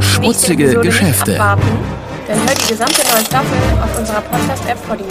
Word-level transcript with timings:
Schmutzige 0.00 0.80
Geschäfte. 0.80 1.34
Dann 1.34 2.38
hör 2.46 2.54
die 2.54 2.68
gesamte 2.68 3.00
neue 3.10 3.24
Staffel 3.24 3.56
auf 3.82 3.98
unserer 3.98 4.20
Podcast-App 4.20 4.88
Podimo. 4.88 5.08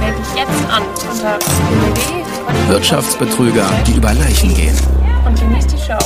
Melde 0.00 0.18
dich 0.18 0.34
jetzt 0.36 0.70
an 0.70 0.82
unter 1.10 1.38
www. 1.38 2.72
Wirtschaftsbetrüger, 2.72 3.70
die 3.86 3.92
über 3.92 4.12
Leichen 4.12 4.54
gehen. 4.54 4.76
Und 5.24 5.40
genieß 5.40 5.66
die 5.66 5.78
Show. 5.78 5.98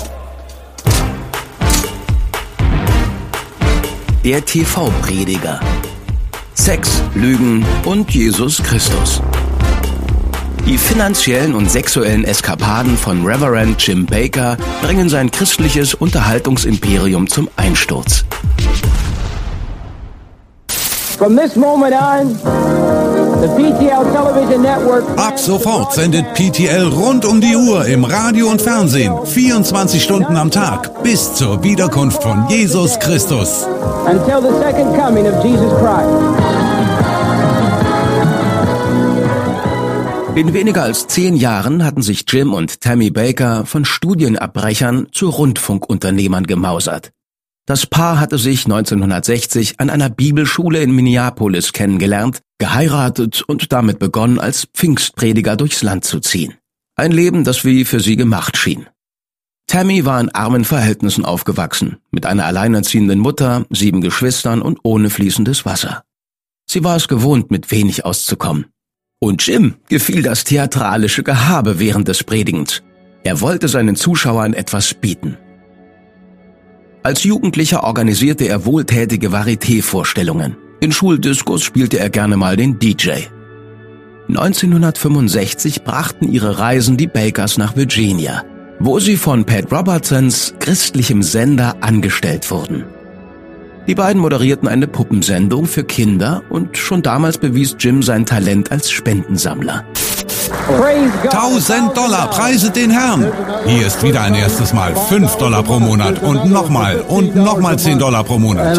Der 4.25 4.45
TV-Prediger. 4.45 5.61
Sex, 6.55 7.03
Lügen 7.15 7.65
und 7.85 8.11
Jesus 8.11 8.63
Christus. 8.63 9.23
Die 10.69 10.77
finanziellen 10.77 11.55
und 11.55 11.71
sexuellen 11.71 12.25
Eskapaden 12.25 12.99
von 12.99 13.25
Reverend 13.25 13.81
Jim 13.81 14.05
Baker 14.05 14.59
bringen 14.83 15.09
sein 15.09 15.31
christliches 15.31 15.95
Unterhaltungsimperium 15.95 17.27
zum 17.27 17.49
Einsturz. 17.57 18.27
From 21.17 21.39
this 21.39 21.57
moment 21.57 21.95
on, 21.95 22.35
the 23.41 23.49
PTL 23.57 24.13
Television 24.13 24.61
Network. 24.61 25.05
Ab 25.17 25.39
sofort 25.39 25.95
sendet 25.95 26.35
PTL 26.35 26.89
rund 26.89 27.25
um 27.25 27.41
die 27.41 27.57
Uhr 27.57 27.87
im 27.87 28.05
Radio 28.05 28.51
und 28.51 28.61
Fernsehen, 28.61 29.15
24 29.25 30.03
Stunden 30.03 30.37
am 30.37 30.51
Tag, 30.51 31.03
bis 31.03 31.33
zur 31.33 31.65
Wiederkunft 31.65 32.23
von 32.23 32.47
Jesus 32.51 32.99
Christus. 32.99 33.67
Until 34.05 34.43
the 34.43 34.55
second 34.59 34.95
coming 34.95 35.27
of 35.27 35.43
Jesus 35.43 35.73
Christ. 35.81 36.68
In 40.39 40.55
weniger 40.55 40.85
als 40.85 41.09
zehn 41.09 41.35
Jahren 41.35 41.85
hatten 41.85 42.01
sich 42.01 42.25
Jim 42.29 42.53
und 42.53 42.81
Tammy 42.81 43.11
Baker 43.11 43.67
von 43.67 43.85
Studienabbrechern 43.85 45.09
zu 45.11 45.31
Rundfunkunternehmern 45.31 46.47
gemausert. 46.47 47.11
Das 47.67 47.87
Paar 47.87 48.21
hatte 48.21 48.39
sich 48.39 48.65
1960 48.65 49.81
an 49.81 49.91
einer 49.91 50.09
Bibelschule 50.09 50.81
in 50.81 50.93
Minneapolis 50.93 51.73
kennengelernt, 51.73 52.39
geheiratet 52.59 53.43
und 53.49 53.73
damit 53.73 53.99
begonnen, 53.99 54.39
als 54.39 54.69
Pfingstprediger 54.73 55.57
durchs 55.57 55.83
Land 55.83 56.05
zu 56.05 56.21
ziehen. 56.21 56.55
Ein 56.95 57.11
Leben, 57.11 57.43
das 57.43 57.65
wie 57.65 57.85
für 57.85 57.99
sie 57.99 58.15
gemacht 58.15 58.57
schien. 58.57 58.87
Tammy 59.67 60.05
war 60.05 60.21
in 60.21 60.29
armen 60.29 60.65
Verhältnissen 60.65 61.25
aufgewachsen, 61.25 61.97
mit 62.13 62.27
einer 62.27 62.47
alleinerziehenden 62.47 63.19
Mutter, 63.19 63.67
sieben 63.71 64.03
Geschwistern 64.03 64.63
und 64.63 64.79
ohne 64.85 65.11
fließendes 65.11 65.67
Wasser. 65.67 66.05
Sie 66.65 66.85
war 66.85 66.95
es 66.95 67.09
gewohnt, 67.09 67.51
mit 67.51 67.73
wenig 67.73 68.05
auszukommen. 68.05 68.67
Und 69.21 69.45
Jim 69.45 69.75
gefiel 69.89 70.23
das 70.23 70.45
theatralische 70.45 71.25
Gehabe 71.25 71.81
während 71.81 72.07
des 72.07 72.23
Predigens. 72.23 72.83
Er 73.25 73.41
wollte 73.41 73.67
seinen 73.67 73.97
Zuschauern 73.97 74.55
etwas 74.55 74.95
bieten. 74.95 75.37
Als 77.03 77.25
Jugendlicher 77.25 77.85
organisierte 77.85 78.45
er 78.47 78.65
wohltätige 78.65 79.33
Varieté-Vorstellungen. 79.33 80.57
In 80.81 80.93
Schuldiskos 80.93 81.65
spielte 81.65 81.99
er 81.99 82.11
gerne 82.11 82.37
mal 82.37 82.57
den 82.57 82.79
DJ. 82.79 83.27
1965 84.29 85.83
brachten 85.83 86.31
ihre 86.31 86.59
Reisen 86.59 86.97
die 86.97 87.07
Bakers 87.07 87.59
nach 87.59 87.77
Virginia, 87.77 88.45
wo 88.79 89.01
sie 89.01 89.17
von 89.17 89.45
Pat 89.45 89.73
Robertsons 89.73 90.55
christlichem 90.61 91.23
Sender 91.23 91.77
angestellt 91.81 92.49
wurden. 92.51 92.85
Die 93.89 93.95
beiden 93.95 94.21
moderierten 94.21 94.69
eine 94.69 94.87
Puppensendung 94.87 95.65
für 95.65 95.83
Kinder 95.83 96.43
und 96.51 96.77
schon 96.77 97.01
damals 97.01 97.39
bewies 97.39 97.75
Jim 97.79 98.03
sein 98.03 98.27
Talent 98.27 98.71
als 98.71 98.91
Spendensammler. 98.91 99.83
1000 101.31 101.97
Dollar, 101.97 102.29
preiset 102.29 102.77
den 102.77 102.91
Herrn. 102.91 103.33
Hier 103.65 103.87
ist 103.87 104.03
wieder 104.03 104.21
ein 104.21 104.35
erstes 104.35 104.75
Mal 104.75 104.95
5 104.95 105.37
Dollar 105.37 105.63
pro 105.63 105.81
Monat 105.81 106.23
und 106.23 106.51
nochmal 106.51 107.01
und 107.09 107.35
nochmal 107.35 107.79
10 107.79 107.99
Dollar 107.99 108.25
pro 108.25 108.39
Monat. 108.39 108.79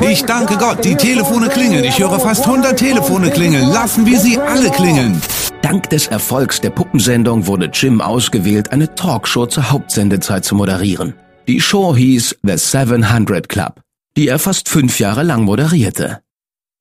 Ich 0.00 0.24
danke 0.24 0.56
Gott, 0.56 0.82
die 0.82 0.94
Telefone 0.94 1.48
klingeln. 1.48 1.84
Ich 1.84 1.98
höre 1.98 2.18
fast 2.18 2.46
100 2.46 2.74
Telefone 2.74 3.28
klingeln. 3.30 3.68
Lassen 3.68 4.06
wir 4.06 4.18
sie 4.18 4.38
alle 4.38 4.70
klingeln. 4.70 5.20
Dank 5.60 5.90
des 5.90 6.06
Erfolgs 6.06 6.62
der 6.62 6.70
Puppensendung 6.70 7.46
wurde 7.46 7.68
Jim 7.70 8.00
ausgewählt, 8.00 8.72
eine 8.72 8.94
Talkshow 8.94 9.44
zur 9.44 9.70
Hauptsendezeit 9.70 10.46
zu 10.46 10.54
moderieren. 10.54 11.12
Die 11.48 11.62
Show 11.62 11.96
hieß 11.96 12.40
The 12.42 12.58
700 12.58 13.48
Club, 13.48 13.80
die 14.18 14.28
er 14.28 14.38
fast 14.38 14.68
fünf 14.68 15.00
Jahre 15.00 15.22
lang 15.22 15.44
moderierte. 15.44 16.20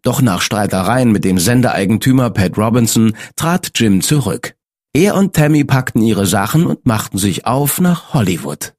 Doch 0.01 0.21
nach 0.21 0.41
Streitereien 0.41 1.09
mit 1.09 1.23
dem 1.23 1.39
Sendereigentümer 1.39 2.31
Pat 2.31 2.57
Robinson 2.57 3.15
trat 3.37 3.71
Jim 3.75 4.01
zurück. 4.01 4.55
Er 4.91 5.15
und 5.15 5.33
Tammy 5.33 5.63
packten 5.63 6.01
ihre 6.01 6.25
Sachen 6.25 6.65
und 6.65 6.85
machten 6.85 7.17
sich 7.17 7.45
auf 7.45 7.79
nach 7.79 8.13
Hollywood. 8.13 8.73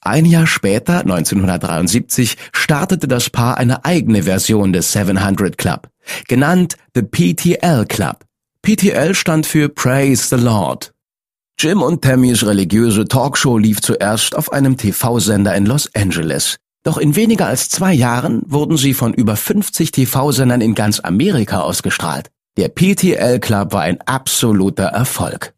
Ein 0.00 0.24
Jahr 0.24 0.46
später, 0.46 1.00
1973, 1.00 2.38
startete 2.54 3.06
das 3.06 3.28
Paar 3.28 3.58
eine 3.58 3.84
eigene 3.84 4.22
Version 4.22 4.72
des 4.72 4.92
700 4.92 5.58
Club, 5.58 5.90
genannt 6.26 6.78
The 6.94 7.02
PTL 7.02 7.84
Club. 7.84 8.24
PTL 8.62 9.14
stand 9.14 9.44
für 9.44 9.68
Praise 9.68 10.34
the 10.34 10.42
Lord. 10.42 10.94
Jim 11.62 11.82
und 11.82 12.00
Tammys 12.00 12.46
religiöse 12.46 13.04
Talkshow 13.04 13.58
lief 13.58 13.82
zuerst 13.82 14.34
auf 14.34 14.50
einem 14.50 14.78
TV-Sender 14.78 15.54
in 15.54 15.66
Los 15.66 15.94
Angeles. 15.94 16.56
Doch 16.84 16.96
in 16.96 17.16
weniger 17.16 17.48
als 17.48 17.68
zwei 17.68 17.92
Jahren 17.92 18.40
wurden 18.46 18.78
sie 18.78 18.94
von 18.94 19.12
über 19.12 19.36
50 19.36 19.92
TV-Sendern 19.92 20.62
in 20.62 20.74
ganz 20.74 21.00
Amerika 21.00 21.60
ausgestrahlt. 21.60 22.30
Der 22.56 22.70
PTL 22.70 23.40
Club 23.40 23.74
war 23.74 23.82
ein 23.82 24.00
absoluter 24.06 24.84
Erfolg. 24.84 25.52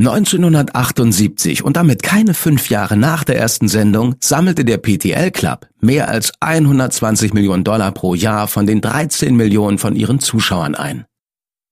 1978 0.00 1.62
und 1.62 1.76
damit 1.76 2.02
keine 2.02 2.32
fünf 2.32 2.70
Jahre 2.70 2.96
nach 2.96 3.22
der 3.22 3.36
ersten 3.36 3.68
Sendung 3.68 4.14
sammelte 4.18 4.64
der 4.64 4.78
PTL 4.78 5.30
Club 5.30 5.68
mehr 5.78 6.08
als 6.08 6.32
120 6.40 7.34
Millionen 7.34 7.64
Dollar 7.64 7.92
pro 7.92 8.14
Jahr 8.14 8.48
von 8.48 8.66
den 8.66 8.80
13 8.80 9.36
Millionen 9.36 9.76
von 9.76 9.96
ihren 9.96 10.18
Zuschauern 10.18 10.74
ein. 10.74 11.04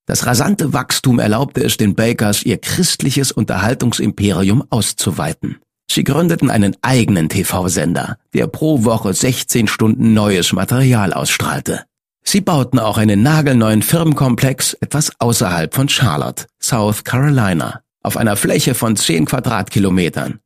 Das 0.05 0.27
rasante 0.27 0.73
Wachstum 0.73 1.17
erlaubte 1.17 1.63
es 1.63 1.77
den 1.77 1.95
Bakers, 1.95 2.43
ihr 2.43 2.59
christliches 2.59 3.31
Unterhaltungsimperium 3.31 4.63
auszuweiten. 4.69 5.57
Sie 5.89 6.03
gründeten 6.03 6.51
einen 6.51 6.77
eigenen 6.83 7.29
TV-Sender, 7.29 8.17
der 8.35 8.45
pro 8.45 8.83
Woche 8.83 9.11
16 9.11 9.67
Stunden 9.67 10.13
neues 10.13 10.53
Material 10.53 11.13
ausstrahlte. 11.13 11.83
Sie 12.23 12.41
bauten 12.41 12.77
auch 12.77 12.99
einen 12.99 13.23
nagelneuen 13.23 13.81
Firmenkomplex 13.81 14.75
etwas 14.75 15.13
außerhalb 15.17 15.73
von 15.73 15.89
Charlotte, 15.89 16.45
South 16.61 17.03
Carolina 17.03 17.81
auf 18.09 18.17
einer 18.17 18.35
Fläche 18.35 18.73
von 18.73 18.95
10 18.95 19.25
Quadratkilometern. 19.25 20.39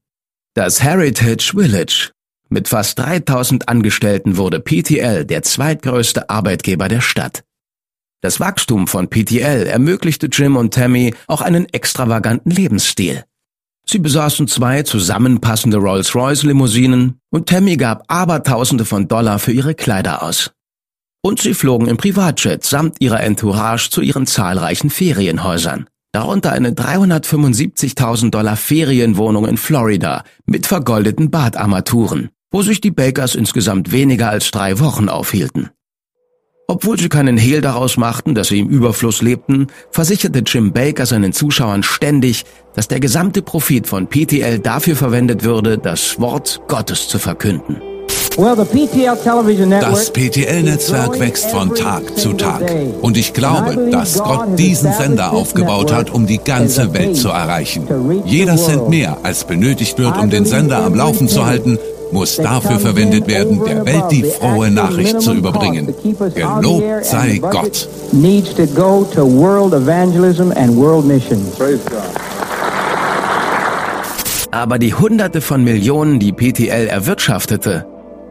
Das 0.54 0.84
Heritage 0.84 1.54
Village. 1.56 2.12
Mit 2.50 2.68
fast 2.68 3.00
3000 3.00 3.70
Angestellten 3.70 4.36
wurde 4.36 4.60
PTL 4.60 5.24
der 5.24 5.44
zweitgrößte 5.44 6.30
Arbeitgeber 6.30 6.90
der 6.90 7.00
Stadt. 7.00 7.46
Das 8.20 8.42
Wachstum 8.42 8.88
von 8.88 9.10
PTL 9.10 9.66
ermöglichte 9.66 10.28
Jim 10.28 10.58
und 10.58 10.74
Tammy 10.74 11.16
auch 11.28 11.40
einen 11.40 11.70
extravaganten 11.70 12.52
Lebensstil. 12.52 13.24
Sie 13.88 14.00
besaßen 14.00 14.50
zwei 14.50 14.84
zusammenpassende 14.84 15.78
Rolls-Royce-Limousinen 15.78 17.22
und 17.30 17.48
Tammy 17.48 17.78
gab 17.78 18.04
Abertausende 18.10 18.84
von 18.84 19.08
Dollar 19.08 19.40
für 19.40 19.54
ihre 19.54 19.74
Kleider 19.74 20.22
aus. 20.22 20.52
Und 21.22 21.40
sie 21.40 21.54
flogen 21.54 21.88
im 21.88 21.96
Privatjet 21.96 22.66
samt 22.66 23.00
ihrer 23.00 23.22
Entourage 23.22 23.90
zu 23.90 24.02
ihren 24.02 24.28
zahlreichen 24.28 24.90
Ferienhäusern 24.90 25.88
darunter 26.14 26.54
eine 26.54 26.72
375.000 26.72 28.30
Dollar 28.30 28.56
Ferienwohnung 28.56 29.46
in 29.46 29.58
Florida 29.58 30.24
mit 30.46 30.68
vergoldeten 30.68 31.30
Badarmaturen, 31.30 32.30
wo 32.52 32.62
sich 32.62 32.80
die 32.80 32.92
Bakers 32.92 33.36
insgesamt 33.36 33.92
weniger 33.92 34.30
als 34.30 34.52
drei 34.52 34.80
Wochen 34.80 35.10
aufhielten. 35.10 35.72
Obwohl 36.68 36.98
sie 36.98 37.10
keinen 37.10 37.38
Hehl 37.38 37.60
daraus 37.60 37.98
machten, 37.98 38.36
dass 38.36 38.48
sie 38.48 38.60
im 38.60 38.70
Überfluss 38.70 39.22
lebten, 39.22 39.68
versicherte 39.92 40.40
Jim 40.40 40.72
Baker 40.72 41.06
seinen 41.06 41.34
Zuschauern 41.34 41.84
ständig, 41.84 42.46
dass 42.74 42.88
der 42.88 43.02
gesamte 43.02 43.42
Profit 43.42 43.88
von 43.88 44.08
PTL 44.08 44.60
dafür 44.60 44.96
verwendet 44.96 45.44
würde, 45.44 45.78
das 45.78 46.20
Wort 46.22 46.62
Gottes 46.68 47.10
zu 47.10 47.20
verkünden. 47.20 47.82
Das 49.82 50.12
PTL-Netzwerk 50.12 51.20
wächst 51.20 51.52
von 51.52 51.76
Tag 51.76 52.18
zu 52.18 52.34
Tag. 52.34 52.64
Und 53.02 53.16
ich 53.16 53.34
glaube, 53.34 53.90
dass 53.92 54.18
Gott 54.24 54.58
diesen 54.58 54.92
Sender 54.92 55.34
aufgebaut 55.34 55.94
hat, 55.94 56.10
um 56.10 56.26
die 56.26 56.40
ganze 56.40 56.94
Welt 56.96 57.16
zu 57.16 57.30
erreichen. 57.30 57.88
Jeder 58.26 58.58
Cent 58.58 58.90
mehr, 58.90 59.18
als 59.22 59.44
benötigt 59.44 60.00
wird, 60.00 60.18
um 60.18 60.32
den 60.32 60.46
Sender 60.46 60.84
am 60.84 60.96
Laufen 60.96 61.28
zu 61.28 61.46
halten, 61.46 61.78
muss 62.12 62.38
dafür 62.38 62.80
verwendet 62.80 63.28
werden, 63.28 63.62
der 63.66 63.86
Welt 63.86 64.06
die 64.12 64.24
frohe 64.24 64.72
Nachricht 64.72 65.22
zu 65.22 65.34
überbringen. 65.34 65.94
Gelobt 66.34 67.06
sei 67.06 67.40
Gott. 67.40 67.88
Aber 74.52 74.78
die 74.78 74.94
Hunderte 74.94 75.42
von 75.42 75.64
Millionen, 75.64 76.20
die 76.20 76.32
PTL 76.32 76.88
erwirtschaftete, 76.88 77.88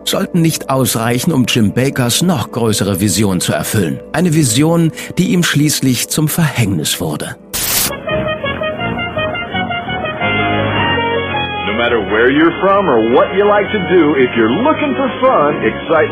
sollten 0.08 0.40
nicht 0.40 0.70
ausreichen, 0.70 1.32
um 1.32 1.44
Jim 1.46 1.72
Bakers 1.72 2.22
noch 2.22 2.52
größere 2.52 3.00
Vision 3.00 3.40
zu 3.40 3.52
erfüllen. 3.52 4.00
Eine 4.12 4.34
Vision, 4.34 4.92
die 5.18 5.32
ihm 5.32 5.42
schließlich 5.42 6.08
zum 6.08 6.28
Verhängnis 6.28 7.00
wurde. 7.00 7.36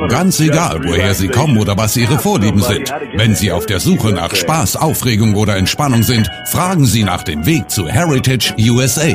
Ganz 0.08 0.40
egal, 0.40 0.81
woher 0.84 1.14
Sie 1.14 1.28
kommen 1.28 1.58
oder 1.58 1.76
was 1.76 1.96
Ihre 1.96 2.19
Vorlieben 2.19 2.60
sind. 2.60 2.92
Wenn 3.14 3.34
Sie 3.34 3.52
auf 3.52 3.66
der 3.66 3.78
Suche 3.78 4.12
nach 4.12 4.34
Spaß, 4.34 4.76
Aufregung 4.76 5.37
oder 5.37 5.56
Entspannung 5.56 6.02
sind, 6.02 6.28
fragen 6.50 6.87
Sie 6.87 7.04
nach 7.04 7.22
dem 7.22 7.46
Weg 7.46 7.70
zu 7.70 7.87
Heritage 7.88 8.54
USA. 8.58 9.14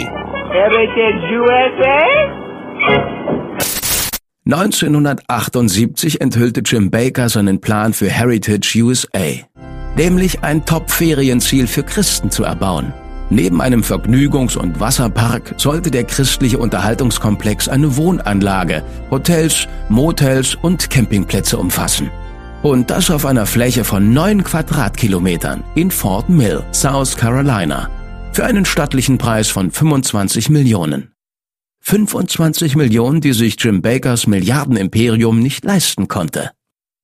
Heritage 0.51 1.33
USA? 1.33 3.34
1978 4.47 6.21
enthüllte 6.21 6.61
Jim 6.63 6.91
Baker 6.91 7.29
seinen 7.29 7.59
Plan 7.59 7.93
für 7.93 8.07
Heritage 8.07 8.79
USA, 8.83 9.43
nämlich 9.97 10.43
ein 10.43 10.63
Top-Ferienziel 10.63 11.65
für 11.65 11.81
Christen 11.81 12.29
zu 12.29 12.43
erbauen. 12.43 12.93
Neben 13.31 13.59
einem 13.59 13.81
Vergnügungs- 13.81 14.55
und 14.55 14.79
Wasserpark 14.79 15.55
sollte 15.57 15.89
der 15.89 16.03
christliche 16.03 16.59
Unterhaltungskomplex 16.59 17.67
eine 17.67 17.97
Wohnanlage, 17.97 18.83
Hotels, 19.09 19.67
Motels 19.89 20.53
und 20.53 20.91
Campingplätze 20.91 21.57
umfassen. 21.57 22.11
Und 22.61 22.91
das 22.91 23.09
auf 23.09 23.25
einer 23.25 23.47
Fläche 23.47 23.83
von 23.83 24.13
neun 24.13 24.43
Quadratkilometern 24.43 25.63
in 25.73 25.89
Fort 25.89 26.29
Mill, 26.29 26.63
South 26.71 27.17
Carolina, 27.17 27.89
für 28.31 28.45
einen 28.45 28.65
stattlichen 28.65 29.17
Preis 29.17 29.49
von 29.49 29.71
25 29.71 30.51
Millionen. 30.51 31.14
25 31.87 32.75
Millionen, 32.75 33.21
die 33.21 33.33
sich 33.33 33.57
Jim 33.59 33.83
Bakers 33.83 34.25
Milliardenimperium 34.25 35.39
nicht 35.39 35.63
leisten 35.63 36.07
konnte. 36.07 36.49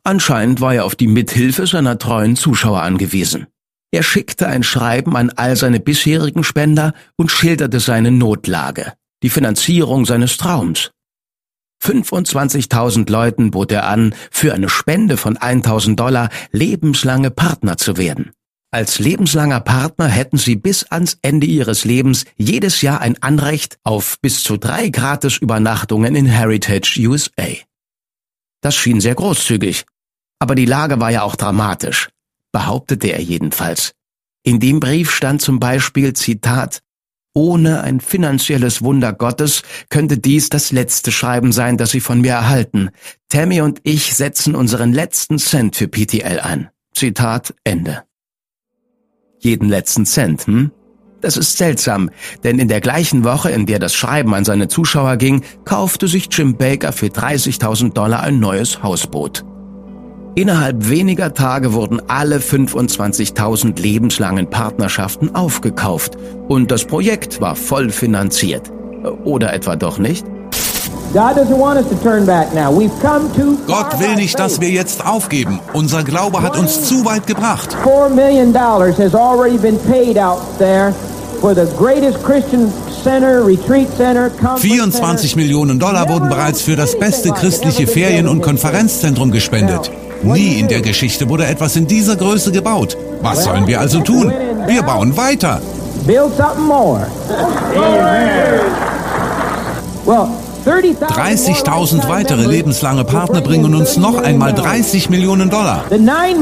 Anscheinend 0.03 0.59
war 0.59 0.73
er 0.73 0.85
auf 0.85 0.95
die 0.95 1.07
Mithilfe 1.07 1.67
seiner 1.67 1.99
treuen 1.99 2.35
Zuschauer 2.35 2.81
angewiesen. 2.81 3.45
Er 3.91 4.01
schickte 4.01 4.47
ein 4.47 4.63
Schreiben 4.63 5.15
an 5.15 5.29
all 5.29 5.55
seine 5.55 5.79
bisherigen 5.79 6.43
Spender 6.43 6.93
und 7.15 7.29
schilderte 7.29 7.79
seine 7.79 8.09
Notlage, 8.09 8.93
die 9.21 9.29
Finanzierung 9.29 10.05
seines 10.05 10.37
Traums. 10.37 10.89
25.000 11.83 13.11
Leuten 13.11 13.51
bot 13.51 13.71
er 13.71 13.85
an, 13.85 14.15
für 14.31 14.51
eine 14.53 14.69
Spende 14.69 15.17
von 15.17 15.37
1.000 15.37 15.95
Dollar 15.95 16.29
lebenslange 16.51 17.29
Partner 17.29 17.77
zu 17.77 17.97
werden. 17.97 18.31
Als 18.73 18.99
lebenslanger 18.99 19.59
Partner 19.59 20.07
hätten 20.07 20.37
sie 20.37 20.55
bis 20.55 20.85
ans 20.85 21.17
Ende 21.21 21.45
ihres 21.45 21.83
Lebens 21.83 22.23
jedes 22.37 22.81
Jahr 22.81 23.01
ein 23.01 23.21
Anrecht 23.21 23.77
auf 23.83 24.17
bis 24.21 24.43
zu 24.43 24.55
drei 24.55 24.87
gratis 24.87 25.35
Übernachtungen 25.35 26.15
in 26.15 26.25
Heritage 26.25 26.97
USA. 27.05 27.47
Das 28.61 28.75
schien 28.75 29.01
sehr 29.01 29.15
großzügig, 29.15 29.83
aber 30.39 30.55
die 30.55 30.65
Lage 30.65 31.01
war 31.01 31.11
ja 31.11 31.23
auch 31.23 31.35
dramatisch, 31.35 32.07
behauptete 32.53 33.09
er 33.09 33.21
jedenfalls. 33.21 33.91
In 34.43 34.61
dem 34.61 34.79
Brief 34.79 35.11
stand 35.11 35.41
zum 35.41 35.59
Beispiel 35.59 36.13
Zitat 36.13 36.81
Ohne 37.33 37.81
ein 37.81 37.99
finanzielles 37.99 38.81
Wunder 38.81 39.11
Gottes 39.11 39.63
könnte 39.89 40.17
dies 40.17 40.47
das 40.47 40.71
letzte 40.71 41.11
Schreiben 41.11 41.51
sein, 41.51 41.77
das 41.77 41.91
Sie 41.91 41.99
von 41.99 42.21
mir 42.21 42.31
erhalten. 42.31 42.91
Tammy 43.27 43.59
und 43.59 43.81
ich 43.83 44.15
setzen 44.15 44.55
unseren 44.55 44.93
letzten 44.93 45.39
Cent 45.39 45.75
für 45.75 45.89
PTL 45.89 46.39
ein. 46.39 46.69
Zitat 46.93 47.53
Ende 47.65 48.03
jeden 49.41 49.69
letzten 49.69 50.05
Cent, 50.05 50.47
hm? 50.47 50.71
Das 51.21 51.37
ist 51.37 51.57
seltsam, 51.57 52.09
denn 52.43 52.57
in 52.57 52.67
der 52.67 52.81
gleichen 52.81 53.23
Woche, 53.23 53.51
in 53.51 53.67
der 53.67 53.77
das 53.77 53.93
Schreiben 53.93 54.33
an 54.33 54.43
seine 54.43 54.67
Zuschauer 54.67 55.17
ging, 55.17 55.43
kaufte 55.65 56.07
sich 56.07 56.29
Jim 56.31 56.57
Baker 56.57 56.91
für 56.91 57.07
30.000 57.07 57.93
Dollar 57.93 58.21
ein 58.23 58.39
neues 58.39 58.81
Hausboot. 58.81 59.45
Innerhalb 60.33 60.89
weniger 60.89 61.33
Tage 61.33 61.73
wurden 61.73 62.01
alle 62.07 62.37
25.000 62.39 63.79
lebenslangen 63.79 64.49
Partnerschaften 64.49 65.35
aufgekauft 65.35 66.17
und 66.47 66.71
das 66.71 66.85
Projekt 66.85 67.41
war 67.41 67.55
voll 67.55 67.89
finanziert. 67.89 68.71
Oder 69.25 69.53
etwa 69.53 69.75
doch 69.75 69.99
nicht? 69.99 70.25
Gott 73.67 73.99
will 73.99 74.15
nicht, 74.15 74.39
dass 74.39 74.61
wir 74.61 74.69
jetzt 74.69 75.05
aufgeben. 75.05 75.59
Unser 75.73 76.03
Glaube 76.03 76.41
hat 76.41 76.57
uns 76.57 76.83
zu 76.85 77.03
weit 77.05 77.27
gebracht. 77.27 77.75
24 84.57 85.35
Millionen 85.35 85.79
Dollar 85.79 86.07
wurden 86.07 86.29
bereits 86.29 86.61
für 86.61 86.75
das 86.75 86.97
beste 86.97 87.31
christliche 87.31 87.87
Ferien- 87.87 88.27
und 88.27 88.41
Konferenzzentrum 88.41 89.31
gespendet. 89.31 89.91
Nie 90.23 90.59
in 90.59 90.67
der 90.67 90.81
Geschichte 90.81 91.27
wurde 91.27 91.45
etwas 91.47 91.75
in 91.75 91.87
dieser 91.87 92.15
Größe 92.15 92.51
gebaut. 92.51 92.95
Was 93.21 93.43
sollen 93.43 93.67
wir 93.67 93.79
also 93.79 94.01
tun? 94.01 94.31
Wir 94.67 94.83
bauen 94.83 95.17
weiter. 95.17 95.59
Build 96.05 96.35
something 96.37 96.65
more. 96.65 97.07
Well, 100.05 100.29
30.000 100.65 102.07
weitere 102.07 102.45
lebenslange 102.45 103.03
Partner 103.03 103.41
bringen 103.41 103.73
uns 103.75 103.97
noch 103.97 104.21
einmal 104.21 104.53
30 104.53 105.09
Millionen 105.09 105.49
Dollar. 105.49 105.85
Die 105.89 105.97
9 105.99 106.41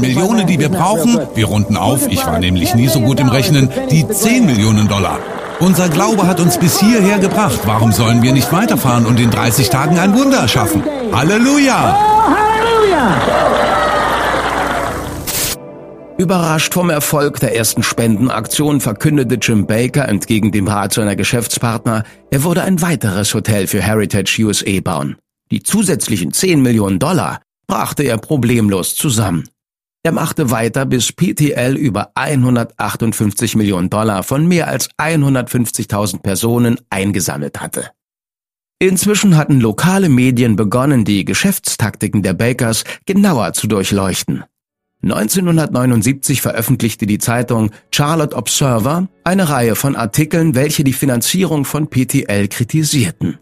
Millionen, 0.00 0.46
die 0.46 0.58
wir 0.58 0.68
brauchen, 0.68 1.18
wir 1.34 1.46
runden 1.46 1.76
auf, 1.76 2.08
ich 2.08 2.26
war 2.26 2.38
nämlich 2.38 2.74
nie 2.74 2.88
so 2.88 3.00
gut 3.00 3.20
im 3.20 3.28
Rechnen, 3.28 3.70
die 3.90 4.08
10 4.08 4.46
Millionen 4.46 4.88
Dollar. 4.88 5.18
Unser 5.60 5.88
Glaube 5.88 6.26
hat 6.26 6.40
uns 6.40 6.58
bis 6.58 6.80
hierher 6.80 7.18
gebracht. 7.18 7.60
Warum 7.66 7.92
sollen 7.92 8.22
wir 8.22 8.32
nicht 8.32 8.52
weiterfahren 8.52 9.06
und 9.06 9.20
in 9.20 9.30
30 9.30 9.70
Tagen 9.70 9.98
ein 9.98 10.16
Wunder 10.18 10.48
schaffen? 10.48 10.82
Halleluja! 11.12 11.96
Oh, 11.98 12.22
Halleluja! 12.30 13.21
Überrascht 16.22 16.74
vom 16.74 16.88
Erfolg 16.88 17.40
der 17.40 17.56
ersten 17.56 17.82
Spendenaktion 17.82 18.80
verkündete 18.80 19.34
Jim 19.42 19.66
Baker 19.66 20.08
entgegen 20.08 20.52
dem 20.52 20.68
Rat 20.68 20.92
seiner 20.92 21.16
Geschäftspartner, 21.16 22.04
er 22.30 22.44
würde 22.44 22.62
ein 22.62 22.80
weiteres 22.80 23.34
Hotel 23.34 23.66
für 23.66 23.82
Heritage 23.82 24.40
USA 24.44 24.80
bauen. 24.80 25.16
Die 25.50 25.64
zusätzlichen 25.64 26.32
10 26.32 26.62
Millionen 26.62 27.00
Dollar 27.00 27.40
brachte 27.66 28.04
er 28.04 28.18
problemlos 28.18 28.94
zusammen. 28.94 29.48
Er 30.04 30.12
machte 30.12 30.52
weiter, 30.52 30.86
bis 30.86 31.10
PTL 31.10 31.74
über 31.74 32.12
158 32.14 33.56
Millionen 33.56 33.90
Dollar 33.90 34.22
von 34.22 34.46
mehr 34.46 34.68
als 34.68 34.90
150.000 34.98 36.22
Personen 36.22 36.78
eingesammelt 36.88 37.60
hatte. 37.60 37.90
Inzwischen 38.78 39.36
hatten 39.36 39.58
lokale 39.58 40.08
Medien 40.08 40.54
begonnen, 40.54 41.04
die 41.04 41.24
Geschäftstaktiken 41.24 42.22
der 42.22 42.34
Bakers 42.34 42.84
genauer 43.06 43.54
zu 43.54 43.66
durchleuchten. 43.66 44.44
1979 45.02 46.40
veröffentlichte 46.42 47.06
die 47.06 47.18
Zeitung 47.18 47.70
Charlotte 47.90 48.36
Observer 48.36 49.08
eine 49.24 49.48
Reihe 49.48 49.74
von 49.74 49.96
Artikeln, 49.96 50.54
welche 50.54 50.84
die 50.84 50.92
Finanzierung 50.92 51.64
von 51.64 51.88
PTL 51.88 52.46
kritisierten. 52.46 53.38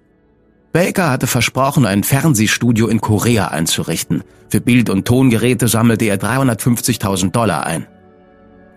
Baker 0.73 1.11
hatte 1.11 1.26
versprochen, 1.26 1.85
ein 1.85 2.02
Fernsehstudio 2.02 2.87
in 2.87 3.00
Korea 3.00 3.49
einzurichten. 3.49 4.23
Für 4.49 4.61
Bild- 4.61 4.88
und 4.88 5.07
Tongeräte 5.07 5.69
sammelte 5.69 6.07
er 6.07 6.19
350.000 6.19 7.33
Dollar 7.33 7.67
ein. 7.67 7.87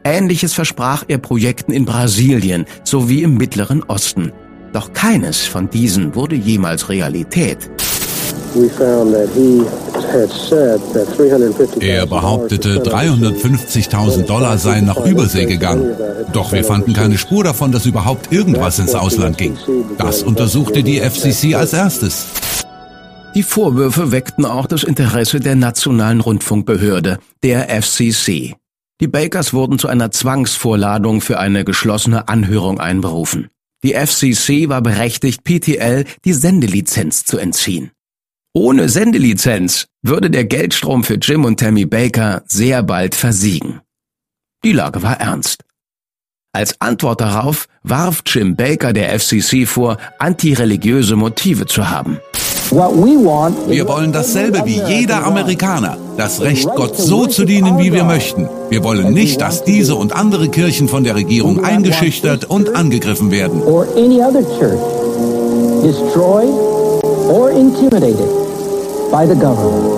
Ähnliches 0.04 0.54
versprach 0.54 1.06
er 1.08 1.20
Projekten 1.20 1.72
in 1.72 1.86
Brasilien 1.86 2.66
sowie 2.84 3.24
im 3.24 3.38
Mittleren 3.38 3.84
Osten. 3.84 4.34
Doch 4.74 4.92
keines 4.92 5.46
von 5.46 5.70
diesen 5.70 6.16
wurde 6.16 6.36
jemals 6.36 6.90
Realität. 6.90 7.70
Er 11.80 12.06
behauptete, 12.06 12.80
350.000 12.80 14.26
Dollar 14.26 14.58
seien 14.58 14.86
nach 14.86 15.06
Übersee 15.06 15.46
gegangen. 15.46 15.96
Doch 16.34 16.52
wir 16.52 16.64
fanden 16.64 16.94
keine 16.94 17.18
Spur 17.18 17.44
davon, 17.44 17.72
dass 17.72 17.86
überhaupt 17.86 18.32
irgendwas 18.32 18.80
ins 18.80 18.96
Ausland 18.96 19.38
ging. 19.38 19.58
Das 19.98 20.24
untersuchte 20.24 20.84
die 20.84 21.00
FCC 21.00 21.56
als 21.56 21.74
erstes. 21.74 22.26
Die 23.36 23.44
Vorwürfe 23.44 24.12
weckten 24.12 24.46
auch 24.46 24.68
das 24.68 24.84
Interesse 24.84 25.40
der 25.40 25.56
Nationalen 25.56 26.22
Rundfunkbehörde, 26.22 27.18
der 27.42 27.70
FCC. 27.82 28.56
Die 29.02 29.08
Bakers 29.08 29.54
wurden 29.54 29.80
zu 29.80 29.88
einer 29.88 30.12
Zwangsvorladung 30.12 31.20
für 31.20 31.40
eine 31.40 31.66
geschlossene 31.66 32.28
Anhörung 32.28 32.80
einberufen. 32.80 33.50
Die 33.84 33.94
FCC 33.94 34.70
war 34.70 34.82
berechtigt, 34.82 35.44
PTL 35.44 36.06
die 36.24 36.34
Sendelizenz 36.34 37.26
zu 37.26 37.38
entziehen. 37.38 37.92
Ohne 38.54 38.88
Sendelizenz 38.88 39.88
würde 40.04 40.30
der 40.30 40.44
Geldstrom 40.44 41.04
für 41.04 41.16
Jim 41.16 41.46
und 41.46 41.60
Tammy 41.60 41.86
Baker 41.86 42.44
sehr 42.46 42.84
bald 42.84 43.16
versiegen. 43.16 43.80
Die 44.64 44.74
Lage 44.74 45.02
war 45.02 45.20
ernst. 45.20 45.64
Als 46.52 46.80
Antwort 46.80 47.20
darauf 47.20 47.68
warf 47.82 48.22
Jim 48.28 48.56
Baker 48.56 48.94
der 48.94 49.18
FCC 49.18 49.66
vor, 49.66 49.98
antireligiöse 50.20 51.16
Motive 51.16 51.66
zu 51.66 51.90
haben. 51.90 52.20
Wir 52.70 53.88
wollen 53.88 54.12
dasselbe 54.12 54.64
wie 54.66 54.82
jeder 54.82 55.26
Amerikaner, 55.26 55.98
das 56.18 56.42
Recht, 56.42 56.68
Gott 56.76 56.98
so 56.98 57.26
zu 57.26 57.46
dienen, 57.46 57.78
wie 57.78 57.92
wir 57.92 58.04
möchten. 58.04 58.48
Wir 58.70 58.84
wollen 58.84 59.14
nicht, 59.14 59.42
dass 59.42 59.64
diese 59.64 59.96
und 59.96 60.14
andere 60.14 60.50
Kirchen 60.50 60.88
von 60.88 61.04
der 61.04 61.16
Regierung 61.16 61.64
eingeschüchtert 61.64 62.46
und 62.46 62.76
angegriffen 62.76 63.32
werden. 63.32 63.62
or 67.26 67.52
intimidated 67.52 68.43
by 69.14 69.28
the 69.28 69.36
government. 69.36 69.94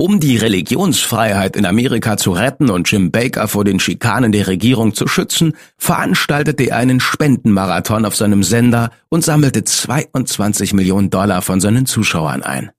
Um 0.00 0.20
die 0.20 0.38
Religionsfreiheit 0.38 1.54
in 1.54 1.66
Amerika 1.66 2.16
zu 2.16 2.32
retten 2.32 2.70
und 2.70 2.90
Jim 2.90 3.10
Baker 3.10 3.46
vor 3.46 3.64
den 3.64 3.78
Schikanen 3.78 4.32
der 4.32 4.46
Regierung 4.46 4.94
zu 4.94 5.06
schützen, 5.06 5.52
veranstaltete 5.76 6.70
er 6.70 6.78
einen 6.78 7.00
Spendenmarathon 7.00 8.06
auf 8.06 8.16
seinem 8.16 8.42
Sender 8.42 8.90
und 9.10 9.22
sammelte 9.22 9.64
22 9.64 10.72
Millionen 10.72 11.10
Dollar 11.10 11.42
von 11.42 11.60
seinen 11.60 11.84
Zuschauern 11.84 12.42
ein. 12.42 12.70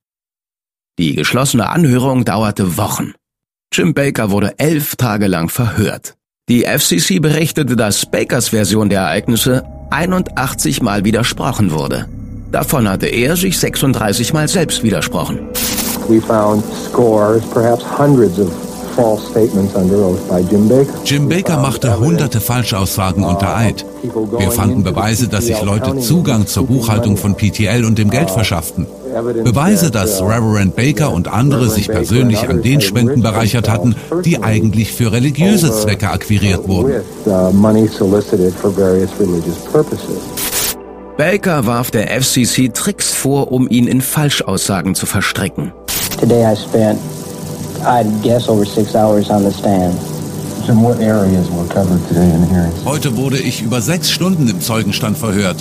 Die 0.97 1.13
geschlossene 1.13 1.69
Anhörung 1.69 2.25
dauerte 2.25 2.77
Wochen. 2.77 3.13
Jim 3.71 3.93
Baker 3.93 4.31
wurde 4.31 4.57
elf 4.57 4.95
Tage 4.95 5.27
lang 5.27 5.49
verhört. 5.49 6.15
Die 6.50 6.63
FCC 6.63 7.20
berichtete, 7.20 7.75
dass 7.75 8.08
Bakers 8.08 8.50
Version 8.50 8.89
der 8.89 9.01
Ereignisse 9.01 9.63
81 9.91 10.82
Mal 10.82 11.06
widersprochen 11.06 11.72
wurde. 11.72 12.08
Davon 12.51 12.89
hatte 12.89 13.06
er 13.06 13.36
sich 13.36 13.60
36 13.60 14.34
Mal 14.34 14.48
selbst 14.48 14.82
widersprochen. 14.82 15.41
We 16.08 16.20
found 16.20 16.63
scores, 16.74 17.44
perhaps 17.53 17.86
hundreds 18.00 18.39
of 18.39 18.68
false 19.00 19.25
statements 19.29 19.75
under 19.75 19.98
oath 19.98 20.27
by 20.27 20.41
Jim 20.41 20.68
Baker. 20.68 20.94
Jim 21.06 21.29
Baker 21.29 21.58
machte 21.58 22.00
hunderte 22.00 22.41
Falschaussagen 22.41 23.24
unter 23.24 23.56
Eid. 23.56 23.86
Wir 24.03 24.51
fanden 24.51 24.84
Beweise, 24.84 25.27
dass 25.27 25.46
sich 25.46 25.62
Leute 25.62 25.98
Zugang 26.00 26.48
zur 26.48 26.65
Buchhaltung 26.65 27.18
von 27.18 27.36
PTL 27.36 27.86
und 27.86 27.98
dem 27.98 28.10
Geld 28.10 28.29
verschafften. 28.29 28.88
Beweise, 29.44 29.89
dass 29.91 30.22
Reverend 30.22 30.75
Baker 30.75 31.12
und 31.12 31.27
andere 31.27 31.70
sich 31.70 31.88
persönlich 31.88 32.48
an 32.48 32.62
den 32.62 32.82
Spenden 32.82 33.22
bereichert 33.22 33.70
hatten, 33.70 33.96
die 34.24 34.41
eigentlich 34.41 34.94
für 34.94 35.12
religiöse 35.12 35.72
Zwecke 35.72 36.10
akquiriert 36.10 36.68
wurden. 36.68 37.01
Baker 41.18 41.65
warf 41.65 41.91
der 41.91 42.22
FCC 42.22 42.70
Tricks 42.74 43.12
vor, 43.12 43.51
um 43.51 43.68
ihn 43.68 43.88
in 43.88 44.01
Falschaussagen 44.01 44.96
zu 44.96 45.06
verstricken. 45.06 45.74
Today 46.20 46.53
I 46.53 46.56
spent, 46.56 47.00
I'd 47.83 48.21
guess, 48.21 48.48
over 48.50 48.65
six 48.65 48.95
hours 48.95 49.29
on 49.29 49.43
the 49.43 49.51
stand. 49.51 49.93
Jim, 50.65 50.83
what 50.83 51.00
areas 51.00 51.50
were 51.51 51.67
covered 51.67 52.05
today 52.07 52.29
in 52.33 52.41
the 52.41 52.53
hearings? 52.53 52.86
Heute 52.86 53.15
wurde 53.17 53.38
ich 53.38 53.62
über 53.62 53.81
sechs 53.81 54.09
Stunden 54.12 54.48
im 54.48 54.62
Zeugenstand 54.62 55.17
verhört. 55.17 55.57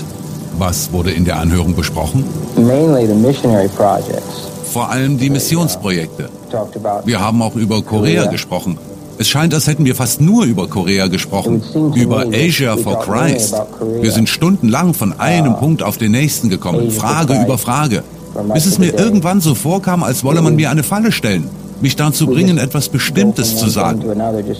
Was 0.59 0.93
wurde 0.93 1.13
in 1.13 1.25
der 1.25 1.39
Anhörung 1.39 1.75
besprochen? 1.75 2.25
Mainly 2.57 3.07
the 3.07 3.15
missionary 3.15 3.69
projects. 3.69 4.49
Vor 4.73 4.91
allem 4.91 5.19
die 5.19 5.31
Missionsprojekte. 5.31 6.29
Talked 6.51 6.77
about 6.77 7.07
Wir 7.07 7.21
haben 7.21 7.41
auch 7.43 7.55
über 7.55 7.83
Korea 7.83 8.27
gesprochen. 8.27 8.77
Es 9.21 9.29
scheint, 9.29 9.53
als 9.55 9.67
hätten 9.67 9.85
wir 9.85 9.97
fast 9.97 10.21
nur 10.21 10.45
über 10.45 10.69
Korea 10.69 11.09
gesprochen. 11.09 11.63
Über 11.95 12.27
Asia 12.33 12.77
for 12.77 13.01
Christ. 13.01 13.55
Wir 14.01 14.13
sind 14.13 14.29
stundenlang 14.29 14.95
von 14.95 15.19
einem 15.19 15.57
Punkt 15.57 15.83
auf 15.83 15.97
den 15.97 16.13
nächsten 16.13 16.51
gekommen. 16.51 16.91
Frage 16.91 17.41
über 17.41 17.59
Frage. 17.59 18.05
Bis 18.53 18.67
es 18.67 18.79
mir 18.79 18.95
irgendwann 18.97 19.41
so 19.41 19.55
vorkam, 19.55 20.05
als 20.05 20.23
wolle 20.23 20.43
man 20.43 20.55
mir 20.55 20.71
eine 20.71 20.83
Falle 20.85 21.11
stellen. 21.11 21.49
Mich 21.81 21.95
dazu 21.95 22.27
bringen, 22.27 22.59
etwas 22.59 22.89
Bestimmtes 22.89 23.57
zu 23.57 23.69
sagen. 23.69 24.03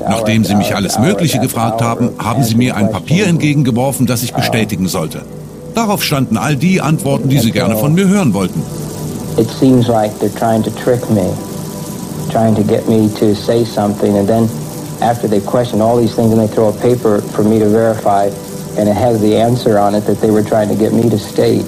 Nachdem 0.09 0.45
Sie 0.45 0.55
mich 0.55 0.75
alles 0.77 0.99
Mögliche 0.99 1.41
gefragt 1.41 1.83
haben, 1.83 2.11
haben 2.19 2.45
Sie 2.45 2.55
mir 2.55 2.77
ein 2.77 2.91
Papier 2.91 3.27
entgegengeworfen, 3.27 4.07
das 4.07 4.23
ich 4.23 4.33
bestätigen 4.33 4.87
sollte. 4.87 5.23
Darauf 5.75 6.03
standen 6.03 6.37
all 6.37 6.57
die 6.57 6.81
Antworten, 6.81 7.29
die 7.29 7.39
Sie 7.39 7.51
gerne 7.51 7.77
von 7.77 7.95
mir 7.95 8.09
hören 8.09 8.35
wollten. 8.35 8.63
It 9.37 9.49
seems 9.61 9.87
like 9.89 10.11
they're 10.19 10.35
trying 10.37 10.63
to 10.65 10.71
trick 10.71 11.09
me, 11.11 11.33
trying 12.31 12.57
to 12.57 12.63
get 12.63 12.89
me 12.89 13.09
to 13.21 13.35
say 13.35 13.65
something, 13.65 14.17
and 14.17 14.29
then 14.29 14.49
after 15.01 15.29
they 15.29 15.41
question 15.41 15.81
all 15.81 15.97
these 15.97 16.15
things 16.15 16.33
and 16.33 16.41
they 16.41 16.53
throw 16.53 16.71
a 16.71 16.73
paper 16.73 17.21
for 17.33 17.45
me 17.45 17.61
to 17.61 17.69
verify, 17.69 18.31
and 18.77 18.89
it 18.89 18.97
has 18.97 19.21
the 19.21 19.37
answer 19.37 19.79
on 19.79 19.95
it 19.95 20.05
that 20.07 20.21
they 20.21 20.33
were 20.33 20.43
trying 20.43 20.69
to 20.69 20.75
get 20.75 20.93
me 20.93 21.09
to 21.09 21.19
state. 21.19 21.65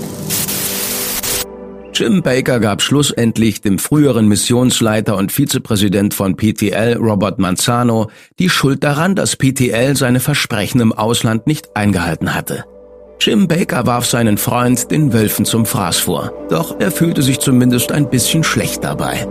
Jim 2.01 2.23
Baker 2.23 2.61
gab 2.61 2.81
schlussendlich 2.81 3.61
dem 3.61 3.79
früheren 3.79 4.27
Missionsleiter 4.27 5.19
und 5.19 5.33
Vizepräsident 5.33 6.15
von 6.15 6.35
PTL, 6.35 6.97
Robert 6.97 7.39
Manzano, 7.39 8.09
die 8.39 8.49
Schuld 8.49 8.83
daran, 8.83 9.15
dass 9.15 9.37
PTL 9.37 9.95
seine 9.99 10.19
Versprechen 10.19 10.81
im 10.81 10.95
Ausland 10.95 11.47
nicht 11.47 11.77
eingehalten 11.77 12.35
hatte. 12.35 12.65
Jim 13.21 13.49
Baker 13.49 13.85
warf 13.85 14.07
seinen 14.07 14.39
Freund 14.39 14.91
den 14.91 15.13
Wölfen 15.13 15.45
zum 15.45 15.67
Fraß 15.67 15.99
vor, 15.99 16.33
doch 16.49 16.81
er 16.81 16.91
fühlte 16.91 17.21
sich 17.21 17.39
zumindest 17.39 17.93
ein 17.93 18.09
bisschen 18.09 18.45
schlecht 18.45 18.83
dabei. 18.83 19.27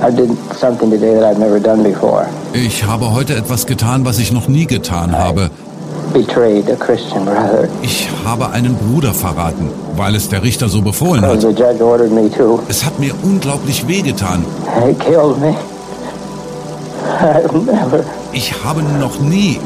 I 0.00 0.10
did 0.10 0.30
something 0.58 0.90
today 0.90 1.20
that 1.20 1.36
I've 1.36 1.38
never 1.38 1.60
done 1.60 1.82
before. 1.82 2.26
Ich 2.54 2.82
habe 2.84 3.12
heute 3.12 3.34
etwas 3.34 3.66
getan, 3.66 4.06
was 4.06 4.18
ich 4.18 4.32
noch 4.32 4.48
nie 4.48 4.64
getan 4.64 5.12
habe. 5.12 5.50
Betrayed 6.12 6.68
a 6.70 6.74
Christian 6.76 7.24
brother. 7.24 7.68
Ich 7.82 8.08
habe 8.24 8.50
einen 8.50 8.74
Bruder 8.74 9.14
verraten, 9.14 9.70
weil 9.96 10.16
es 10.16 10.28
der 10.28 10.42
Richter 10.42 10.68
so 10.68 10.82
befohlen 10.82 11.24
hat. 11.24 11.44
Es 12.68 12.84
hat 12.84 12.98
mir 12.98 13.14
unglaublich 13.22 13.86
wehgetan. 13.86 14.44
Ich 18.32 18.64
habe 18.64 18.82
noch 18.82 19.20
nie. 19.20 19.60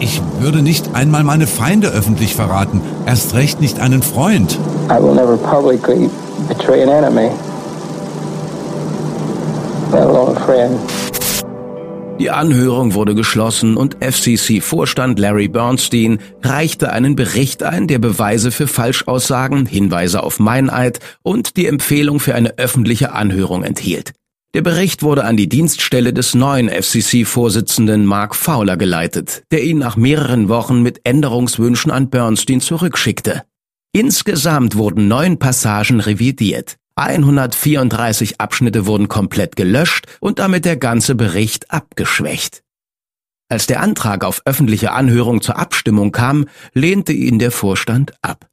Ich 0.00 0.22
würde 0.38 0.62
nicht 0.62 0.94
einmal 0.94 1.24
meine 1.24 1.46
Feinde 1.46 1.88
öffentlich 1.88 2.34
verraten, 2.34 2.80
erst 3.04 3.34
recht 3.34 3.60
nicht 3.60 3.80
einen 3.80 4.02
Freund. 4.02 4.56
I 4.88 5.02
will 5.02 5.14
never 5.14 5.36
publicly 5.36 6.08
betray 6.48 6.82
an 6.82 6.88
enemy. 6.88 7.30
Let 9.92 10.02
alone 10.02 10.36
a 10.36 10.40
friend. 10.46 10.78
Die 12.18 12.30
Anhörung 12.30 12.94
wurde 12.94 13.14
geschlossen 13.14 13.76
und 13.76 13.98
FCC-Vorstand 14.00 15.20
Larry 15.20 15.46
Bernstein 15.46 16.18
reichte 16.42 16.92
einen 16.92 17.14
Bericht 17.14 17.62
ein, 17.62 17.86
der 17.86 18.00
Beweise 18.00 18.50
für 18.50 18.66
Falschaussagen, 18.66 19.66
Hinweise 19.66 20.24
auf 20.24 20.40
Meineid 20.40 20.98
und 21.22 21.56
die 21.56 21.66
Empfehlung 21.66 22.18
für 22.18 22.34
eine 22.34 22.58
öffentliche 22.58 23.12
Anhörung 23.12 23.62
enthielt. 23.62 24.14
Der 24.52 24.62
Bericht 24.62 25.04
wurde 25.04 25.24
an 25.24 25.36
die 25.36 25.48
Dienststelle 25.48 26.12
des 26.12 26.34
neuen 26.34 26.68
FCC-Vorsitzenden 26.68 28.04
Mark 28.04 28.34
Fowler 28.34 28.76
geleitet, 28.76 29.44
der 29.52 29.62
ihn 29.62 29.78
nach 29.78 29.96
mehreren 29.96 30.48
Wochen 30.48 30.82
mit 30.82 31.02
Änderungswünschen 31.04 31.92
an 31.92 32.10
Bernstein 32.10 32.60
zurückschickte. 32.60 33.44
Insgesamt 33.92 34.74
wurden 34.74 35.06
neun 35.06 35.38
Passagen 35.38 36.00
revidiert. 36.00 36.78
134 36.98 38.40
Abschnitte 38.40 38.86
wurden 38.86 39.08
komplett 39.08 39.56
gelöscht 39.56 40.06
und 40.20 40.38
damit 40.38 40.64
der 40.64 40.76
ganze 40.76 41.14
Bericht 41.14 41.70
abgeschwächt. 41.70 42.62
Als 43.48 43.66
der 43.66 43.80
Antrag 43.80 44.24
auf 44.24 44.42
öffentliche 44.44 44.92
Anhörung 44.92 45.40
zur 45.40 45.58
Abstimmung 45.58 46.12
kam, 46.12 46.46
lehnte 46.74 47.12
ihn 47.12 47.38
der 47.38 47.50
Vorstand 47.50 48.12
ab. 48.20 48.48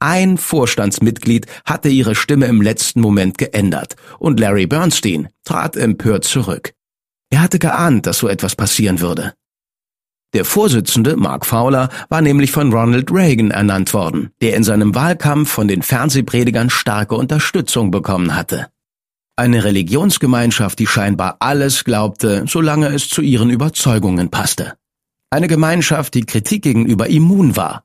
Ein 0.00 0.38
Vorstandsmitglied 0.38 1.46
hatte 1.64 1.88
ihre 1.88 2.14
Stimme 2.14 2.46
im 2.46 2.60
letzten 2.60 3.00
Moment 3.00 3.38
geändert 3.38 3.96
und 4.18 4.40
Larry 4.40 4.66
Bernstein 4.66 5.28
trat 5.44 5.76
empört 5.76 6.24
zurück. 6.24 6.72
Er 7.30 7.42
hatte 7.42 7.58
geahnt, 7.58 8.06
dass 8.06 8.18
so 8.18 8.28
etwas 8.28 8.56
passieren 8.56 9.00
würde. 9.00 9.34
Der 10.34 10.44
Vorsitzende, 10.44 11.16
Mark 11.16 11.46
Fowler, 11.46 11.90
war 12.08 12.20
nämlich 12.20 12.50
von 12.50 12.72
Ronald 12.72 13.12
Reagan 13.12 13.52
ernannt 13.52 13.94
worden, 13.94 14.30
der 14.42 14.56
in 14.56 14.64
seinem 14.64 14.92
Wahlkampf 14.92 15.48
von 15.48 15.68
den 15.68 15.82
Fernsehpredigern 15.82 16.70
starke 16.70 17.14
Unterstützung 17.14 17.92
bekommen 17.92 18.34
hatte. 18.34 18.66
Eine 19.36 19.62
Religionsgemeinschaft, 19.62 20.80
die 20.80 20.88
scheinbar 20.88 21.36
alles 21.38 21.84
glaubte, 21.84 22.44
solange 22.48 22.88
es 22.88 23.08
zu 23.08 23.22
ihren 23.22 23.48
Überzeugungen 23.48 24.30
passte. 24.30 24.74
Eine 25.30 25.46
Gemeinschaft, 25.46 26.14
die 26.14 26.26
Kritik 26.26 26.62
gegenüber 26.62 27.08
immun 27.08 27.56
war 27.56 27.84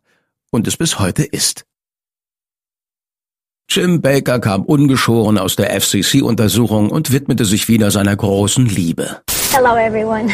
und 0.49 0.67
es 0.67 0.75
bis 0.75 0.99
heute 0.99 1.23
ist. 1.23 1.65
Jim 3.69 4.01
Baker 4.01 4.39
kam 4.39 4.63
ungeschoren 4.63 5.37
aus 5.37 5.55
der 5.55 5.79
FCC-Untersuchung 5.79 6.89
und 6.89 7.11
widmete 7.11 7.45
sich 7.45 7.67
wieder 7.67 7.91
seiner 7.91 8.15
großen 8.15 8.65
Liebe. 8.65 9.21
Hello, 9.51 9.75
everyone. 9.77 10.33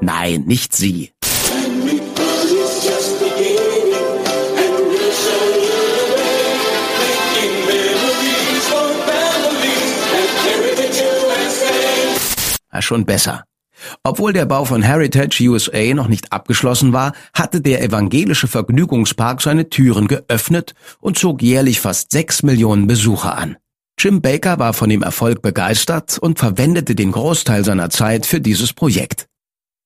Nein, 0.00 0.44
nicht 0.46 0.72
sie. 0.74 1.10
Schon 12.82 13.04
besser. 13.04 13.44
Obwohl 14.02 14.32
der 14.32 14.46
Bau 14.46 14.64
von 14.64 14.82
Heritage 14.82 15.48
USA 15.48 15.94
noch 15.94 16.08
nicht 16.08 16.32
abgeschlossen 16.32 16.92
war, 16.92 17.12
hatte 17.34 17.60
der 17.60 17.82
evangelische 17.82 18.48
Vergnügungspark 18.48 19.42
seine 19.42 19.68
Türen 19.68 20.08
geöffnet 20.08 20.74
und 21.00 21.18
zog 21.18 21.42
jährlich 21.42 21.80
fast 21.80 22.10
sechs 22.10 22.42
Millionen 22.42 22.86
Besucher 22.86 23.36
an. 23.36 23.56
Jim 23.98 24.20
Baker 24.20 24.58
war 24.58 24.72
von 24.72 24.90
dem 24.90 25.02
Erfolg 25.02 25.42
begeistert 25.42 26.18
und 26.18 26.38
verwendete 26.38 26.94
den 26.94 27.12
Großteil 27.12 27.64
seiner 27.64 27.90
Zeit 27.90 28.26
für 28.26 28.40
dieses 28.40 28.72
Projekt. 28.72 29.26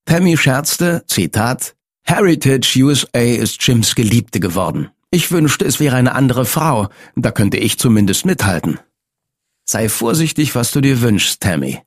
Tammy 0.05 0.37
scherzte, 0.37 1.05
Zitat, 1.07 1.77
Heritage 2.03 2.83
USA 2.83 3.21
ist 3.21 3.65
Jims 3.65 3.95
Geliebte 3.95 4.41
geworden. 4.41 4.91
Ich 5.13 5.31
wünschte, 5.31 5.65
es 5.65 5.79
wäre 5.79 5.97
eine 5.97 6.15
andere 6.15 6.45
Frau, 6.45 6.89
da 7.15 7.31
könnte 7.31 7.57
ich 7.57 7.79
zumindest 7.79 8.27
mithalten. 8.27 8.81
Sei 9.65 9.89
vorsichtig, 9.89 10.57
was 10.57 10.73
du 10.73 10.81
dir 10.81 11.01
wünschst, 11.01 11.41
Tammy. 11.41 11.81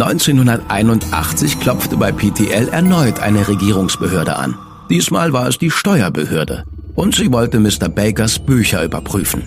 1981 0.00 1.58
klopfte 1.60 1.96
bei 1.96 2.12
PTL 2.12 2.68
erneut 2.68 3.20
eine 3.20 3.48
Regierungsbehörde 3.48 4.36
an. 4.36 4.56
Diesmal 4.88 5.32
war 5.32 5.48
es 5.48 5.58
die 5.58 5.70
Steuerbehörde. 5.70 6.64
Und 6.94 7.14
sie 7.14 7.32
wollte 7.32 7.58
Mr. 7.60 7.88
Bakers 7.88 8.38
Bücher 8.38 8.84
überprüfen. 8.84 9.42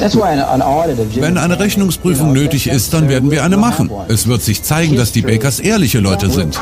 Wenn 0.00 1.38
eine 1.38 1.58
Rechnungsprüfung 1.58 2.32
nötig 2.32 2.68
ist, 2.68 2.94
dann 2.94 3.08
werden 3.08 3.30
wir 3.30 3.44
eine 3.44 3.56
machen. 3.56 3.90
Es 4.08 4.26
wird 4.26 4.42
sich 4.42 4.62
zeigen, 4.62 4.96
dass 4.96 5.12
die 5.12 5.22
Bakers 5.22 5.60
ehrliche 5.60 6.00
Leute 6.00 6.30
sind. 6.30 6.58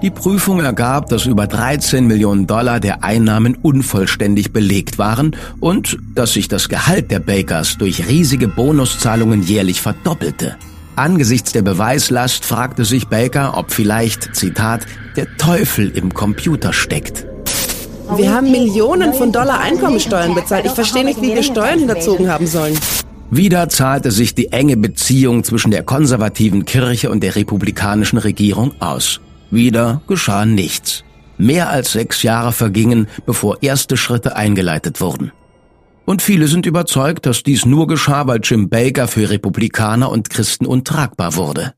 Die 0.00 0.10
Prüfung 0.10 0.60
ergab, 0.60 1.08
dass 1.08 1.26
über 1.26 1.48
13 1.48 2.06
Millionen 2.06 2.46
Dollar 2.46 2.78
der 2.78 3.02
Einnahmen 3.02 3.56
unvollständig 3.56 4.52
belegt 4.52 4.96
waren 4.96 5.34
und 5.58 5.98
dass 6.14 6.34
sich 6.34 6.46
das 6.46 6.68
Gehalt 6.68 7.10
der 7.10 7.18
Bakers 7.18 7.78
durch 7.78 8.06
riesige 8.06 8.46
Bonuszahlungen 8.46 9.42
jährlich 9.42 9.80
verdoppelte. 9.80 10.56
Angesichts 10.94 11.50
der 11.50 11.62
Beweislast 11.62 12.44
fragte 12.44 12.84
sich 12.84 13.08
Baker, 13.08 13.58
ob 13.58 13.72
vielleicht, 13.72 14.36
Zitat, 14.36 14.86
der 15.16 15.36
Teufel 15.36 15.90
im 15.90 16.14
Computer 16.14 16.72
steckt. 16.72 17.26
Wir 18.16 18.32
haben 18.32 18.52
Millionen 18.52 19.12
von 19.14 19.32
Dollar 19.32 19.60
Einkommensteuern 19.60 20.32
bezahlt. 20.32 20.64
Ich 20.64 20.72
verstehe 20.72 21.04
nicht, 21.04 21.20
wie 21.20 21.34
wir 21.34 21.42
Steuern 21.42 21.80
hinterzogen 21.80 22.30
haben 22.30 22.46
sollen. 22.46 22.78
Wieder 23.32 23.68
zahlte 23.68 24.12
sich 24.12 24.36
die 24.36 24.52
enge 24.52 24.76
Beziehung 24.76 25.42
zwischen 25.42 25.72
der 25.72 25.82
konservativen 25.82 26.64
Kirche 26.64 27.10
und 27.10 27.22
der 27.22 27.34
republikanischen 27.34 28.18
Regierung 28.18 28.72
aus. 28.80 29.20
Wieder 29.50 30.02
geschah 30.06 30.44
nichts. 30.44 31.04
Mehr 31.38 31.70
als 31.70 31.92
sechs 31.92 32.22
Jahre 32.22 32.52
vergingen, 32.52 33.08
bevor 33.24 33.62
erste 33.62 33.96
Schritte 33.96 34.36
eingeleitet 34.36 35.00
wurden. 35.00 35.32
Und 36.04 36.22
viele 36.22 36.48
sind 36.48 36.66
überzeugt, 36.66 37.26
dass 37.26 37.42
dies 37.42 37.66
nur 37.66 37.86
geschah, 37.86 38.26
weil 38.26 38.40
Jim 38.42 38.68
Baker 38.68 39.08
für 39.08 39.30
Republikaner 39.30 40.10
und 40.10 40.30
Christen 40.30 40.66
untragbar 40.66 41.36
wurde. 41.36 41.74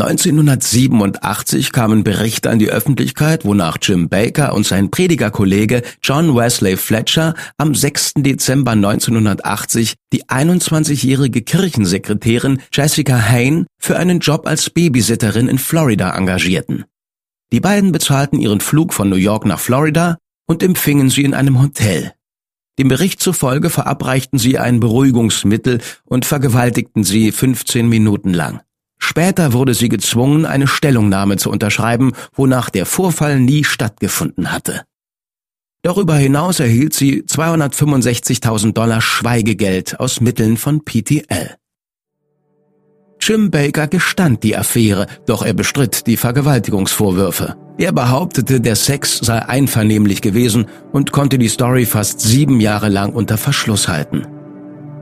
1987 0.00 1.72
kamen 1.72 2.04
Berichte 2.04 2.50
an 2.50 2.60
die 2.60 2.70
Öffentlichkeit, 2.70 3.44
wonach 3.44 3.78
Jim 3.82 4.08
Baker 4.08 4.54
und 4.54 4.64
sein 4.64 4.92
Predigerkollege 4.92 5.82
John 6.04 6.36
Wesley 6.36 6.76
Fletcher 6.76 7.34
am 7.56 7.74
6. 7.74 8.12
Dezember 8.18 8.72
1980 8.72 9.96
die 10.12 10.24
21-jährige 10.26 11.42
Kirchensekretärin 11.42 12.62
Jessica 12.72 13.18
Hain 13.20 13.66
für 13.80 13.98
einen 13.98 14.20
Job 14.20 14.46
als 14.46 14.70
Babysitterin 14.70 15.48
in 15.48 15.58
Florida 15.58 16.16
engagierten. 16.16 16.84
Die 17.52 17.60
beiden 17.60 17.90
bezahlten 17.90 18.38
ihren 18.38 18.60
Flug 18.60 18.94
von 18.94 19.08
New 19.08 19.16
York 19.16 19.46
nach 19.46 19.58
Florida 19.58 20.18
und 20.46 20.62
empfingen 20.62 21.10
sie 21.10 21.24
in 21.24 21.34
einem 21.34 21.60
Hotel. 21.60 22.12
Dem 22.78 22.86
Bericht 22.86 23.20
zufolge 23.20 23.68
verabreichten 23.68 24.38
sie 24.38 24.58
ein 24.58 24.78
Beruhigungsmittel 24.78 25.80
und 26.04 26.24
vergewaltigten 26.24 27.02
sie 27.02 27.32
15 27.32 27.88
Minuten 27.88 28.32
lang. 28.32 28.60
Später 29.08 29.54
wurde 29.54 29.72
sie 29.72 29.88
gezwungen, 29.88 30.44
eine 30.44 30.66
Stellungnahme 30.66 31.38
zu 31.38 31.50
unterschreiben, 31.50 32.12
wonach 32.34 32.68
der 32.68 32.84
Vorfall 32.84 33.40
nie 33.40 33.64
stattgefunden 33.64 34.52
hatte. 34.52 34.82
Darüber 35.80 36.14
hinaus 36.16 36.60
erhielt 36.60 36.92
sie 36.92 37.22
265.000 37.22 38.74
Dollar 38.74 39.00
Schweigegeld 39.00 39.98
aus 39.98 40.20
Mitteln 40.20 40.58
von 40.58 40.84
PTL. 40.84 41.56
Jim 43.18 43.50
Baker 43.50 43.86
gestand 43.86 44.42
die 44.42 44.54
Affäre, 44.54 45.06
doch 45.24 45.42
er 45.42 45.54
bestritt 45.54 46.06
die 46.06 46.18
Vergewaltigungsvorwürfe. 46.18 47.56
Er 47.78 47.92
behauptete, 47.92 48.60
der 48.60 48.76
Sex 48.76 49.20
sei 49.22 49.38
einvernehmlich 49.38 50.20
gewesen 50.20 50.66
und 50.92 51.12
konnte 51.12 51.38
die 51.38 51.48
Story 51.48 51.86
fast 51.86 52.20
sieben 52.20 52.60
Jahre 52.60 52.90
lang 52.90 53.14
unter 53.14 53.38
Verschluss 53.38 53.88
halten. 53.88 54.26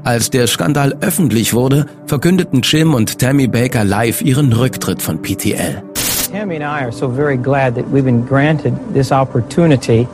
Als 0.07 0.31
der 0.31 0.47
Skandal 0.47 0.95
öffentlich 1.01 1.53
wurde, 1.53 1.87
verkündeten 2.07 2.61
Jim 2.63 2.95
und 2.95 3.19
Tammy 3.19 3.49
Baker 3.49 3.83
live 3.83 4.23
ihren 4.23 4.53
Rücktritt 4.53 5.03
von 5.03 5.21
PTL. 5.21 5.83
Tammy 6.31 6.55
and 6.55 6.63
I 6.63 6.85
are 6.85 6.93
so 6.93 7.11
very 7.11 7.37
glad 7.37 7.75
that 7.75 7.85
we've 7.93 8.05
been 8.05 8.25
granted 8.25 8.73
this 8.95 9.11
opportunity 9.11 10.07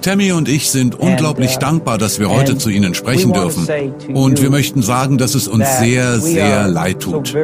Tammy 0.00 0.32
und 0.32 0.48
ich 0.48 0.70
sind 0.70 0.98
unglaublich 0.98 1.56
uh, 1.56 1.60
dankbar, 1.60 1.98
dass 1.98 2.18
wir 2.18 2.30
heute 2.30 2.56
zu 2.56 2.70
Ihnen 2.70 2.94
sprechen 2.94 3.30
dürfen. 3.34 3.68
Und 4.14 4.40
wir 4.40 4.48
möchten 4.48 4.80
sagen, 4.80 5.18
dass 5.18 5.34
es 5.34 5.48
uns 5.48 5.66
sehr, 5.80 6.18
sehr 6.18 6.66
leid 6.68 7.00
tut. 7.00 7.34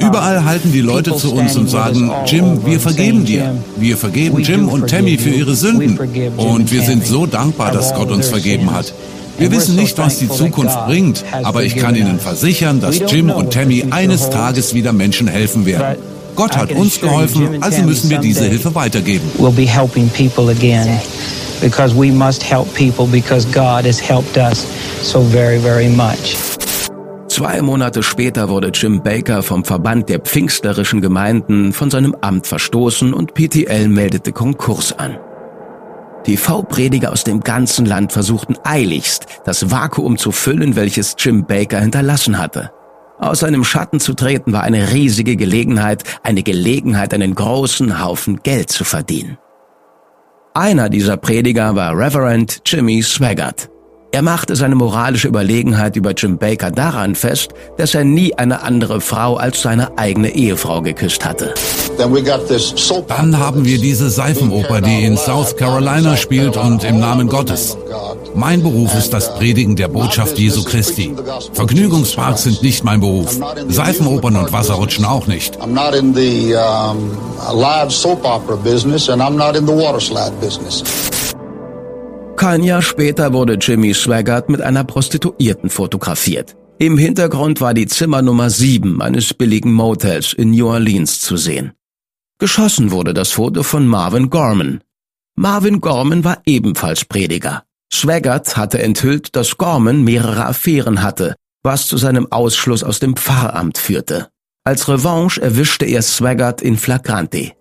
Überall 0.00 0.46
halten 0.46 0.72
die 0.72 0.80
Leute 0.80 1.14
zu 1.14 1.34
uns 1.34 1.56
und 1.56 1.68
sagen, 1.68 2.10
Jim, 2.24 2.64
wir 2.64 2.80
vergeben 2.80 3.26
dir. 3.26 3.54
Wir 3.76 3.98
vergeben 3.98 4.38
Jim 4.38 4.68
und 4.68 4.88
Tammy 4.88 5.18
für 5.18 5.28
ihre 5.28 5.54
Sünden. 5.54 5.98
Und 6.38 6.72
wir 6.72 6.80
sind 6.82 7.06
so 7.06 7.26
dankbar, 7.26 7.70
dass 7.70 7.94
Gott 7.94 8.10
uns 8.10 8.28
vergeben 8.28 8.72
hat. 8.72 8.94
Wir 9.42 9.50
wissen 9.50 9.74
nicht, 9.74 9.98
was 9.98 10.20
die 10.20 10.28
Zukunft 10.28 10.86
bringt, 10.86 11.24
aber 11.42 11.64
ich 11.64 11.74
kann 11.74 11.96
Ihnen 11.96 12.20
versichern, 12.20 12.80
dass 12.80 13.00
Jim 13.08 13.28
und 13.28 13.52
Tammy 13.52 13.86
eines 13.90 14.30
Tages 14.30 14.72
wieder 14.72 14.92
Menschen 14.92 15.26
helfen 15.26 15.66
werden. 15.66 15.96
Gott 16.36 16.56
hat 16.56 16.70
uns 16.70 17.00
geholfen, 17.00 17.60
also 17.60 17.82
müssen 17.82 18.08
wir 18.08 18.18
diese 18.18 18.44
Hilfe 18.44 18.72
weitergeben. 18.76 19.28
We'll 19.38 19.50
be 19.50 19.66
helping 19.66 20.08
people 20.10 20.48
again 20.48 21.00
because 21.60 21.92
we 21.92 22.12
must 22.12 22.48
help 22.48 22.72
people 22.74 23.06
because 23.06 23.44
God 23.52 23.84
has 23.84 24.00
helped 24.00 24.36
us 24.36 24.64
so 25.02 25.22
very, 25.22 25.58
very 25.58 25.88
much. 25.88 26.36
Zwei 27.26 27.60
Monate 27.62 28.04
später 28.04 28.48
wurde 28.48 28.70
Jim 28.72 29.02
Baker 29.02 29.42
vom 29.42 29.64
Verband 29.64 30.08
der 30.08 30.20
pfingstlerischen 30.20 31.00
Gemeinden 31.00 31.72
von 31.72 31.90
seinem 31.90 32.14
Amt 32.20 32.46
verstoßen 32.46 33.12
und 33.12 33.34
PTL 33.34 33.88
meldete 33.88 34.30
Konkurs 34.30 34.92
an. 34.96 35.16
TV-Prediger 36.24 37.12
aus 37.12 37.24
dem 37.24 37.40
ganzen 37.40 37.86
Land 37.86 38.12
versuchten 38.12 38.56
eiligst, 38.64 39.26
das 39.44 39.70
Vakuum 39.70 40.18
zu 40.18 40.32
füllen, 40.32 40.76
welches 40.76 41.16
Jim 41.18 41.44
Baker 41.46 41.80
hinterlassen 41.80 42.38
hatte. 42.38 42.70
Aus 43.18 43.40
seinem 43.40 43.64
Schatten 43.64 44.00
zu 44.00 44.14
treten 44.14 44.52
war 44.52 44.62
eine 44.62 44.92
riesige 44.92 45.36
Gelegenheit, 45.36 46.02
eine 46.22 46.42
Gelegenheit, 46.42 47.14
einen 47.14 47.34
großen 47.34 48.02
Haufen 48.02 48.42
Geld 48.42 48.70
zu 48.70 48.84
verdienen. 48.84 49.38
Einer 50.54 50.88
dieser 50.88 51.16
Prediger 51.16 51.74
war 51.76 51.96
Reverend 51.96 52.60
Jimmy 52.66 53.02
Swaggart. 53.02 53.71
Er 54.14 54.20
machte 54.20 54.56
seine 54.56 54.74
moralische 54.74 55.26
Überlegenheit 55.26 55.96
über 55.96 56.12
Jim 56.12 56.36
Baker 56.36 56.70
daran 56.70 57.14
fest, 57.14 57.52
dass 57.78 57.94
er 57.94 58.04
nie 58.04 58.34
eine 58.34 58.60
andere 58.60 59.00
Frau 59.00 59.36
als 59.36 59.62
seine 59.62 59.96
eigene 59.96 60.34
Ehefrau 60.34 60.82
geküsst 60.82 61.24
hatte. 61.24 61.54
Dann 63.08 63.38
haben 63.38 63.64
wir 63.64 63.78
diese 63.78 64.10
Seifenoper, 64.10 64.82
die 64.82 65.04
in 65.04 65.16
South 65.16 65.56
Carolina 65.56 66.18
spielt 66.18 66.58
und 66.58 66.84
im 66.84 67.00
Namen 67.00 67.26
Gottes. 67.26 67.78
Mein 68.34 68.62
Beruf 68.62 68.94
ist 68.94 69.14
das 69.14 69.34
Predigen 69.34 69.76
der 69.76 69.88
Botschaft 69.88 70.38
Jesu 70.38 70.62
Christi. 70.62 71.14
Vergnügungsparks 71.54 72.42
sind 72.42 72.62
nicht 72.62 72.84
mein 72.84 73.00
Beruf. 73.00 73.38
Seifenopern 73.68 74.36
und 74.36 74.52
Wasserrutschen 74.52 75.06
auch 75.06 75.26
nicht. 75.26 75.58
Kein 82.42 82.64
Jahr 82.64 82.82
später 82.82 83.32
wurde 83.32 83.54
Jimmy 83.54 83.94
Swaggart 83.94 84.48
mit 84.48 84.60
einer 84.60 84.82
Prostituierten 84.82 85.70
fotografiert. 85.70 86.56
Im 86.80 86.98
Hintergrund 86.98 87.60
war 87.60 87.72
die 87.72 87.86
Zimmernummer 87.86 88.50
7 88.50 89.00
eines 89.00 89.32
billigen 89.32 89.72
Motels 89.72 90.32
in 90.32 90.50
New 90.50 90.66
Orleans 90.66 91.20
zu 91.20 91.36
sehen. 91.36 91.70
Geschossen 92.40 92.90
wurde 92.90 93.14
das 93.14 93.30
Foto 93.30 93.62
von 93.62 93.86
Marvin 93.86 94.28
Gorman. 94.28 94.80
Marvin 95.36 95.80
Gorman 95.80 96.24
war 96.24 96.42
ebenfalls 96.44 97.04
Prediger. 97.04 97.62
Swaggart 97.92 98.56
hatte 98.56 98.82
enthüllt, 98.82 99.36
dass 99.36 99.56
Gorman 99.56 100.02
mehrere 100.02 100.44
Affären 100.44 101.04
hatte, 101.04 101.36
was 101.62 101.86
zu 101.86 101.96
seinem 101.96 102.26
Ausschluss 102.32 102.82
aus 102.82 102.98
dem 102.98 103.14
Pfarramt 103.14 103.78
führte. 103.78 104.30
Als 104.64 104.88
Revanche 104.88 105.40
erwischte 105.40 105.84
er 105.84 106.02
Swaggart 106.02 106.60
in 106.60 106.76
Flagranti. 106.76 107.52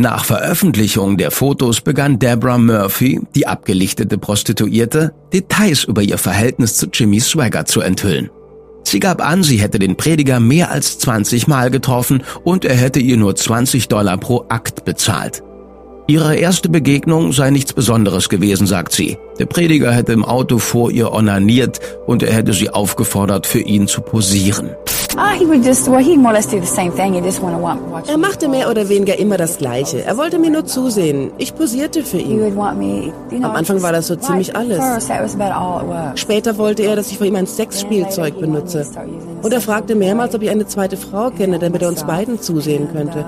Nach 0.00 0.24
Veröffentlichung 0.24 1.16
der 1.16 1.32
Fotos 1.32 1.80
begann 1.80 2.20
Deborah 2.20 2.56
Murphy, 2.56 3.20
die 3.34 3.48
abgelichtete 3.48 4.16
Prostituierte, 4.16 5.12
Details 5.32 5.82
über 5.82 6.02
ihr 6.02 6.18
Verhältnis 6.18 6.76
zu 6.76 6.86
Jimmy 6.86 7.18
Swagger 7.18 7.64
zu 7.64 7.80
enthüllen. 7.80 8.30
Sie 8.84 9.00
gab 9.00 9.20
an, 9.20 9.42
sie 9.42 9.56
hätte 9.56 9.80
den 9.80 9.96
Prediger 9.96 10.38
mehr 10.38 10.70
als 10.70 11.00
20 11.00 11.48
Mal 11.48 11.72
getroffen 11.72 12.22
und 12.44 12.64
er 12.64 12.76
hätte 12.76 13.00
ihr 13.00 13.16
nur 13.16 13.34
20 13.34 13.88
Dollar 13.88 14.18
pro 14.18 14.44
Akt 14.48 14.84
bezahlt. 14.84 15.42
Ihre 16.10 16.36
erste 16.36 16.70
Begegnung 16.70 17.32
sei 17.32 17.50
nichts 17.50 17.74
Besonderes 17.74 18.30
gewesen, 18.30 18.66
sagt 18.66 18.92
sie. 18.92 19.18
Der 19.38 19.44
Prediger 19.44 19.92
hätte 19.92 20.14
im 20.14 20.24
Auto 20.24 20.56
vor 20.56 20.90
ihr 20.90 21.12
onaniert 21.12 21.80
und 22.06 22.22
er 22.22 22.32
hätte 22.32 22.54
sie 22.54 22.70
aufgefordert, 22.70 23.46
für 23.46 23.60
ihn 23.60 23.86
zu 23.88 24.00
posieren. 24.00 24.70
Ah, 25.18 25.32
er 28.06 28.16
machte 28.16 28.48
mehr 28.48 28.70
oder 28.70 28.88
weniger 28.88 29.18
immer 29.18 29.36
das 29.36 29.58
Gleiche. 29.58 30.02
Er 30.02 30.16
wollte 30.16 30.38
mir 30.38 30.50
nur 30.50 30.64
zusehen. 30.64 31.30
Ich 31.36 31.54
posierte 31.54 32.02
für 32.02 32.16
ihn. 32.16 32.58
Am 32.58 33.50
Anfang 33.54 33.82
war 33.82 33.92
das 33.92 34.06
so 34.06 34.16
ziemlich 34.16 34.56
alles. 34.56 34.80
Später 36.14 36.56
wollte 36.56 36.84
er, 36.84 36.96
dass 36.96 37.10
ich 37.10 37.18
für 37.18 37.26
ihn 37.26 37.36
ein 37.36 37.46
Sexspielzeug 37.46 38.40
benutze. 38.40 38.86
Und 39.42 39.52
er 39.52 39.60
fragte 39.60 39.94
mehrmals, 39.94 40.34
ob 40.34 40.40
ich 40.40 40.48
eine 40.48 40.66
zweite 40.66 40.96
Frau 40.96 41.28
kenne, 41.28 41.58
damit 41.58 41.82
er 41.82 41.88
uns 41.88 42.04
beiden 42.04 42.40
zusehen 42.40 42.88
könnte. 42.90 43.26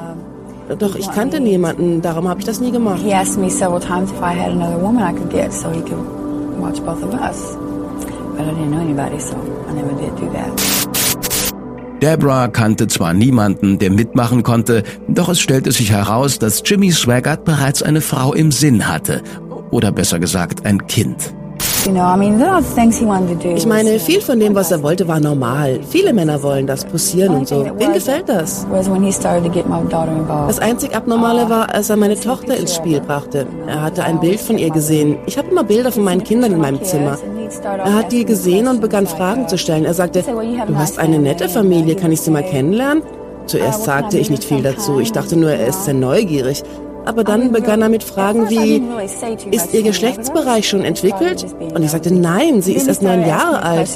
Doch 0.79 0.95
ich 0.95 1.11
kannte 1.11 1.41
niemanden, 1.41 2.01
darum 2.01 2.29
habe 2.29 2.41
ich 2.41 2.47
das 2.47 2.61
nie 2.61 2.71
gemacht. 2.71 3.01
He 3.03 3.13
asked 3.13 3.39
me 3.39 3.51
several 3.51 3.81
times 3.81 4.11
if 4.13 4.19
I 4.19 4.39
had 4.39 4.53
another 4.53 4.81
woman 4.81 5.03
I 5.03 5.13
could 5.17 5.31
get 5.31 5.53
so 5.53 5.71
he 5.71 5.81
could 5.81 5.99
watch 6.61 6.81
both 6.81 7.03
of 7.03 7.13
us. 7.15 7.57
Deborah 12.01 12.49
kannte 12.49 12.87
zwar 12.87 13.13
niemanden, 13.13 13.79
der 13.79 13.91
mitmachen 13.91 14.43
konnte, 14.43 14.83
doch 15.09 15.29
es 15.29 15.41
stellte 15.41 15.73
sich 15.73 15.91
heraus, 15.91 16.39
dass 16.39 16.63
Jimmy 16.65 16.91
Swaggart 16.91 17.45
bereits 17.45 17.83
eine 17.83 18.01
Frau 18.01 18.33
im 18.33 18.51
Sinn 18.51 18.89
hatte. 18.89 19.23
Oder 19.71 19.93
besser 19.93 20.19
gesagt, 20.19 20.65
ein 20.65 20.87
Kind. 20.87 21.35
Ich 23.57 23.67
meine, 23.67 23.99
viel 23.99 24.21
von 24.21 24.39
dem, 24.39 24.55
was 24.55 24.71
er 24.71 24.83
wollte, 24.83 25.09
war 25.09 25.19
normal. 25.19 25.81
Viele 25.89 26.13
Männer 26.13 26.43
wollen 26.43 26.67
das, 26.67 26.85
posieren 26.85 27.35
und 27.35 27.49
so. 27.49 27.65
Wem 27.65 27.95
gefällt 27.95 28.29
das? 28.29 28.67
Das 30.47 30.59
einzig 30.59 30.95
Abnormale 30.95 31.49
war, 31.49 31.75
als 31.75 31.89
er 31.89 31.97
meine 31.97 32.21
Tochter 32.21 32.55
ins 32.57 32.75
Spiel 32.75 33.01
brachte. 33.01 33.47
Er 33.67 33.81
hatte 33.81 34.05
ein 34.05 34.21
Bild 34.21 34.41
von 34.41 34.59
ihr 34.59 34.69
gesehen. 34.71 35.17
Ich 35.25 35.39
habe 35.39 35.49
immer 35.49 35.65
Bilder 35.65 35.91
von 35.91 36.05
meinen 36.05 36.23
Kindern 36.23 36.53
in 36.53 36.59
meinem 36.59 36.83
Zimmer. 36.85 37.17
Er 37.65 37.95
hat 37.95 38.13
die 38.13 38.27
gesehen 38.27 38.69
und 38.69 38.83
begann 38.83 39.07
Fragen 39.07 39.49
zu 39.49 39.57
stellen. 39.57 39.87
Er 39.87 39.95
sagte, 39.95 40.23
du 40.23 40.77
hast 40.77 40.99
eine 40.99 41.19
nette 41.19 41.49
Familie, 41.49 41.97
kann 41.97 42.13
ich 42.13 42.21
sie 42.21 42.31
mal 42.31 42.43
kennenlernen? 42.45 43.03
Zuerst 43.47 43.85
sagte 43.85 44.19
ich 44.19 44.29
nicht 44.29 44.45
viel 44.45 44.63
dazu. 44.63 45.01
Ich 45.01 45.13
dachte 45.13 45.37
nur, 45.37 45.51
er 45.51 45.69
ist 45.69 45.87
sehr 45.87 45.95
neugierig. 45.95 46.63
Aber 47.11 47.25
dann 47.25 47.51
begann 47.51 47.83
er 47.83 47.89
mit 47.89 48.05
Fragen 48.05 48.49
wie, 48.51 48.81
ist 49.51 49.75
Ihr 49.75 49.83
Geschlechtsbereich 49.83 50.69
schon 50.69 50.85
entwickelt? 50.85 51.45
Und 51.75 51.83
ich 51.83 51.91
sagte, 51.91 52.15
nein, 52.15 52.63
sie 52.63 52.75
ist 52.75 52.87
erst 52.87 53.03
neun 53.03 53.27
Jahre 53.27 53.65
alt. 53.65 53.89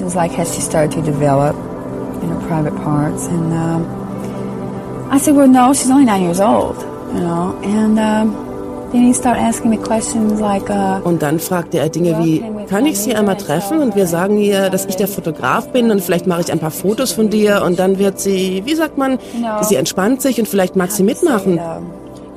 I 5.12 5.18
said, 5.18 5.36
well, 5.36 5.46
no, 5.46 5.72
she's 5.72 5.90
only 5.90 6.04
nine 6.04 6.22
years 6.24 6.40
old, 6.40 6.76
you 7.14 7.20
know, 7.20 7.54
and 7.62 8.00
um, 8.00 8.34
und 11.04 11.22
dann 11.22 11.40
fragte 11.40 11.78
er 11.78 11.88
Dinge 11.88 12.18
wie, 12.24 12.44
kann 12.68 12.86
ich 12.86 12.98
Sie 12.98 13.14
einmal 13.14 13.36
treffen 13.36 13.80
und 13.80 13.96
wir 13.96 14.06
sagen 14.06 14.38
ihr, 14.38 14.70
dass 14.70 14.86
ich 14.86 14.94
der 14.94 15.08
Fotograf 15.08 15.68
bin 15.70 15.90
und 15.90 16.00
vielleicht 16.00 16.28
mache 16.28 16.42
ich 16.42 16.52
ein 16.52 16.60
paar 16.60 16.70
Fotos 16.70 17.10
von 17.12 17.28
dir 17.28 17.62
und 17.66 17.78
dann 17.80 17.98
wird 17.98 18.20
sie, 18.20 18.62
wie 18.64 18.74
sagt 18.74 18.96
man, 18.96 19.18
sie 19.62 19.74
entspannt 19.74 20.22
sich 20.22 20.38
und 20.38 20.46
vielleicht 20.46 20.76
mag 20.76 20.92
sie 20.92 21.02
mitmachen. 21.02 21.60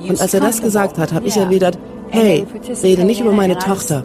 Und 0.00 0.20
als 0.20 0.34
er 0.34 0.40
das 0.40 0.60
gesagt 0.60 0.98
hat, 0.98 1.12
habe 1.12 1.26
ich 1.26 1.36
erwidert, 1.36 1.78
hey, 2.10 2.46
rede 2.82 3.04
nicht 3.04 3.20
über 3.20 3.32
meine 3.32 3.58
Tochter. 3.58 4.04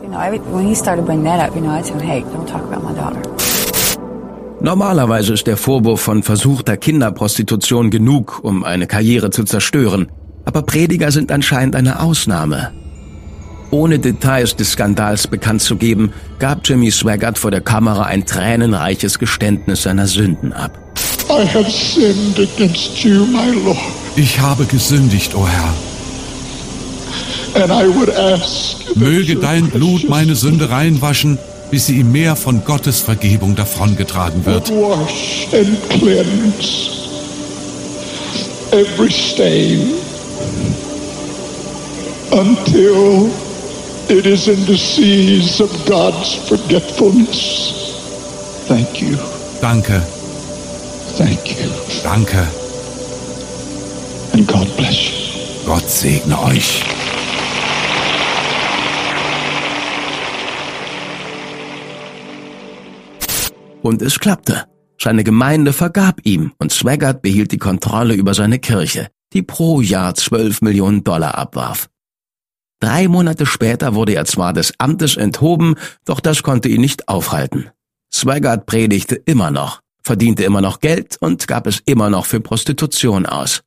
Normalerweise 4.62 5.34
ist 5.34 5.46
der 5.46 5.58
Vorwurf 5.58 6.02
von 6.02 6.24
versuchter 6.24 6.78
Kinderprostitution 6.78 7.90
genug, 7.90 8.40
um 8.44 8.64
eine 8.64 8.88
Karriere 8.88 9.30
zu 9.30 9.44
zerstören. 9.44 10.08
Aber 10.46 10.62
Prediger 10.62 11.12
sind 11.12 11.32
anscheinend 11.32 11.76
eine 11.76 12.02
Ausnahme. 12.02 12.72
Ohne 13.72 13.98
Details 13.98 14.56
des 14.56 14.74
Skandals 14.74 15.28
bekannt 15.28 15.62
zu 15.62 15.78
geben, 15.78 16.14
gab 16.38 16.60
Jimmy 16.64 16.92
Swaggart 16.92 17.38
vor 17.38 17.50
der 17.50 17.62
Kamera 17.62 18.04
ein 18.04 18.26
tränenreiches 18.26 19.20
Geständnis 19.20 19.84
seiner 19.84 20.06
Sünden 20.08 20.54
ab. 20.54 20.83
Ich 24.16 24.40
habe 24.40 24.66
gesündigt, 24.66 25.36
o 25.36 25.40
oh 25.40 25.48
Herr. 25.48 25.74
Möge 28.96 29.36
dein 29.36 29.70
Blut 29.70 30.10
meine 30.10 30.36
Sünde 30.36 30.70
reinwaschen, 30.70 31.38
bis 31.72 31.88
sie 31.88 32.00
im 32.00 32.12
Meer 32.12 32.36
von 32.36 32.64
Gottes 32.66 33.02
Vergebung 33.02 33.56
davongetragen 33.56 34.46
wird. 34.46 34.72
Every 38.72 39.12
stain 39.12 39.94
until 42.32 43.30
it 44.10 44.26
is 44.26 44.48
in 44.48 44.66
the 44.66 44.76
seas 44.76 45.62
of 45.62 45.70
God's 45.86 46.34
forgetfulness. 46.50 47.74
Thank 48.68 49.02
you. 49.02 49.16
Danke. 49.62 50.02
Thank 51.18 51.52
you. 51.52 51.70
Danke. 52.04 52.48
And 54.34 54.48
God 54.48 54.76
bless 54.76 55.10
you. 55.10 55.66
Gott 55.66 55.88
segne 55.88 56.42
euch. 56.42 56.84
Und 63.84 64.02
es 64.02 64.20
klappte. 64.20 64.66
Seine 65.00 65.24
Gemeinde 65.24 65.74
vergab 65.74 66.22
ihm 66.24 66.54
und 66.58 66.72
Swaggart 66.72 67.22
behielt 67.22 67.52
die 67.52 67.58
Kontrolle 67.58 68.14
über 68.16 68.34
seine 68.34 68.58
Kirche, 68.58 69.10
die 69.34 69.44
pro 69.44 69.82
Jahr 69.82 70.16
12 70.16 70.62
Millionen 70.62 71.04
Dollar 71.04 71.38
abwarf. 71.38 71.90
Drei 72.80 73.08
Monate 73.08 73.46
später 73.46 73.94
wurde 73.94 74.16
er 74.16 74.26
zwar 74.26 74.54
des 74.54 74.74
Amtes 74.78 75.16
enthoben, 75.16 75.76
doch 76.06 76.20
das 76.20 76.42
konnte 76.42 76.70
ihn 76.70 76.82
nicht 76.82 77.08
aufhalten. 77.08 77.70
Swaggart 78.14 78.66
predigte 78.66 79.16
immer 79.16 79.52
noch, 79.52 79.83
verdiente 80.04 80.44
immer 80.44 80.62
noch 80.62 80.80
Geld 80.80 81.18
und 81.20 81.48
gab 81.48 81.68
es 81.68 81.82
immer 81.86 82.10
noch 82.10 82.26
für 82.26 82.40
Prostitution 82.40 83.26
aus. 83.26 83.62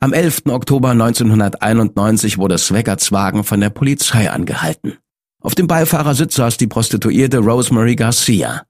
Am 0.00 0.12
11. 0.12 0.42
Oktober 0.48 0.90
1991 0.90 2.38
wurde 2.38 2.56
Swaggarts 2.56 3.12
Wagen 3.12 3.44
von 3.44 3.60
der 3.60 3.70
Polizei 3.70 4.30
angehalten. 4.30 4.96
Auf 5.42 5.54
dem 5.54 5.66
Beifahrersitz 5.66 6.36
saß 6.36 6.56
die 6.56 6.66
Prostituierte 6.66 7.38
Rosemary 7.38 7.96
Garcia. 7.96 8.62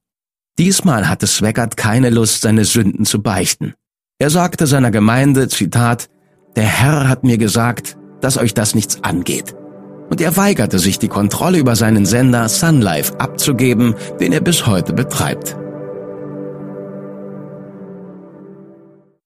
Diesmal 0.59 1.09
hatte 1.09 1.27
Swaggart 1.27 1.77
keine 1.77 2.11
Lust, 2.11 2.43
seine 2.43 2.65
Sünden 2.65 3.05
zu 3.05 3.23
beichten. 3.23 3.75
Er 4.19 4.31
sagte 4.31 4.67
seiner 4.67 4.91
Gemeinde, 4.91 5.49
Zitat, 5.49 6.09
der 6.57 6.65
Herr 6.67 7.09
hat 7.09 7.25
mir 7.25 7.39
gesagt, 7.39 7.97
dass 8.21 8.37
euch 8.37 8.55
das 8.55 8.75
nichts 8.75 9.03
angeht. 9.03 9.55
Und 10.11 10.21
er 10.21 10.37
weigerte 10.37 10.79
sich, 10.79 10.99
die 10.99 11.09
Kontrolle 11.09 11.59
über 11.59 11.77
seinen 11.77 12.05
Sender 12.05 12.49
Sun 12.49 12.81
Life 12.81 13.19
abzugeben, 13.21 13.95
den 14.19 14.33
er 14.33 14.41
bis 14.41 14.67
heute 14.67 14.93
betreibt. 14.93 15.57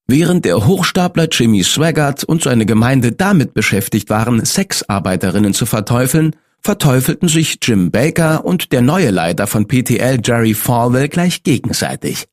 Während 0.07 0.45
der 0.45 0.67
Hochstapler 0.67 1.29
Jimmy 1.31 1.64
Swaggart 1.64 2.25
und 2.25 2.43
seine 2.43 2.67
Gemeinde 2.67 3.12
damit 3.12 3.55
beschäftigt 3.55 4.11
waren, 4.11 4.45
Sexarbeiterinnen 4.45 5.55
zu 5.55 5.64
verteufeln, 5.64 6.37
verteufelten 6.61 7.29
sich 7.29 7.59
Jim 7.62 7.90
Baker 7.90 8.45
und 8.45 8.73
der 8.73 8.83
neue 8.83 9.11
Leiter 9.11 9.47
von 9.47 9.67
PTL 9.67 10.21
Jerry 10.23 10.53
Falwell 10.55 11.09
gleich 11.09 11.43
gegenseitig. 11.43 12.27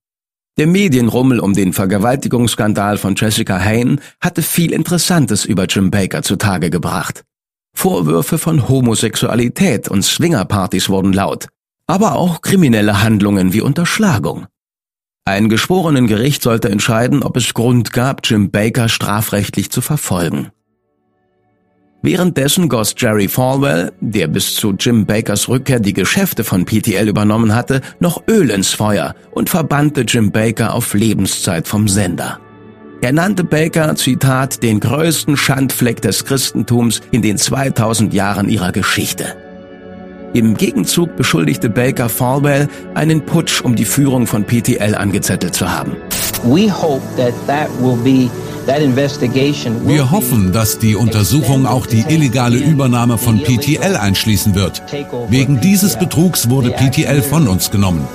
Der 0.57 0.67
Medienrummel 0.67 1.39
um 1.39 1.53
den 1.53 1.71
Vergewaltigungsskandal 1.71 2.97
von 2.97 3.15
Jessica 3.15 3.57
Hain 3.57 4.01
hatte 4.19 4.41
viel 4.41 4.73
Interessantes 4.73 5.45
über 5.45 5.65
Jim 5.65 5.91
Baker 5.91 6.23
zutage 6.23 6.69
gebracht. 6.69 7.23
Vorwürfe 7.73 8.37
von 8.37 8.67
Homosexualität 8.67 9.87
und 9.87 10.03
Swingerpartys 10.03 10.89
wurden 10.89 11.13
laut, 11.13 11.47
aber 11.87 12.15
auch 12.15 12.41
kriminelle 12.41 13.01
Handlungen 13.01 13.53
wie 13.53 13.61
Unterschlagung. 13.61 14.47
Ein 15.25 15.49
geschworenen 15.49 16.07
Gericht 16.07 16.41
sollte 16.41 16.69
entscheiden, 16.69 17.21
ob 17.21 17.37
es 17.37 17.53
Grund 17.53 17.93
gab, 17.93 18.21
Jim 18.23 18.49
Baker 18.49 18.89
strafrechtlich 18.89 19.69
zu 19.69 19.81
verfolgen. 19.81 20.49
Währenddessen 22.01 22.67
goss 22.67 22.95
Jerry 22.97 23.27
Falwell, 23.27 23.91
der 23.99 24.27
bis 24.27 24.55
zu 24.55 24.71
Jim 24.71 25.05
Bakers 25.05 25.47
Rückkehr 25.47 25.79
die 25.79 25.93
Geschäfte 25.93 26.43
von 26.43 26.65
PTL 26.65 27.07
übernommen 27.07 27.53
hatte, 27.53 27.81
noch 27.99 28.23
Öl 28.27 28.49
ins 28.49 28.73
Feuer 28.73 29.13
und 29.31 29.51
verbannte 29.51 30.01
Jim 30.01 30.31
Baker 30.31 30.73
auf 30.73 30.95
Lebenszeit 30.95 31.67
vom 31.67 31.87
Sender. 31.87 32.39
Er 33.03 33.11
nannte 33.11 33.43
Baker, 33.43 33.95
Zitat, 33.95 34.63
den 34.63 34.79
größten 34.79 35.37
Schandfleck 35.37 36.01
des 36.01 36.25
Christentums 36.25 37.01
in 37.11 37.21
den 37.21 37.37
2000 37.37 38.11
Jahren 38.15 38.49
ihrer 38.49 38.71
Geschichte. 38.71 39.50
Im 40.33 40.55
Gegenzug 40.55 41.15
beschuldigte 41.17 41.69
Baker 41.69 42.07
Falwell, 42.07 42.67
einen 42.93 43.25
Putsch 43.25 43.61
um 43.61 43.75
die 43.75 43.85
Führung 43.85 44.27
von 44.27 44.45
PTL 44.45 44.95
angezettelt 44.95 45.55
zu 45.55 45.69
haben. 45.69 45.95
We 46.43 46.71
hope 46.71 47.01
that 47.17 47.33
that 47.47 47.69
will 47.81 47.97
be 47.97 48.29
wir 48.67 50.11
hoffen, 50.11 50.51
dass 50.51 50.77
die 50.77 50.95
Untersuchung 50.95 51.65
auch 51.65 51.87
die 51.87 52.05
illegale 52.07 52.57
Übernahme 52.57 53.17
von 53.17 53.39
PTL 53.39 53.95
einschließen 53.95 54.53
wird. 54.55 54.83
Wegen 55.29 55.59
dieses 55.61 55.97
Betrugs 55.97 56.49
wurde 56.49 56.71
PTL 56.71 57.21
von 57.21 57.47
uns 57.47 57.71
genommen. 57.71 58.07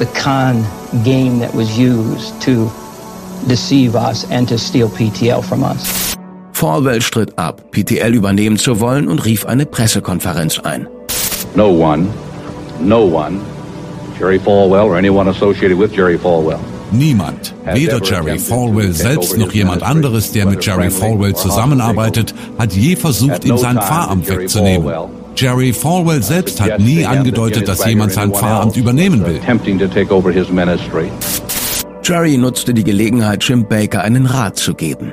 Falwell 6.53 7.03
stritt 7.03 7.39
ab, 7.39 7.71
PTL 7.73 8.15
übernehmen 8.15 8.57
zu 8.57 8.81
wollen 8.81 9.09
und 9.09 9.25
rief 9.25 9.47
eine 9.47 9.67
Pressekonferenz 9.67 10.61
ein. 10.61 10.87
No 11.57 11.71
one, 11.71 12.09
no 12.81 13.05
one, 13.05 13.41
Jerry 14.19 14.39
Falwell 14.39 14.85
or 14.85 14.97
anyone 14.97 15.29
associated 15.29 15.79
with 15.79 15.93
Jerry 15.93 16.19
Falwell 16.19 16.61
Niemand, 16.93 17.53
weder 17.65 18.01
Jerry 18.01 18.39
Falwell 18.39 18.93
selbst 18.93 19.37
noch 19.37 19.53
jemand 19.53 19.83
anderes, 19.83 20.33
der 20.33 20.47
mit 20.47 20.65
Jerry 20.65 20.91
Falwell 20.91 21.35
zusammenarbeitet, 21.35 22.35
hat 22.59 22.73
je 22.75 22.95
versucht, 22.95 23.45
ihm 23.45 23.59
sein 23.59 23.77
Pfarramt 23.77 24.29
wegzunehmen. 24.29 24.93
Jerry 25.35 25.73
Falwell 25.73 26.23
selbst 26.23 26.61
hat 26.61 26.79
nie 26.79 27.05
angedeutet, 27.05 27.69
dass 27.69 27.85
jemand 27.85 28.13
sein 28.13 28.33
Pfarramt 28.33 28.77
übernehmen 28.77 29.25
will. 29.27 29.41
Jerry 32.03 32.39
nutzte 32.39 32.73
die 32.73 32.85
Gelegenheit, 32.85 33.43
Jim 33.43 33.67
Baker 33.67 34.03
einen 34.03 34.27
Rat 34.27 34.57
zu 34.57 34.75
geben. 34.75 35.13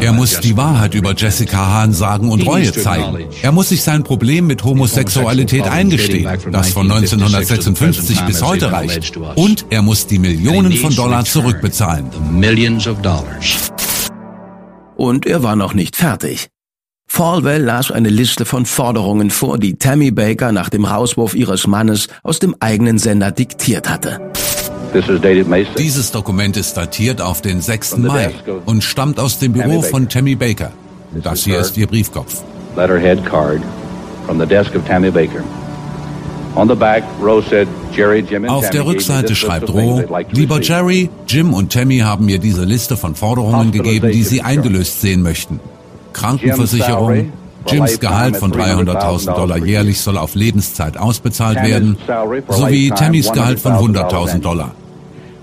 Er 0.00 0.12
muss 0.12 0.40
die 0.40 0.56
Wahrheit 0.56 0.94
über 0.94 1.14
Jessica 1.14 1.58
Hahn 1.58 1.92
sagen 1.92 2.30
und 2.30 2.46
Reue 2.46 2.72
zeigen. 2.72 3.26
Er 3.42 3.52
muss 3.52 3.68
sich 3.68 3.82
sein 3.82 4.02
Problem 4.02 4.46
mit 4.46 4.64
Homosexualität 4.64 5.64
eingestehen, 5.64 6.26
das 6.50 6.70
von 6.72 6.90
1956 6.90 8.22
bis 8.22 8.42
heute 8.42 8.72
reicht. 8.72 9.14
Und 9.34 9.66
er 9.68 9.82
muss 9.82 10.06
die 10.06 10.18
Millionen 10.18 10.72
von 10.72 10.94
Dollar 10.94 11.26
zurückbezahlen. 11.26 12.06
Und 14.96 15.26
er 15.26 15.42
war 15.42 15.56
noch 15.56 15.74
nicht 15.74 15.96
fertig. 15.96 16.48
Falwell 17.06 17.62
las 17.62 17.90
eine 17.90 18.08
Liste 18.08 18.46
von 18.46 18.64
Forderungen 18.64 19.30
vor, 19.30 19.58
die 19.58 19.74
Tammy 19.74 20.12
Baker 20.12 20.52
nach 20.52 20.70
dem 20.70 20.86
Rauswurf 20.86 21.34
ihres 21.34 21.66
Mannes 21.66 22.08
aus 22.22 22.38
dem 22.38 22.54
eigenen 22.60 22.98
Sender 22.98 23.32
diktiert 23.32 23.90
hatte. 23.90 24.30
Dieses 25.78 26.10
Dokument 26.12 26.56
ist 26.56 26.76
datiert 26.76 27.20
auf 27.20 27.40
den 27.40 27.60
6. 27.60 27.98
Mai 27.98 28.30
und 28.66 28.82
stammt 28.82 29.20
aus 29.20 29.38
dem 29.38 29.52
Büro 29.52 29.82
von 29.82 30.08
Tammy 30.08 30.34
Baker. 30.34 30.72
Das 31.22 31.44
hier 31.44 31.58
ist 31.60 31.76
ihr 31.76 31.86
Briefkopf. 31.86 32.42
Auf 38.48 38.70
der 38.70 38.84
Rückseite 38.86 39.34
schreibt 39.36 39.72
Roe, 39.72 40.04
lieber 40.32 40.60
Jerry, 40.60 41.10
Jim 41.28 41.54
und 41.54 41.72
Tammy 41.72 41.98
haben 41.98 42.26
mir 42.26 42.38
diese 42.38 42.64
Liste 42.64 42.96
von 42.96 43.14
Forderungen 43.14 43.70
gegeben, 43.70 44.10
die 44.10 44.24
sie 44.24 44.42
eingelöst 44.42 45.00
sehen 45.00 45.22
möchten. 45.22 45.60
Krankenversicherung, 46.12 47.32
Jims 47.66 48.00
Gehalt 48.00 48.36
von 48.36 48.52
300.000 48.52 49.34
Dollar 49.34 49.58
jährlich 49.58 50.00
soll 50.00 50.18
auf 50.18 50.34
Lebenszeit 50.34 50.96
ausbezahlt 50.96 51.62
werden, 51.62 51.96
sowie 52.48 52.90
Tammys 52.90 53.32
Gehalt 53.32 53.60
von 53.60 53.72
100.000 53.72 54.40
Dollar. 54.40 54.74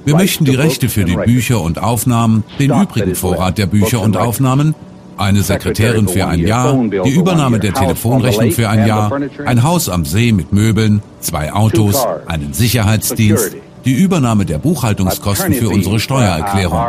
Wir 0.08 0.16
möchten 0.16 0.46
die 0.46 0.56
Rechte 0.56 0.88
für 0.88 1.04
die 1.04 1.18
Bücher 1.18 1.60
und 1.60 1.84
Aufnahmen, 1.84 2.46
den 2.60 2.72
übrigen 2.72 3.14
Vorrat 3.14 3.58
der 3.58 3.66
Bücher 3.66 4.02
und 4.02 4.16
Aufnahmen, 4.16 4.74
eine 5.18 5.42
Sekretärin 5.42 6.08
für 6.08 6.26
ein 6.28 6.40
Jahr, 6.40 6.80
die 7.04 7.10
Übernahme 7.10 7.60
der 7.60 7.74
Telefonrechnung 7.74 8.52
für 8.52 8.70
ein 8.70 8.88
Jahr, 8.88 9.12
ein 9.46 9.64
Haus 9.64 9.90
am 9.90 10.06
See 10.06 10.32
mit 10.32 10.54
Möbeln, 10.54 11.02
zwei 11.20 11.52
Autos, 11.52 12.08
einen 12.26 12.54
Sicherheitsdienst, 12.54 13.58
die 13.84 13.92
Übernahme 13.92 14.46
der 14.46 14.60
Buchhaltungskosten 14.60 15.52
für 15.52 15.68
unsere 15.68 16.00
Steuererklärung. 16.00 16.80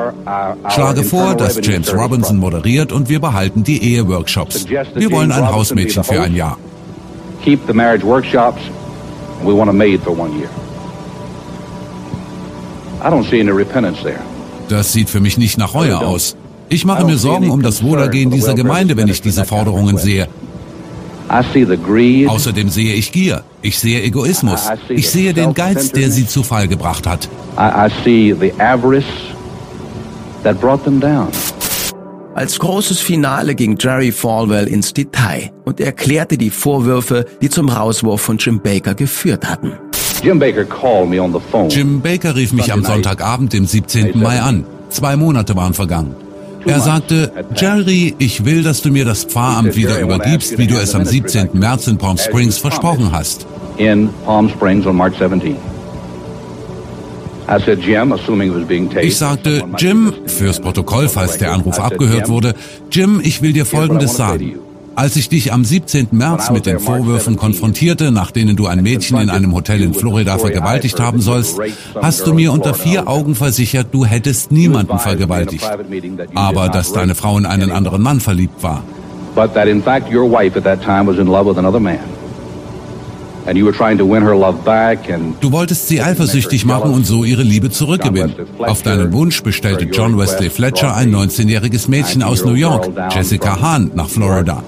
Schlage 0.69 1.03
vor, 1.03 1.35
dass 1.35 1.59
James 1.61 1.93
Robinson 1.93 2.37
moderiert 2.37 2.93
und 2.93 3.09
wir 3.09 3.19
behalten 3.19 3.65
die 3.65 3.83
Eheworkshops. 3.83 4.69
Wir 4.69 5.11
wollen 5.11 5.33
ein 5.33 5.49
Hausmädchen 5.49 6.05
für 6.05 6.23
ein 6.23 6.37
Jahr. 6.37 6.57
Keep 7.43 7.63
the 7.67 7.73
marriage 7.75 8.07
workshops. 8.07 8.63
We 9.45 9.53
want 9.53 9.71
a 9.71 9.73
maid 9.73 10.01
for 10.05 10.17
one 10.17 10.39
year. 10.39 10.49
Das 14.69 14.93
sieht 14.93 15.09
für 15.11 15.21
mich 15.21 15.39
nicht 15.39 15.59
nach 15.59 15.75
Reue 15.75 15.99
aus. 15.99 16.37
Ich 16.69 16.85
mache 16.85 17.05
mir 17.05 17.17
Sorgen 17.17 17.51
um 17.51 17.63
das 17.63 17.83
Wohlergehen 17.83 18.31
dieser 18.31 18.55
Gemeinde, 18.55 18.97
wenn 18.97 19.09
ich 19.09 19.23
diese 19.23 19.45
Forderungen 19.45 19.97
sehe. 19.97 20.29
Außerdem 21.29 22.69
sehe 22.69 22.95
ich 22.95 23.13
Gier, 23.13 23.43
ich 23.63 23.79
sehe 23.79 24.03
Egoismus, 24.03 24.69
ich 24.89 25.11
sehe 25.11 25.35
den 25.35 25.53
Geiz, 25.55 25.93
der 25.93 26.11
sie 26.11 26.27
zu 26.27 26.43
Fall 26.43 26.69
gebracht 26.69 27.07
hat. 27.07 27.29
Als 32.35 32.59
großes 32.59 33.01
Finale 33.01 33.55
ging 33.55 33.77
Jerry 33.79 34.13
Falwell 34.13 34.69
ins 34.69 34.95
Detail 34.95 35.51
und 35.65 35.81
erklärte 35.81 36.39
die 36.39 36.51
Vorwürfe, 36.51 37.27
die 37.43 37.49
zum 37.49 37.69
Rauswurf 37.69 38.21
von 38.21 38.39
Jim 38.39 38.61
Baker 38.61 38.95
geführt 38.95 39.49
hatten. 39.49 39.73
Jim 41.71 42.01
Baker 42.01 42.35
rief 42.35 42.53
mich 42.53 42.73
am 42.73 42.83
Sonntagabend, 42.85 43.53
dem 43.53 43.67
17. 43.67 44.19
Mai 44.19 44.41
an. 44.41 44.65
Zwei 44.91 45.17
Monate 45.17 45.55
waren 45.55 45.75
vergangen. 45.75 46.15
Er 46.67 46.81
sagte, 46.81 47.33
Jerry, 47.55 48.15
ich 48.19 48.45
will, 48.45 48.63
dass 48.63 48.83
du 48.83 48.91
mir 48.91 49.05
das 49.05 49.25
Pfarramt 49.25 49.77
wieder 49.77 50.01
übergibst, 50.01 50.59
wie 50.59 50.67
du 50.67 50.77
es 50.77 50.95
am 50.95 51.05
17. 51.05 51.51
März 51.53 51.87
in 51.87 51.99
Palm 51.99 52.19
Springs 52.19 52.59
versprochen 52.59 53.13
hast. 53.13 53.47
Ich 59.01 59.17
sagte, 59.17 59.63
Jim, 59.79 60.13
fürs 60.27 60.61
Protokoll, 60.61 61.09
falls 61.09 61.39
der 61.39 61.53
Anruf 61.53 61.79
abgehört 61.79 62.29
wurde, 62.29 62.55
Jim, 62.91 63.21
ich 63.23 63.41
will 63.41 63.53
dir 63.53 63.65
Folgendes 63.65 64.17
sagen. 64.17 64.59
Als 64.99 65.15
ich 65.15 65.29
dich 65.29 65.53
am 65.53 65.65
17. 65.65 66.09
März 66.11 66.51
mit 66.51 66.67
den 66.67 66.81
Vorwürfen 66.81 67.37
konfrontierte, 67.37 68.11
nach 68.11 68.33
denen 68.33 68.57
du 68.57 68.67
ein 68.67 68.83
Mädchen 68.83 69.17
in 69.19 69.31
einem 69.31 69.55
Hotel 69.55 69.81
in 69.81 69.95
Florida 69.95 70.39
vergewaltigt 70.39 70.99
haben 70.99 71.21
sollst, 71.21 71.57
hast 72.03 72.27
du 72.27 72.35
mir 72.35 72.51
unter 72.51 72.75
vier 72.75 73.07
Augen 73.07 73.37
versichert, 73.37 73.87
du 73.93 74.05
hättest 74.05 74.51
niemanden 74.51 74.99
vergewaltigt, 74.99 75.65
aber 76.35 76.69
dass 76.69 76.93
deine 76.93 77.15
Frau 77.15 77.39
in 77.39 77.47
einen 77.47 77.71
anderen 77.71 78.03
Mann 78.03 78.19
verliebt 78.19 78.61
war. 78.61 78.83
Du 85.41 85.53
wolltest 85.53 85.87
sie 85.87 86.03
eifersüchtig 86.03 86.65
machen 86.65 86.93
und 86.93 87.07
so 87.07 87.23
ihre 87.23 87.45
Liebe 87.45 87.71
zurückgewinnen. 87.71 88.35
Auf 88.59 88.83
deinen 88.83 89.13
Wunsch 89.13 89.45
bestellte 89.45 89.85
John 89.85 90.19
Wesley 90.19 90.51
Fletcher 90.51 90.97
ein 90.97 91.15
19-jähriges 91.15 91.89
Mädchen 91.89 92.25
aus 92.25 92.45
New 92.45 92.55
York, 92.55 92.91
Jessica 93.15 93.61
Hahn, 93.61 93.93
nach 93.95 94.09
Florida. 94.09 94.65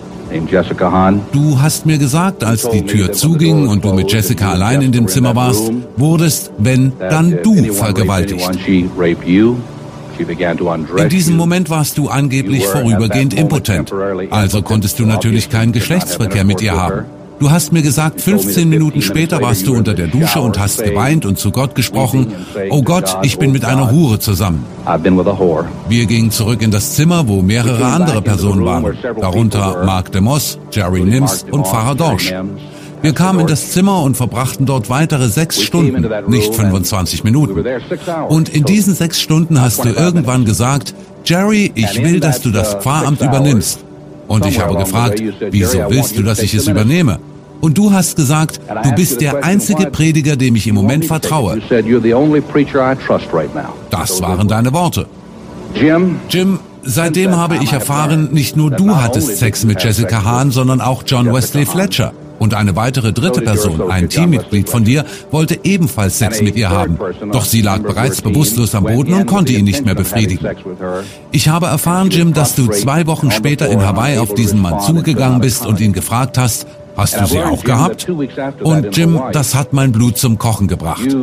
Du 1.32 1.60
hast 1.60 1.86
mir 1.86 1.98
gesagt, 1.98 2.44
als 2.44 2.68
die 2.68 2.82
Tür 2.82 3.12
zuging 3.12 3.68
und 3.68 3.84
du 3.84 3.92
mit 3.92 4.12
Jessica 4.12 4.52
allein 4.52 4.82
in 4.82 4.92
dem 4.92 5.08
Zimmer 5.08 5.34
warst, 5.34 5.70
wurdest, 5.96 6.52
wenn, 6.58 6.92
dann 6.98 7.38
du 7.42 7.72
vergewaltigt. 7.72 8.50
In 10.96 11.08
diesem 11.08 11.36
Moment 11.36 11.70
warst 11.70 11.98
du 11.98 12.08
angeblich 12.08 12.66
vorübergehend 12.66 13.34
impotent, 13.34 13.92
also 14.30 14.62
konntest 14.62 14.98
du 14.98 15.06
natürlich 15.06 15.48
keinen 15.48 15.72
Geschlechtsverkehr 15.72 16.44
mit 16.44 16.60
ihr 16.62 16.76
haben. 16.80 17.06
Du 17.40 17.50
hast 17.50 17.72
mir 17.72 17.80
gesagt, 17.80 18.20
15 18.20 18.68
Minuten 18.68 19.00
später 19.00 19.40
warst 19.40 19.66
du 19.66 19.74
unter 19.74 19.94
der 19.94 20.08
Dusche 20.08 20.42
und 20.42 20.58
hast 20.58 20.84
geweint 20.84 21.24
und 21.24 21.38
zu 21.38 21.50
Gott 21.50 21.74
gesprochen, 21.74 22.34
oh 22.68 22.82
Gott, 22.82 23.16
ich 23.22 23.38
bin 23.38 23.50
mit 23.50 23.64
einer 23.64 23.90
Hure 23.90 24.18
zusammen. 24.18 24.66
Wir 25.88 26.04
gingen 26.04 26.30
zurück 26.30 26.60
in 26.60 26.70
das 26.70 26.92
Zimmer, 26.92 27.28
wo 27.28 27.40
mehrere 27.40 27.86
andere 27.86 28.20
Personen 28.20 28.66
waren, 28.66 28.94
darunter 29.18 29.84
Mark 29.86 30.12
DeMoss, 30.12 30.58
Jerry 30.70 31.00
Nims 31.00 31.46
und 31.50 31.66
Pfarrer 31.66 31.94
Dorsch. 31.94 32.30
Wir 33.00 33.14
kamen 33.14 33.40
in 33.40 33.46
das 33.46 33.70
Zimmer 33.70 34.02
und 34.02 34.18
verbrachten 34.18 34.66
dort 34.66 34.90
weitere 34.90 35.28
sechs 35.28 35.62
Stunden, 35.62 36.06
nicht 36.28 36.54
25 36.54 37.24
Minuten. 37.24 37.64
Und 38.28 38.50
in 38.50 38.64
diesen 38.64 38.94
sechs 38.94 39.18
Stunden 39.18 39.62
hast 39.62 39.82
du 39.82 39.88
irgendwann 39.88 40.44
gesagt, 40.44 40.94
Jerry, 41.24 41.72
ich 41.74 42.04
will, 42.04 42.20
dass 42.20 42.42
du 42.42 42.50
das 42.50 42.74
Pfarramt 42.74 43.22
übernimmst. 43.22 43.80
Und 44.28 44.44
ich 44.44 44.60
habe 44.60 44.76
gefragt, 44.76 45.22
wieso 45.50 45.78
willst 45.88 46.18
du, 46.18 46.22
dass 46.22 46.40
ich 46.40 46.52
es 46.54 46.68
übernehme? 46.68 47.18
Und 47.60 47.76
du 47.76 47.92
hast 47.92 48.16
gesagt, 48.16 48.60
du 48.82 48.92
bist 48.94 49.20
der 49.20 49.44
einzige 49.44 49.86
Prediger, 49.86 50.36
dem 50.36 50.56
ich 50.56 50.66
im 50.66 50.74
Moment 50.74 51.04
vertraue. 51.04 51.60
Das 53.90 54.22
waren 54.22 54.48
deine 54.48 54.72
Worte. 54.72 55.06
Jim, 55.74 56.58
seitdem 56.82 57.36
habe 57.36 57.56
ich 57.62 57.72
erfahren, 57.72 58.30
nicht 58.32 58.56
nur 58.56 58.70
du 58.70 58.96
hattest 58.96 59.36
Sex 59.38 59.64
mit 59.64 59.82
Jessica 59.82 60.24
Hahn, 60.24 60.50
sondern 60.50 60.80
auch 60.80 61.02
John 61.06 61.32
Wesley 61.32 61.66
Fletcher. 61.66 62.12
Und 62.40 62.54
eine 62.54 62.74
weitere 62.74 63.12
dritte 63.12 63.42
Person, 63.42 63.90
ein 63.90 64.08
Teammitglied 64.08 64.70
von 64.70 64.82
dir, 64.82 65.04
wollte 65.30 65.60
ebenfalls 65.62 66.18
Sex 66.18 66.40
mit 66.40 66.56
ihr 66.56 66.70
haben. 66.70 66.98
Doch 67.32 67.44
sie 67.44 67.60
lag 67.60 67.80
bereits 67.80 68.22
bewusstlos 68.22 68.74
am 68.74 68.84
Boden 68.84 69.12
und 69.12 69.26
konnte 69.26 69.52
ihn 69.52 69.66
nicht 69.66 69.84
mehr 69.84 69.94
befriedigen. 69.94 70.48
Ich 71.32 71.48
habe 71.50 71.66
erfahren, 71.66 72.08
Jim, 72.08 72.32
dass 72.32 72.54
du 72.54 72.68
zwei 72.68 73.06
Wochen 73.06 73.30
später 73.30 73.68
in 73.68 73.82
Hawaii 73.82 74.16
auf 74.16 74.32
diesen 74.32 74.62
Mann 74.62 74.80
zugegangen 74.80 75.42
bist 75.42 75.66
und 75.66 75.80
ihn 75.80 75.92
gefragt 75.92 76.38
hast, 76.38 76.66
Hast 77.00 77.18
du 77.18 77.26
sie 77.26 77.40
auch 77.40 77.64
gehabt? 77.64 78.06
Und 78.60 78.94
Jim, 78.94 79.18
das 79.32 79.54
hat 79.54 79.72
mein 79.72 79.90
Blut 79.90 80.18
zum 80.18 80.36
Kochen 80.36 80.68
gebracht. 80.68 81.16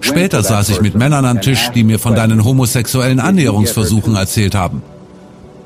Später 0.00 0.42
saß 0.42 0.70
ich 0.70 0.80
mit 0.80 0.96
Männern 0.96 1.24
am 1.24 1.40
Tisch, 1.40 1.70
die 1.72 1.84
mir 1.84 2.00
von 2.00 2.16
deinen 2.16 2.44
homosexuellen 2.44 3.20
Annäherungsversuchen 3.20 4.16
erzählt 4.16 4.56
haben. 4.56 4.82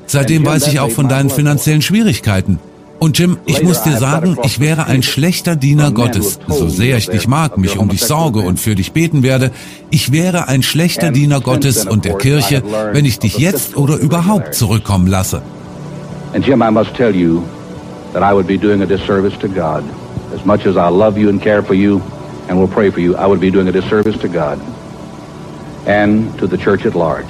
Seitdem 0.05 0.45
weiß 0.45 0.67
ich 0.67 0.79
auch 0.79 0.91
von 0.91 1.07
deinen 1.07 1.31
finanziellen 1.31 1.81
Schwierigkeiten. 1.81 2.59
Und 2.99 3.17
Jim, 3.17 3.37
ich 3.45 3.63
muss 3.63 3.81
dir 3.81 3.97
sagen, 3.97 4.37
ich 4.43 4.59
wäre 4.59 4.85
ein 4.85 5.01
schlechter 5.01 5.55
Diener 5.55 5.91
Gottes, 5.91 6.39
so 6.47 6.69
sehr 6.69 6.97
ich 6.97 7.09
dich 7.09 7.27
mag, 7.27 7.57
mich 7.57 7.77
um 7.79 7.89
dich 7.89 8.01
sorge 8.01 8.39
und 8.39 8.59
für 8.59 8.75
dich 8.75 8.91
beten 8.91 9.23
werde. 9.23 9.51
Ich 9.89 10.11
wäre 10.11 10.47
ein 10.47 10.61
schlechter 10.61 11.11
Diener 11.11 11.41
Gottes 11.41 11.85
und 11.85 12.05
der 12.05 12.17
Kirche, 12.17 12.61
wenn 12.93 13.05
ich 13.05 13.17
dich 13.17 13.39
jetzt 13.39 13.75
oder 13.75 13.95
überhaupt 13.97 14.53
zurückkommen 14.53 15.07
lasse. 15.07 15.41
And 16.33 16.45
Jim, 16.45 16.61
I 16.61 16.71
must 16.71 16.93
tell 16.93 17.15
you, 17.15 17.41
that 18.15 18.23
I 18.23 18.33
would 18.33 18.47
be 18.47 18.57
doing 18.57 18.81
a 18.81 18.85
disservice 18.85 19.35
to 19.39 19.49
God. 19.49 19.83
As 20.31 20.45
much 20.45 20.65
as 20.65 20.77
I 20.77 20.87
love 20.87 21.17
you 21.17 21.27
and 21.27 21.41
care 21.41 21.61
for 21.61 21.73
you 21.73 21.99
and 22.47 22.57
will 22.57 22.69
pray 22.69 22.89
for 22.89 23.01
you, 23.01 23.17
I 23.17 23.27
would 23.27 23.41
be 23.41 23.51
doing 23.51 23.67
a 23.67 23.73
disservice 23.73 24.17
to 24.19 24.29
God 24.29 24.57
and 25.85 26.31
to 26.39 26.47
the 26.47 26.57
church 26.57 26.85
at 26.85 26.95
large 26.95 27.27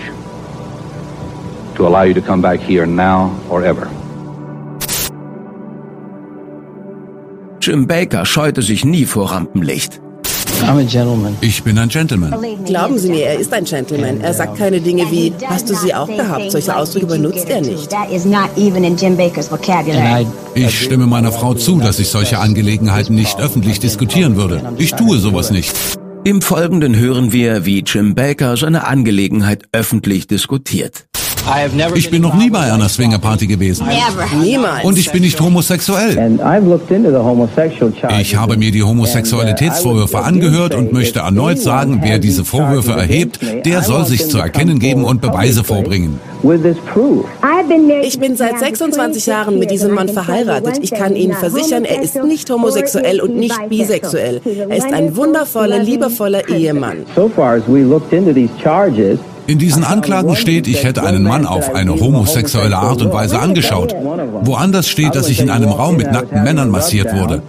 to 1.78 1.88
allow 1.88 2.04
you 2.04 2.14
to 2.14 2.22
come 2.22 2.40
back 2.40 2.60
here 2.60 2.86
now 2.86 3.36
or 3.50 3.64
ever. 3.66 3.90
Jim 7.60 7.88
Baker 7.88 8.24
scheute 8.24 8.62
sich 8.62 8.86
nie 8.86 9.06
vor 9.06 9.32
Rampenlicht. 9.32 10.05
Ich 11.42 11.64
bin 11.64 11.78
ein 11.78 11.90
Gentleman. 11.90 12.34
Glauben 12.66 12.98
Sie 12.98 13.10
mir, 13.10 13.26
er 13.26 13.40
ist 13.40 13.54
ein 13.54 13.66
Gentleman. 13.66 14.22
Er 14.22 14.34
sagt 14.34 14.58
keine 14.58 14.80
Dinge 14.80 15.10
wie, 15.12 15.34
hast 15.48 15.70
du 15.70 15.76
sie 15.76 15.94
auch 15.94 16.08
gehabt? 16.08 16.52
Solche 16.52 16.76
Ausdrücke 16.76 17.06
benutzt 17.08 17.50
er 17.50 17.62
nicht. 17.62 17.90
Ich 20.56 20.80
stimme 20.84 21.08
meiner 21.08 21.32
Frau 21.32 21.54
zu, 21.54 21.80
dass 21.80 22.00
ich 22.00 22.10
solche 22.10 22.40
Angelegenheiten 22.40 23.16
nicht 23.16 23.40
öffentlich 23.40 23.80
diskutieren 23.80 24.36
würde. 24.36 24.62
Ich 24.78 24.94
tue 24.94 25.18
sowas 25.18 25.52
nicht. 25.52 25.74
Im 26.24 26.42
Folgenden 26.42 26.96
hören 26.96 27.32
wir, 27.34 27.66
wie 27.66 27.84
Jim 27.86 28.16
Baker 28.16 28.58
seine 28.58 28.88
Angelegenheit 28.88 29.64
öffentlich 29.72 30.26
diskutiert. 30.26 31.06
Ich 31.96 32.10
bin 32.10 32.22
noch 32.22 32.34
nie 32.34 32.50
bei 32.50 32.72
einer 32.72 32.90
Swingerparty 32.90 33.48
gewesen. 33.48 33.88
Niemals. 34.42 34.84
Und 34.84 34.98
ich 34.98 35.12
bin 35.12 35.22
nicht 35.22 35.40
homosexuell. 35.40 36.40
Ich 38.20 38.36
habe 38.36 38.58
mir 38.58 38.72
die 38.72 38.84
Homosexualitätsvorwürfe 38.84 40.20
angehört 40.20 40.76
und 40.76 40.92
möchte 40.92 41.20
erneut 41.20 41.60
sagen, 41.60 42.00
wer 42.02 42.20
diese 42.20 42.44
Vorwürfe 42.44 42.94
erhebt, 42.94 43.40
der 43.66 43.82
soll 43.84 44.06
sich 44.06 44.28
zu 44.28 44.40
erkennen 44.40 44.80
geben 44.80 45.04
und 45.04 45.22
Beweise 45.22 45.64
vorbringen. 45.64 46.20
Ich 48.04 48.20
bin 48.20 48.36
seit 48.36 48.60
26 48.60 49.26
Jahren 49.26 49.58
mit 49.58 49.72
diesem 49.72 49.94
Mann 49.94 50.10
verheiratet. 50.10 50.80
Ich 50.82 50.92
kann 50.92 51.16
Ihnen 51.16 51.34
versichern, 51.34 51.86
er 51.86 52.02
ist 52.02 52.22
nicht 52.24 52.50
homosexuell 52.50 53.22
und 53.22 53.36
nicht 53.36 53.58
bisexuell. 53.70 54.42
Er 54.46 54.78
ist 54.78 54.94
ein 54.94 55.16
wundervoller, 55.16 55.80
liebevoller 55.80 56.48
Ehemann. 56.50 56.98
In 59.48 59.60
diesen 59.60 59.84
Anklagen 59.84 60.36
steht, 60.36 60.68
ich 60.68 60.84
hätte 60.84 61.04
einen 61.04 61.24
Mann 61.24 61.46
auf 61.46 61.74
eine 61.74 61.94
homosexuelle 62.00 62.78
Art 62.78 63.02
und 63.02 63.14
Weise 63.14 63.40
angeschaut. 63.40 63.96
Woanders 64.42 64.90
steht, 64.90 65.14
dass 65.16 65.30
ich 65.30 65.40
in 65.40 65.50
einem 65.50 65.70
Raum 65.70 65.98
mit 65.98 66.12
nackten 66.12 66.44
Männern 66.44 66.70
massiert 66.70 67.14
wurde. 67.16 67.44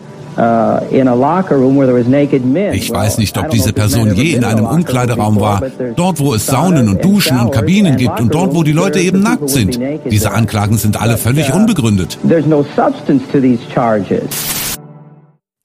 Ich 2.73 2.91
weiß 2.91 3.17
nicht, 3.17 3.39
ob 3.39 3.49
diese 3.49 3.73
Person 3.73 4.15
je 4.15 4.35
in 4.35 4.45
einem 4.45 4.67
Umkleideraum 4.67 5.41
war, 5.41 5.63
dort 5.97 6.21
wo 6.21 6.35
es 6.35 6.45
Saunen 6.45 6.91
und 6.91 7.03
Duschen 7.03 7.41
und 7.41 7.53
Kabinen 7.53 7.97
gibt 7.97 8.21
und 8.21 8.35
dort 8.35 8.55
wo 8.55 8.63
die 8.63 8.73
Leute 8.73 9.01
eben 9.01 9.21
nackt 9.21 9.49
sind. 9.49 9.81
Diese 10.11 10.33
Anklagen 10.33 10.77
sind 10.77 11.01
alle 11.01 11.17
völlig 11.17 11.55
unbegründet. 11.55 12.19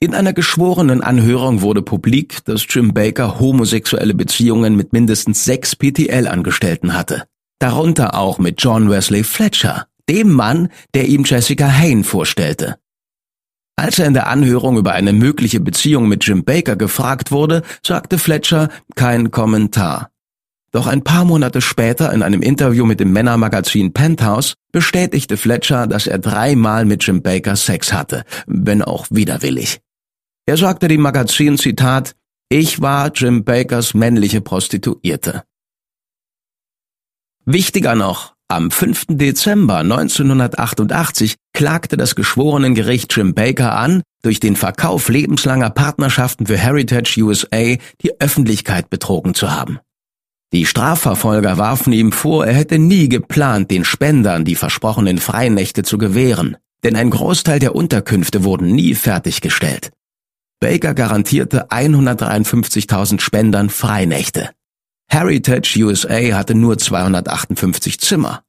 In 0.04 0.16
einer 0.16 0.34
geschworenen 0.34 1.04
Anhörung 1.04 1.62
wurde 1.62 1.84
publik, 1.84 2.44
dass 2.46 2.66
Jim 2.68 2.92
Baker 2.92 3.40
homosexuelle 3.40 4.16
Beziehungen 4.16 4.76
mit 4.76 4.94
mindestens 4.94 5.46
sechs 5.46 5.76
PTL-Angestellten 5.76 6.96
hatte. 6.96 7.26
Darunter 7.60 8.16
auch 8.16 8.40
mit 8.40 8.56
John 8.64 8.90
Wesley 8.90 9.24
Fletcher, 9.24 9.86
dem 10.10 10.32
Mann, 10.32 10.70
der 10.96 11.08
ihm 11.08 11.24
Jessica 11.24 11.72
Hain 11.72 12.04
vorstellte. 12.04 12.78
Als 13.76 14.00
er 14.00 14.08
in 14.08 14.16
der 14.16 14.26
Anhörung 14.26 14.80
über 14.80 14.94
eine 14.94 15.14
mögliche 15.14 15.60
Beziehung 15.60 16.08
mit 16.08 16.26
Jim 16.26 16.46
Baker 16.46 16.76
gefragt 16.76 17.32
wurde, 17.32 17.62
sagte 17.86 18.18
Fletcher 18.18 18.70
kein 18.96 19.30
Kommentar. 19.30 20.10
Doch 20.72 20.88
ein 20.88 21.04
paar 21.04 21.26
Monate 21.26 21.62
später 21.62 22.12
in 22.12 22.24
einem 22.24 22.42
Interview 22.42 22.88
mit 22.88 23.00
dem 23.00 23.14
Männermagazin 23.14 23.94
Penthouse 23.94 24.56
bestätigte 24.72 25.38
Fletcher, 25.38 25.86
dass 25.86 26.08
er 26.08 26.18
dreimal 26.18 26.86
mit 26.86 27.06
Jim 27.06 27.22
Baker 27.22 27.56
Sex 27.56 27.94
hatte, 27.94 28.24
wenn 28.48 28.82
auch 28.82 29.06
widerwillig. 29.12 29.80
Er 30.52 30.58
sagte 30.58 30.90
dem 30.90 31.00
Magazin 31.00 31.58
Zitat, 31.58 32.14
ich 32.50 32.82
war 32.82 33.10
Jim 33.16 33.46
Bakers 33.46 33.94
männliche 33.94 34.42
Prostituierte. 34.42 35.44
Wichtiger 37.46 37.96
noch, 37.96 38.34
am 38.50 38.70
5. 38.70 39.06
Dezember 39.12 39.78
1988 39.78 41.38
klagte 41.54 41.96
das 41.96 42.16
Geschworenengericht 42.16 43.16
Jim 43.16 43.34
Baker 43.34 43.78
an, 43.78 44.02
durch 44.24 44.42
den 44.42 44.58
Verkauf 44.58 45.08
lebenslanger 45.08 45.70
Partnerschaften 45.70 46.48
für 46.48 46.58
Heritage 46.58 47.22
USA 47.22 47.78
die 48.02 48.20
Öffentlichkeit 48.20 48.90
betrogen 48.90 49.34
zu 49.34 49.52
haben. 49.52 49.80
Die 50.52 50.66
Strafverfolger 50.66 51.60
warfen 51.60 51.94
ihm 51.94 52.12
vor, 52.12 52.46
er 52.46 52.56
hätte 52.56 52.78
nie 52.78 53.08
geplant, 53.08 53.72
den 53.72 53.86
Spendern 53.86 54.44
die 54.44 54.56
versprochenen 54.56 55.20
Freinächte 55.20 55.84
zu 55.84 55.98
gewähren, 55.98 56.58
denn 56.84 56.98
ein 56.98 57.10
Großteil 57.10 57.60
der 57.60 57.74
Unterkünfte 57.74 58.44
wurden 58.44 58.76
nie 58.76 58.96
fertiggestellt. 58.96 59.92
Baker 60.62 60.94
garantierte 60.94 61.72
153.000 61.72 63.20
Spendern 63.20 63.72
Freinächte. 63.72 64.52
Heritage 65.08 65.84
USA 65.84 66.36
hatte 66.36 66.54
nur 66.54 66.78
258 66.78 68.00
Zimmer. 68.00 68.44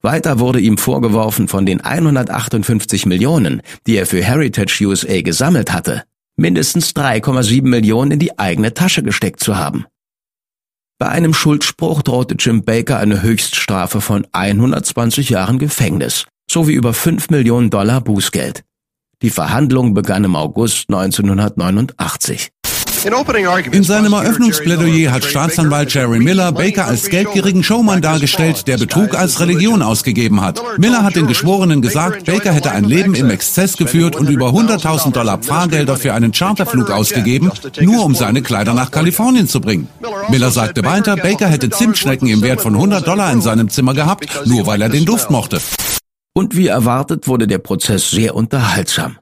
Weiter 0.00 0.38
wurde 0.38 0.58
ihm 0.58 0.78
vorgeworfen, 0.78 1.46
von 1.46 1.66
den 1.66 1.82
158 1.82 3.04
Millionen, 3.04 3.60
die 3.86 3.96
er 3.96 4.06
für 4.06 4.24
Heritage 4.24 4.86
USA 4.86 5.20
gesammelt 5.20 5.70
hatte, 5.72 6.04
mindestens 6.36 6.92
3,7 6.92 7.62
Millionen 7.62 8.12
in 8.12 8.18
die 8.18 8.38
eigene 8.38 8.72
Tasche 8.72 9.02
gesteckt 9.02 9.40
zu 9.40 9.56
haben. 9.58 9.84
Bei 10.98 11.10
einem 11.10 11.34
Schuldspruch 11.34 12.00
drohte 12.00 12.36
Jim 12.38 12.64
Baker 12.64 12.98
eine 12.98 13.20
Höchststrafe 13.20 14.00
von 14.00 14.26
120 14.32 15.28
Jahren 15.28 15.58
Gefängnis 15.58 16.24
sowie 16.50 16.72
über 16.72 16.94
5 16.94 17.28
Millionen 17.28 17.68
Dollar 17.68 18.00
Bußgeld. 18.00 18.64
Die 19.22 19.30
Verhandlung 19.30 19.94
begann 19.94 20.24
im 20.24 20.36
August 20.36 20.86
1989. 20.88 22.50
In 23.72 23.82
seinem 23.84 24.14
Eröffnungsplädoyer 24.14 25.12
hat 25.12 25.24
Staatsanwalt 25.24 25.92
Jerry 25.92 26.20
Miller 26.20 26.52
Baker 26.52 26.86
als 26.86 27.10
geldgierigen 27.10 27.62
Showman 27.62 28.00
dargestellt, 28.00 28.66
der 28.66 28.78
Betrug 28.78 29.14
als 29.14 29.40
Religion 29.40 29.82
ausgegeben 29.82 30.40
hat. 30.40 30.62
Miller 30.78 31.02
hat 31.02 31.14
den 31.14 31.26
Geschworenen 31.26 31.82
gesagt, 31.82 32.24
Baker 32.24 32.52
hätte 32.52 32.70
ein 32.70 32.84
Leben 32.84 33.14
im 33.14 33.28
Exzess 33.28 33.76
geführt 33.76 34.16
und 34.16 34.30
über 34.30 34.48
100.000 34.48 35.12
Dollar 35.12 35.36
Pfarrgelder 35.36 35.96
für 35.96 36.14
einen 36.14 36.32
Charterflug 36.32 36.90
ausgegeben, 36.90 37.50
nur 37.80 38.06
um 38.06 38.14
seine 38.14 38.40
Kleider 38.40 38.72
nach 38.72 38.90
Kalifornien 38.90 39.48
zu 39.48 39.60
bringen. 39.60 39.88
Miller 40.30 40.50
sagte 40.50 40.82
weiter, 40.82 41.16
Baker 41.16 41.48
hätte 41.48 41.68
Zimtschnecken 41.68 42.28
im 42.28 42.40
Wert 42.40 42.62
von 42.62 42.74
100 42.74 43.06
Dollar 43.06 43.30
in 43.32 43.42
seinem 43.42 43.68
Zimmer 43.68 43.92
gehabt, 43.92 44.26
nur 44.46 44.66
weil 44.66 44.80
er 44.80 44.88
den 44.88 45.04
Duft 45.04 45.30
mochte. 45.30 45.60
Und 46.34 46.56
wie 46.56 46.66
erwartet 46.66 47.28
wurde 47.28 47.46
der 47.46 47.58
Prozess 47.58 48.10
sehr 48.10 48.34
unterhaltsam. 48.34 49.18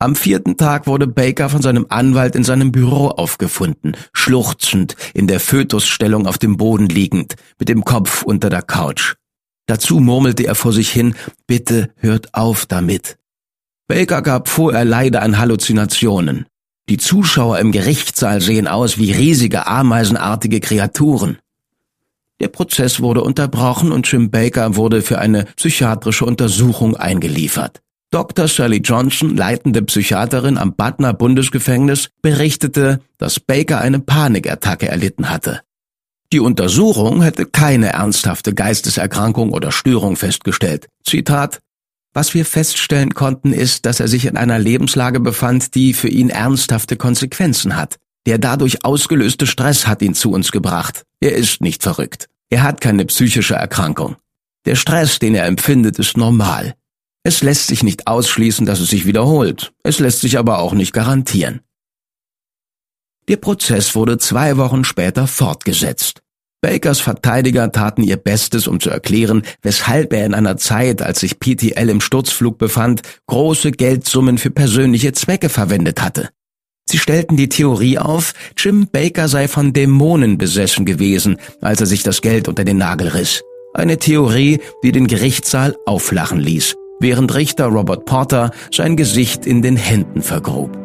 Am 0.00 0.14
vierten 0.14 0.56
Tag 0.56 0.86
wurde 0.86 1.06
Baker 1.06 1.48
von 1.48 1.60
seinem 1.60 1.86
Anwalt 1.88 2.36
in 2.36 2.44
seinem 2.44 2.72
Büro 2.72 3.08
aufgefunden, 3.08 3.96
schluchzend, 4.12 4.96
in 5.12 5.26
der 5.26 5.40
Fötusstellung 5.40 6.26
auf 6.26 6.38
dem 6.38 6.56
Boden 6.56 6.88
liegend, 6.88 7.34
mit 7.58 7.68
dem 7.68 7.84
Kopf 7.84 8.22
unter 8.22 8.48
der 8.48 8.62
Couch. 8.62 9.16
Dazu 9.66 9.98
murmelte 9.98 10.44
er 10.44 10.54
vor 10.54 10.72
sich 10.72 10.90
hin, 10.90 11.14
bitte 11.46 11.92
hört 11.96 12.32
auf 12.32 12.64
damit. 12.64 13.18
Baker 13.88 14.22
gab 14.22 14.48
vor, 14.48 14.72
er 14.72 14.84
leide 14.84 15.20
an 15.20 15.38
Halluzinationen. 15.38 16.46
Die 16.88 16.96
Zuschauer 16.96 17.58
im 17.58 17.72
Gerichtssaal 17.72 18.40
sehen 18.40 18.68
aus 18.68 18.98
wie 18.98 19.12
riesige 19.12 19.66
ameisenartige 19.66 20.60
Kreaturen. 20.60 21.38
Der 22.40 22.48
Prozess 22.48 23.00
wurde 23.00 23.22
unterbrochen 23.22 23.90
und 23.90 24.10
Jim 24.10 24.30
Baker 24.30 24.76
wurde 24.76 25.02
für 25.02 25.18
eine 25.18 25.44
psychiatrische 25.56 26.24
Untersuchung 26.24 26.96
eingeliefert. 26.96 27.80
Dr. 28.10 28.48
Sally 28.48 28.78
Johnson, 28.78 29.36
leitende 29.36 29.82
Psychiaterin 29.82 30.56
am 30.56 30.74
Butner 30.74 31.12
Bundesgefängnis, 31.12 32.08
berichtete, 32.22 33.00
dass 33.18 33.38
Baker 33.38 33.80
eine 33.80 33.98
Panikattacke 33.98 34.88
erlitten 34.88 35.28
hatte. 35.28 35.60
Die 36.32 36.40
Untersuchung 36.40 37.22
hätte 37.22 37.46
keine 37.46 37.88
ernsthafte 37.88 38.54
Geisteserkrankung 38.54 39.52
oder 39.52 39.72
Störung 39.72 40.16
festgestellt. 40.16 40.86
Zitat 41.04 41.60
Was 42.14 42.34
wir 42.34 42.44
feststellen 42.46 43.14
konnten, 43.14 43.52
ist, 43.52 43.84
dass 43.84 44.00
er 44.00 44.08
sich 44.08 44.26
in 44.26 44.36
einer 44.36 44.58
Lebenslage 44.58 45.20
befand, 45.20 45.74
die 45.74 45.92
für 45.92 46.08
ihn 46.08 46.30
ernsthafte 46.30 46.96
Konsequenzen 46.96 47.76
hat. 47.76 47.96
Der 48.28 48.36
dadurch 48.36 48.84
ausgelöste 48.84 49.46
Stress 49.46 49.86
hat 49.86 50.02
ihn 50.02 50.12
zu 50.12 50.32
uns 50.32 50.52
gebracht. 50.52 51.04
Er 51.18 51.34
ist 51.34 51.62
nicht 51.62 51.82
verrückt. 51.82 52.28
Er 52.50 52.62
hat 52.62 52.82
keine 52.82 53.06
psychische 53.06 53.54
Erkrankung. 53.54 54.16
Der 54.66 54.74
Stress, 54.74 55.18
den 55.18 55.34
er 55.34 55.46
empfindet, 55.46 55.98
ist 55.98 56.18
normal. 56.18 56.74
Es 57.22 57.40
lässt 57.40 57.68
sich 57.68 57.82
nicht 57.82 58.06
ausschließen, 58.06 58.66
dass 58.66 58.80
es 58.80 58.90
sich 58.90 59.06
wiederholt. 59.06 59.72
Es 59.82 59.98
lässt 59.98 60.20
sich 60.20 60.36
aber 60.36 60.58
auch 60.58 60.74
nicht 60.74 60.92
garantieren. 60.92 61.62
Der 63.28 63.38
Prozess 63.38 63.94
wurde 63.94 64.18
zwei 64.18 64.58
Wochen 64.58 64.84
später 64.84 65.26
fortgesetzt. 65.26 66.20
Bakers 66.60 67.00
Verteidiger 67.00 67.72
taten 67.72 68.02
ihr 68.02 68.18
Bestes, 68.18 68.68
um 68.68 68.78
zu 68.78 68.90
erklären, 68.90 69.42
weshalb 69.62 70.12
er 70.12 70.26
in 70.26 70.34
einer 70.34 70.58
Zeit, 70.58 71.00
als 71.00 71.20
sich 71.20 71.40
PTL 71.40 71.88
im 71.88 72.02
Sturzflug 72.02 72.58
befand, 72.58 73.00
große 73.26 73.70
Geldsummen 73.70 74.36
für 74.36 74.50
persönliche 74.50 75.14
Zwecke 75.14 75.48
verwendet 75.48 76.02
hatte. 76.02 76.28
Sie 76.90 76.96
stellten 76.96 77.36
die 77.36 77.50
Theorie 77.50 77.98
auf, 77.98 78.32
Jim 78.56 78.88
Baker 78.90 79.28
sei 79.28 79.46
von 79.46 79.74
Dämonen 79.74 80.38
besessen 80.38 80.86
gewesen, 80.86 81.36
als 81.60 81.82
er 81.82 81.86
sich 81.86 82.02
das 82.02 82.22
Geld 82.22 82.48
unter 82.48 82.64
den 82.64 82.78
Nagel 82.78 83.08
riss. 83.08 83.42
Eine 83.74 83.98
Theorie, 83.98 84.60
die 84.82 84.92
den 84.92 85.06
Gerichtssaal 85.06 85.76
auflachen 85.84 86.40
ließ, 86.40 86.76
während 86.98 87.34
Richter 87.34 87.66
Robert 87.66 88.06
Porter 88.06 88.52
sein 88.72 88.96
Gesicht 88.96 89.44
in 89.44 89.60
den 89.60 89.76
Händen 89.76 90.22
vergrub. 90.22 90.78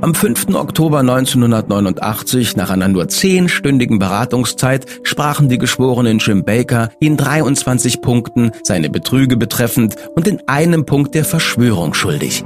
Am 0.00 0.14
5. 0.14 0.54
Oktober 0.54 1.00
1989, 1.00 2.54
nach 2.54 2.70
einer 2.70 2.86
nur 2.86 3.08
zehnstündigen 3.08 3.98
Beratungszeit, 3.98 4.86
sprachen 5.02 5.48
die 5.48 5.58
Geschworenen 5.58 6.18
Jim 6.18 6.44
Baker 6.44 6.90
in 7.00 7.16
23 7.16 8.00
Punkten 8.00 8.52
seine 8.62 8.90
Betrüge 8.90 9.36
betreffend 9.36 9.96
und 10.14 10.28
in 10.28 10.40
einem 10.46 10.86
Punkt 10.86 11.16
der 11.16 11.24
Verschwörung 11.24 11.94
schuldig. 11.94 12.44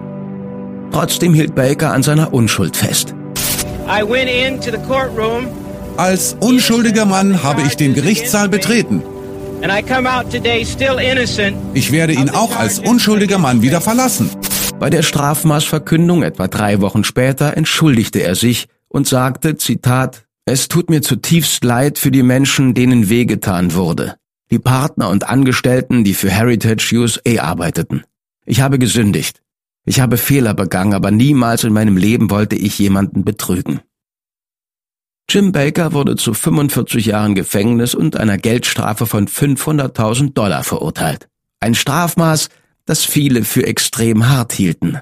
Trotzdem 0.92 1.34
hielt 1.34 1.54
Baker 1.54 1.92
an 1.92 2.02
seiner 2.02 2.32
Unschuld 2.32 2.76
fest. 2.76 3.14
Als 5.96 6.36
unschuldiger 6.40 7.04
Mann 7.04 7.42
habe 7.42 7.62
ich 7.62 7.76
den 7.76 7.94
Gerichtssaal 7.94 8.48
betreten. 8.48 9.02
Ich 11.74 11.92
werde 11.92 12.12
ihn 12.12 12.30
auch 12.30 12.56
als 12.56 12.78
unschuldiger 12.78 13.38
Mann 13.38 13.62
wieder 13.62 13.80
verlassen. 13.80 14.30
Bei 14.78 14.90
der 14.90 15.02
Strafmaßverkündung 15.02 16.22
etwa 16.22 16.46
drei 16.46 16.80
Wochen 16.80 17.02
später 17.02 17.56
entschuldigte 17.56 18.22
er 18.22 18.36
sich 18.36 18.68
und 18.88 19.08
sagte, 19.08 19.56
Zitat, 19.56 20.26
es 20.44 20.68
tut 20.68 20.88
mir 20.88 21.02
zutiefst 21.02 21.64
leid 21.64 21.98
für 21.98 22.10
die 22.10 22.22
Menschen, 22.22 22.74
denen 22.74 23.08
wehgetan 23.08 23.74
wurde. 23.74 24.14
Die 24.50 24.58
Partner 24.58 25.08
und 25.08 25.28
Angestellten, 25.28 26.04
die 26.04 26.14
für 26.14 26.30
Heritage 26.30 26.94
USA 26.94 27.42
arbeiteten. 27.42 28.04
Ich 28.46 28.60
habe 28.60 28.78
gesündigt. 28.78 29.42
Ich 29.88 30.00
habe 30.00 30.18
Fehler 30.18 30.52
begangen, 30.52 30.92
aber 30.92 31.10
niemals 31.10 31.64
in 31.64 31.72
meinem 31.72 31.96
Leben 31.96 32.28
wollte 32.28 32.56
ich 32.56 32.78
jemanden 32.78 33.24
betrügen. 33.24 33.80
Jim 35.30 35.50
Baker 35.50 35.94
wurde 35.94 36.16
zu 36.16 36.34
45 36.34 37.06
Jahren 37.06 37.34
Gefängnis 37.34 37.94
und 37.94 38.14
einer 38.14 38.36
Geldstrafe 38.36 39.06
von 39.06 39.28
500.000 39.28 40.34
Dollar 40.34 40.62
verurteilt. 40.62 41.30
Ein 41.60 41.74
Strafmaß, 41.74 42.50
das 42.84 43.06
viele 43.06 43.44
für 43.44 43.66
extrem 43.66 44.28
hart 44.28 44.52
hielten. 44.52 44.98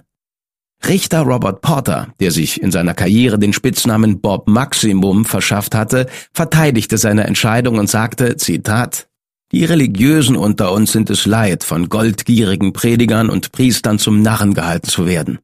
Richter 0.87 1.23
Robert 1.23 1.63
Porter, 1.63 2.15
der 2.21 2.31
sich 2.31 2.63
in 2.63 2.71
seiner 2.71 2.95
Karriere 2.95 3.41
den 3.41 3.53
Spitznamen 3.53 4.21
Bob 4.21 4.47
Maximum 4.47 5.25
verschafft 5.25 5.75
hatte, 5.75 6.07
verteidigte 6.33 6.97
seine 6.97 7.25
Entscheidung 7.25 7.79
und 7.79 7.91
sagte, 7.91 8.37
Zitat, 8.37 9.09
die 9.53 9.65
Religiösen 9.65 10.37
unter 10.37 10.73
uns 10.73 10.93
sind 10.93 11.09
es 11.11 11.27
leid, 11.27 11.65
von 11.65 11.89
goldgierigen 11.89 12.73
Predigern 12.73 13.31
und 13.31 13.53
Priestern 13.53 13.99
zum 13.99 14.23
Narren 14.23 14.55
gehalten 14.55 14.89
zu 14.89 15.07
werden. 15.07 15.39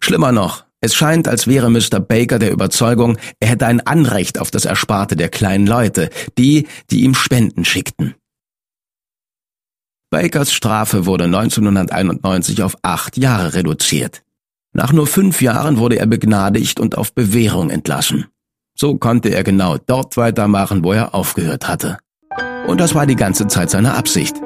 Schlimmer 0.00 0.32
noch, 0.32 0.64
es 0.80 0.94
scheint, 0.94 1.26
als 1.26 1.46
wäre 1.46 1.70
Mr. 1.70 2.00
Baker 2.00 2.38
der 2.38 2.52
Überzeugung, 2.52 3.18
er 3.40 3.48
hätte 3.48 3.66
ein 3.66 3.80
Anrecht 3.80 4.38
auf 4.38 4.50
das 4.50 4.64
Ersparte 4.64 5.16
der 5.16 5.28
kleinen 5.28 5.66
Leute, 5.66 6.10
die, 6.38 6.66
die 6.90 7.02
ihm 7.02 7.14
Spenden 7.14 7.64
schickten. 7.64 8.14
Bakers 10.10 10.52
Strafe 10.52 11.06
wurde 11.06 11.24
1991 11.24 12.62
auf 12.62 12.76
acht 12.82 13.16
Jahre 13.16 13.54
reduziert. 13.54 14.22
Nach 14.72 14.92
nur 14.92 15.06
fünf 15.06 15.40
Jahren 15.40 15.78
wurde 15.78 15.98
er 15.98 16.06
begnadigt 16.06 16.78
und 16.78 16.98
auf 16.98 17.14
Bewährung 17.14 17.70
entlassen. 17.70 18.26
So 18.78 18.98
konnte 18.98 19.30
er 19.30 19.42
genau 19.42 19.78
dort 19.78 20.16
weitermachen, 20.16 20.84
wo 20.84 20.92
er 20.92 21.14
aufgehört 21.14 21.66
hatte. 21.66 21.98
Und 22.66 22.80
das 22.80 22.94
war 22.94 23.06
die 23.06 23.16
ganze 23.16 23.46
Zeit 23.46 23.70
seine 23.70 23.94
Absicht. 23.94 24.36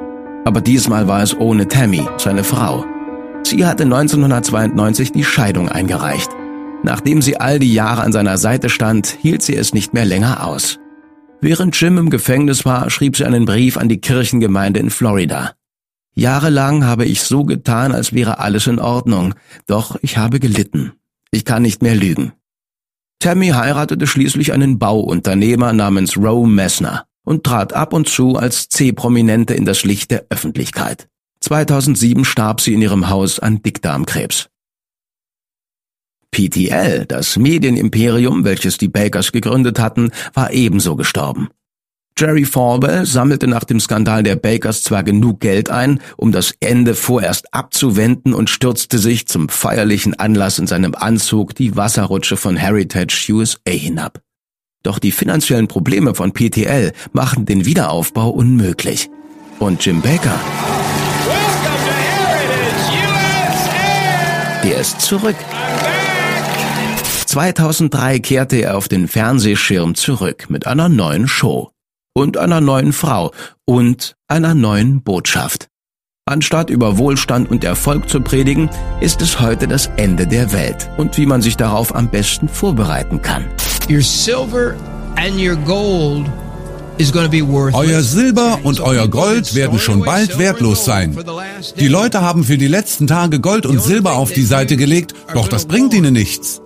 Aber 0.45 0.61
diesmal 0.61 1.07
war 1.07 1.21
es 1.21 1.37
ohne 1.37 1.67
Tammy, 1.67 2.07
seine 2.17 2.43
Frau. 2.43 2.85
Sie 3.43 3.65
hatte 3.65 3.83
1992 3.83 5.11
die 5.11 5.23
Scheidung 5.23 5.69
eingereicht. 5.69 6.29
Nachdem 6.83 7.21
sie 7.21 7.37
all 7.39 7.59
die 7.59 7.73
Jahre 7.73 8.01
an 8.01 8.11
seiner 8.11 8.37
Seite 8.37 8.69
stand, 8.69 9.07
hielt 9.07 9.41
sie 9.41 9.55
es 9.55 9.73
nicht 9.73 9.93
mehr 9.93 10.05
länger 10.05 10.45
aus. 10.45 10.79
Während 11.41 11.79
Jim 11.79 11.97
im 11.97 12.09
Gefängnis 12.09 12.65
war, 12.65 12.89
schrieb 12.89 13.17
sie 13.17 13.25
einen 13.25 13.45
Brief 13.45 13.77
an 13.77 13.89
die 13.89 14.01
Kirchengemeinde 14.01 14.79
in 14.79 14.89
Florida. 14.89 15.53
Jahrelang 16.13 16.85
habe 16.85 17.05
ich 17.05 17.21
so 17.23 17.45
getan, 17.45 17.93
als 17.93 18.13
wäre 18.13 18.39
alles 18.39 18.67
in 18.67 18.79
Ordnung, 18.79 19.33
doch 19.65 19.97
ich 20.01 20.17
habe 20.17 20.39
gelitten. 20.39 20.93
Ich 21.31 21.45
kann 21.45 21.61
nicht 21.61 21.81
mehr 21.81 21.95
lügen. 21.95 22.33
Tammy 23.19 23.49
heiratete 23.49 24.07
schließlich 24.07 24.53
einen 24.53 24.77
Bauunternehmer 24.77 25.73
namens 25.73 26.17
Roe 26.17 26.47
Messner 26.47 27.05
und 27.31 27.45
trat 27.45 27.71
ab 27.71 27.93
und 27.93 28.09
zu 28.09 28.35
als 28.35 28.67
C-Prominente 28.67 29.53
in 29.53 29.65
das 29.65 29.85
Licht 29.85 30.11
der 30.11 30.25
Öffentlichkeit. 30.29 31.07
2007 31.39 32.25
starb 32.25 32.59
sie 32.59 32.73
in 32.73 32.81
ihrem 32.81 33.09
Haus 33.09 33.39
an 33.39 33.63
Dickdarmkrebs. 33.63 34.49
PTL, 36.31 37.05
das 37.05 37.37
Medienimperium, 37.37 38.43
welches 38.43 38.77
die 38.77 38.89
Bakers 38.89 39.31
gegründet 39.31 39.79
hatten, 39.79 40.11
war 40.33 40.51
ebenso 40.51 40.95
gestorben. 40.95 41.49
Jerry 42.17 42.43
Falwell 42.43 43.05
sammelte 43.05 43.47
nach 43.47 43.63
dem 43.63 43.79
Skandal 43.79 44.23
der 44.23 44.35
Bakers 44.35 44.83
zwar 44.83 45.03
genug 45.03 45.39
Geld 45.39 45.69
ein, 45.69 46.01
um 46.17 46.33
das 46.33 46.53
Ende 46.59 46.95
vorerst 46.95 47.53
abzuwenden 47.53 48.33
und 48.33 48.49
stürzte 48.49 48.99
sich 48.99 49.27
zum 49.27 49.47
feierlichen 49.47 50.19
Anlass 50.19 50.59
in 50.59 50.67
seinem 50.67 50.95
Anzug 50.95 51.55
die 51.55 51.77
Wasserrutsche 51.77 52.35
von 52.35 52.57
Heritage 52.57 53.27
USA 53.31 53.71
hinab. 53.71 54.21
Doch 54.83 54.99
die 54.99 55.11
finanziellen 55.11 55.67
Probleme 55.67 56.15
von 56.15 56.33
PTL 56.33 56.91
machen 57.13 57.45
den 57.45 57.65
Wiederaufbau 57.65 58.29
unmöglich. 58.29 59.09
Und 59.59 59.85
Jim 59.85 60.01
Baker 60.01 60.39
Der 64.63 64.77
ist 64.77 65.01
zurück. 65.01 65.35
2003 67.25 68.19
kehrte 68.19 68.57
er 68.57 68.77
auf 68.77 68.87
den 68.87 69.07
Fernsehschirm 69.07 69.95
zurück 69.95 70.49
mit 70.49 70.67
einer 70.67 70.89
neuen 70.89 71.27
Show 71.27 71.71
und 72.13 72.37
einer 72.37 72.61
neuen 72.61 72.93
Frau 72.93 73.31
und 73.65 74.15
einer 74.27 74.53
neuen 74.53 75.01
Botschaft. 75.01 75.67
Anstatt 76.25 76.69
über 76.69 76.97
Wohlstand 76.97 77.49
und 77.49 77.63
Erfolg 77.63 78.07
zu 78.07 78.21
predigen, 78.21 78.69
ist 78.99 79.21
es 79.21 79.39
heute 79.39 79.67
das 79.67 79.87
Ende 79.97 80.27
der 80.27 80.53
Welt 80.53 80.89
und 80.97 81.17
wie 81.17 81.25
man 81.25 81.41
sich 81.41 81.57
darauf 81.57 81.95
am 81.95 82.09
besten 82.09 82.47
vorbereiten 82.47 83.21
kann. 83.21 83.45
Your 83.91 84.01
silver 84.01 84.75
and 85.17 85.37
your 85.37 85.57
gold 85.57 86.29
euer 87.73 88.03
Silber 88.03 88.59
und 88.63 88.79
euer 88.79 89.07
Gold 89.07 89.55
werden 89.55 89.79
schon 89.79 90.01
bald 90.01 90.37
wertlos 90.37 90.85
sein. 90.85 91.17
Die 91.79 91.87
Leute 91.87 92.21
haben 92.21 92.43
für 92.43 92.59
die 92.59 92.67
letzten 92.67 93.07
Tage 93.07 93.39
Gold 93.39 93.65
und 93.65 93.81
Silber 93.81 94.13
auf 94.13 94.31
die 94.31 94.43
Seite 94.43 94.77
gelegt, 94.77 95.15
doch 95.33 95.47
das 95.47 95.65
bringt 95.65 95.95
ihnen 95.95 96.13
nichts. 96.13 96.61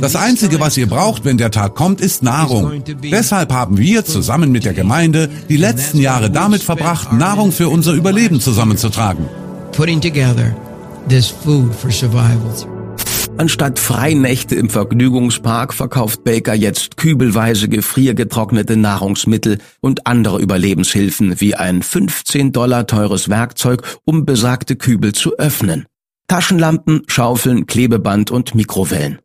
Das 0.00 0.14
Einzige, 0.14 0.60
was 0.60 0.76
ihr 0.76 0.86
braucht, 0.86 1.24
wenn 1.24 1.36
der 1.36 1.50
Tag 1.50 1.74
kommt, 1.74 2.00
ist 2.00 2.22
Nahrung. 2.22 2.84
Deshalb 3.10 3.52
haben 3.52 3.76
wir 3.76 4.04
zusammen 4.04 4.52
mit 4.52 4.64
der 4.64 4.74
Gemeinde 4.74 5.28
die 5.48 5.56
letzten 5.56 5.98
Jahre 5.98 6.30
damit 6.30 6.62
verbracht, 6.62 7.12
Nahrung 7.12 7.50
für 7.50 7.68
unser 7.68 7.92
Überleben 7.92 8.40
zusammenzutragen. 8.40 9.28
Putting 9.72 10.00
together 10.00 10.54
this 11.08 11.26
food 11.26 11.74
for 11.74 11.90
survival. 11.90 12.71
Anstatt 13.38 13.78
Freinächte 13.78 14.54
im 14.54 14.68
Vergnügungspark 14.68 15.72
verkauft 15.72 16.22
Baker 16.22 16.54
jetzt 16.54 16.96
kübelweise 16.96 17.68
gefriergetrocknete 17.68 18.76
Nahrungsmittel 18.76 19.58
und 19.80 20.06
andere 20.06 20.38
Überlebenshilfen 20.38 21.40
wie 21.40 21.54
ein 21.54 21.82
15 21.82 22.52
Dollar 22.52 22.86
teures 22.86 23.28
Werkzeug, 23.30 23.82
um 24.04 24.26
besagte 24.26 24.76
Kübel 24.76 25.12
zu 25.12 25.38
öffnen. 25.38 25.86
Taschenlampen, 26.28 27.02
Schaufeln, 27.08 27.66
Klebeband 27.66 28.30
und 28.30 28.54
Mikrowellen. 28.54 29.18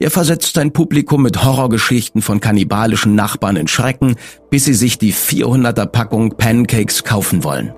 Er 0.00 0.10
versetzt 0.10 0.54
sein 0.54 0.72
Publikum 0.72 1.22
mit 1.22 1.44
Horrorgeschichten 1.44 2.20
von 2.22 2.40
kannibalischen 2.40 3.14
Nachbarn 3.14 3.56
in 3.56 3.68
Schrecken, 3.68 4.16
bis 4.50 4.64
sie 4.64 4.74
sich 4.74 4.98
die 4.98 5.14
400er 5.14 5.86
Packung 5.86 6.36
Pancakes 6.36 7.04
kaufen 7.04 7.44
wollen. 7.44 7.72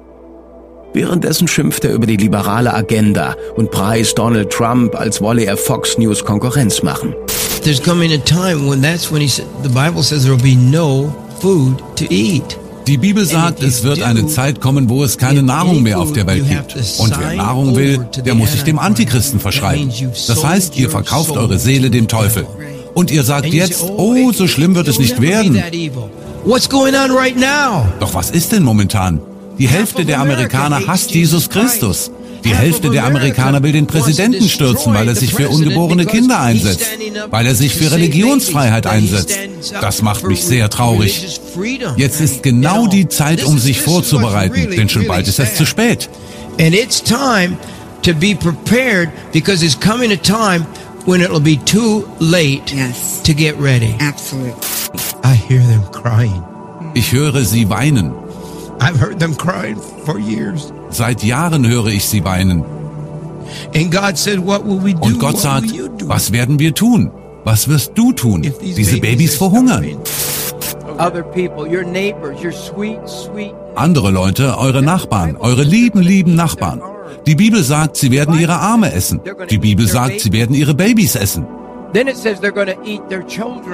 Währenddessen 0.97 1.47
schimpft 1.47 1.85
er 1.85 1.93
über 1.93 2.07
die 2.07 2.17
liberale 2.17 2.73
Agenda 2.73 3.37
und 3.55 3.71
preist 3.71 4.17
Donald 4.17 4.49
Trump, 4.49 4.95
als 4.95 5.21
wolle 5.21 5.45
er 5.45 5.59
Fox 5.59 5.99
News 5.99 6.25
Konkurrenz 6.25 6.83
machen. 6.83 7.15
There's 7.63 7.83
coming 7.83 8.15
a 8.15 8.17
time 8.17 8.67
when 8.67 8.81
that's 8.81 9.13
when 9.13 9.21
he 9.21 9.29
said, 9.29 9.45
the 9.63 9.69
Bible 9.69 10.03
says 10.03 10.23
there 10.23 10.35
will 10.35 10.43
be 10.43 10.57
no 10.57 11.15
food 11.43 11.83
to 11.97 12.07
eat. 12.09 12.59
Die 12.87 12.97
Bibel 12.97 13.27
sagt, 13.27 13.63
es 13.63 13.83
wird 13.83 14.01
eine 14.01 14.27
Zeit 14.27 14.63
kommen, 14.63 14.89
wo 14.89 15.05
es 15.05 15.19
keine 15.19 15.43
Nahrung 15.43 15.83
mehr 15.83 16.01
auf 16.01 16.15
der 16.15 16.27
Welt 16.27 16.49
gibt. 16.49 16.75
Und 16.99 17.21
wer 17.21 17.35
Nahrung 17.35 17.77
will, 17.77 17.99
der 18.25 18.35
muss 18.35 18.53
sich 18.53 18.63
dem 18.63 18.79
Antichristen 18.79 19.39
verschreiben. 19.39 19.93
Das 20.29 20.43
heißt, 20.43 20.79
ihr 20.79 20.89
verkauft 20.89 21.33
eure 21.33 21.59
Seele 21.59 21.91
dem 21.91 22.09
Teufel. 22.09 22.47
Und 22.95 23.11
ihr 23.11 23.23
sagt 23.23 23.53
jetzt, 23.53 23.83
oh, 23.83 24.33
so 24.33 24.47
schlimm 24.47 24.75
wird 24.75 24.89
es 24.89 24.99
nicht 24.99 25.21
werden. 25.21 25.63
Doch 28.01 28.15
was 28.15 28.31
ist 28.31 28.53
denn 28.53 28.63
momentan? 28.63 29.21
Die 29.59 29.69
Hälfte 29.69 30.05
der 30.05 30.21
Amerikaner 30.21 30.87
hasst 30.87 31.13
Jesus 31.13 31.49
Christus. 31.49 32.11
Die 32.45 32.55
Hälfte 32.55 32.91
der 32.91 33.05
Amerikaner 33.05 33.63
will 33.63 33.73
den 33.73 33.87
Präsidenten 33.87 34.49
stürzen, 34.49 34.95
weil 34.95 35.09
er 35.09 35.17
sich 35.17 35.35
für 35.35 35.49
ungeborene 35.49 36.07
Kinder 36.07 36.41
einsetzt, 36.41 36.87
weil 37.31 37.47
er 37.47 37.55
sich 37.55 37.75
für 37.75 37.91
Religionsfreiheit 37.91 38.87
einsetzt. 38.87 39.37
Das 39.81 40.03
macht 40.03 40.25
mich 40.25 40.45
sehr 40.45 40.71
traurig. 40.71 41.41
Jetzt 41.97 42.21
ist 42.21 42.43
genau 42.43 42.87
die 42.87 43.09
Zeit, 43.09 43.45
um 43.45 43.59
sich 43.59 43.81
vorzubereiten, 43.81 44.71
denn 44.71 44.89
schon 44.89 45.07
bald 45.07 45.27
ist 45.27 45.41
es 45.41 45.55
zu 45.55 45.67
spät. 45.67 46.09
And 46.61 46.75
it's 46.75 47.03
time 47.03 47.57
to 48.03 48.15
be 48.15 48.35
prepared 48.35 49.11
because 49.33 49.65
it's 49.65 49.79
coming 49.79 50.13
a 50.13 50.17
time 50.17 50.65
when 51.05 51.21
it'll 51.21 51.41
be 51.41 51.59
too 51.65 52.05
late 52.19 52.63
to 53.25 53.35
get 53.35 53.61
ready. 53.61 53.95
Absolutely. 54.01 54.55
I 55.23 55.35
hear 55.35 55.61
them 55.61 55.83
crying. 55.93 56.43
Ich 56.95 57.13
höre 57.13 57.45
sie 57.45 57.69
weinen. 57.69 58.13
I've 58.81 59.01
heard 59.01 59.19
them 59.19 59.37
crying 59.37 59.79
for 60.05 60.19
years. 60.19 60.73
Seit 60.91 61.23
Jahren 61.23 61.67
höre 61.67 61.87
ich 61.87 62.07
sie 62.07 62.25
weinen. 62.25 62.65
And 63.75 63.91
God 63.91 64.17
said, 64.19 64.39
what 64.45 64.65
will 64.67 64.83
we 64.83 64.93
do? 64.93 65.01
Und 65.01 65.19
Gott 65.19 65.39
sagt, 65.39 65.69
was 66.05 66.33
werden 66.33 66.59
wir 66.59 66.75
tun? 66.75 67.11
Was 67.45 67.69
wirst 67.69 67.93
du 67.95 68.13
tun? 68.13 68.43
Diese 68.61 68.99
Babys 68.99 69.37
verhungern. 69.37 69.85
Andere 73.75 74.11
Leute, 74.11 74.59
eure 74.59 74.83
Nachbarn, 74.83 75.37
eure 75.37 75.63
lieben, 75.63 76.01
lieben 76.01 76.35
Nachbarn. 76.35 76.81
Die 77.27 77.35
Bibel 77.35 77.63
sagt, 77.63 77.97
sie 77.97 78.11
werden 78.11 78.39
ihre 78.39 78.57
Arme 78.57 78.93
essen. 78.93 79.21
Die 79.51 79.59
Bibel 79.59 79.87
sagt, 79.87 80.21
sie 80.21 80.33
werden 80.33 80.55
ihre 80.57 80.75
Babys 80.75 81.15
essen. 81.15 81.47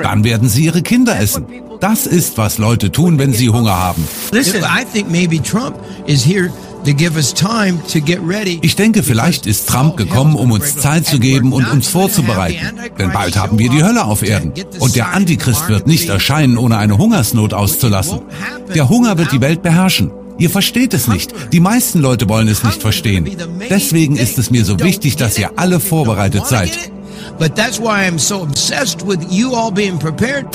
Dann 0.03 0.25
werden 0.25 0.49
sie 0.49 0.65
ihre 0.65 0.83
Kinder 0.83 1.19
essen. 1.19 1.47
Das 1.81 2.07
ist, 2.07 2.39
was 2.39 2.59
Leute 2.59 2.93
tun, 2.93 3.19
wenn 3.19 3.33
sie 3.33 3.49
Hunger 3.49 3.77
haben. 3.77 4.07
Ich 8.63 8.77
denke, 8.77 9.03
vielleicht 9.03 9.47
ist 9.47 9.69
Trump 9.69 9.97
gekommen, 9.97 10.35
um 10.35 10.51
uns 10.51 10.77
Zeit 10.77 11.07
zu 11.07 11.19
geben 11.19 11.53
und 11.53 11.69
uns 11.71 11.89
vorzubereiten. 11.89 12.59
Denn 12.99 13.13
bald 13.13 13.37
haben 13.37 13.59
wir 13.59 13.71
die 13.71 13.83
Hölle 13.85 14.05
auf 14.05 14.23
Erden. 14.23 14.53
Und 14.79 14.97
der 14.97 15.15
Antichrist 15.15 15.69
wird 15.69 15.87
nicht 15.87 16.09
erscheinen, 16.09 16.59
ohne 16.59 16.79
eine 16.79 16.99
Hungersnot 16.99 17.55
auszulassen. 17.55 18.21
Der 18.75 18.89
Hunger 18.89 19.19
wird 19.19 19.33
die 19.33 19.41
Welt 19.41 19.63
beherrschen. 19.63 20.11
Ihr 20.39 20.51
versteht 20.51 20.95
es 20.95 21.09
nicht. 21.09 21.33
Die 21.53 21.61
meisten 21.61 22.01
Leute 22.01 22.29
wollen 22.29 22.49
es 22.49 22.65
nicht 22.65 22.81
verstehen. 22.81 23.31
Deswegen 23.71 24.17
ist 24.17 24.39
es 24.39 24.51
mir 24.51 24.65
so 24.65 24.81
wichtig, 24.81 25.17
dass 25.17 25.39
ihr 25.39 25.53
alle 25.57 25.79
vorbereitet 25.79 26.47
seid. 26.47 26.91
But 27.39 27.57
that's 27.57 27.79
why 27.79 28.07
I'm 28.07 28.19
so 28.19 28.43
obsessed 28.43 29.03
with 29.03 29.25
you 29.31 29.55
all 29.55 29.71
being 29.71 29.99
prepared. 29.99 30.47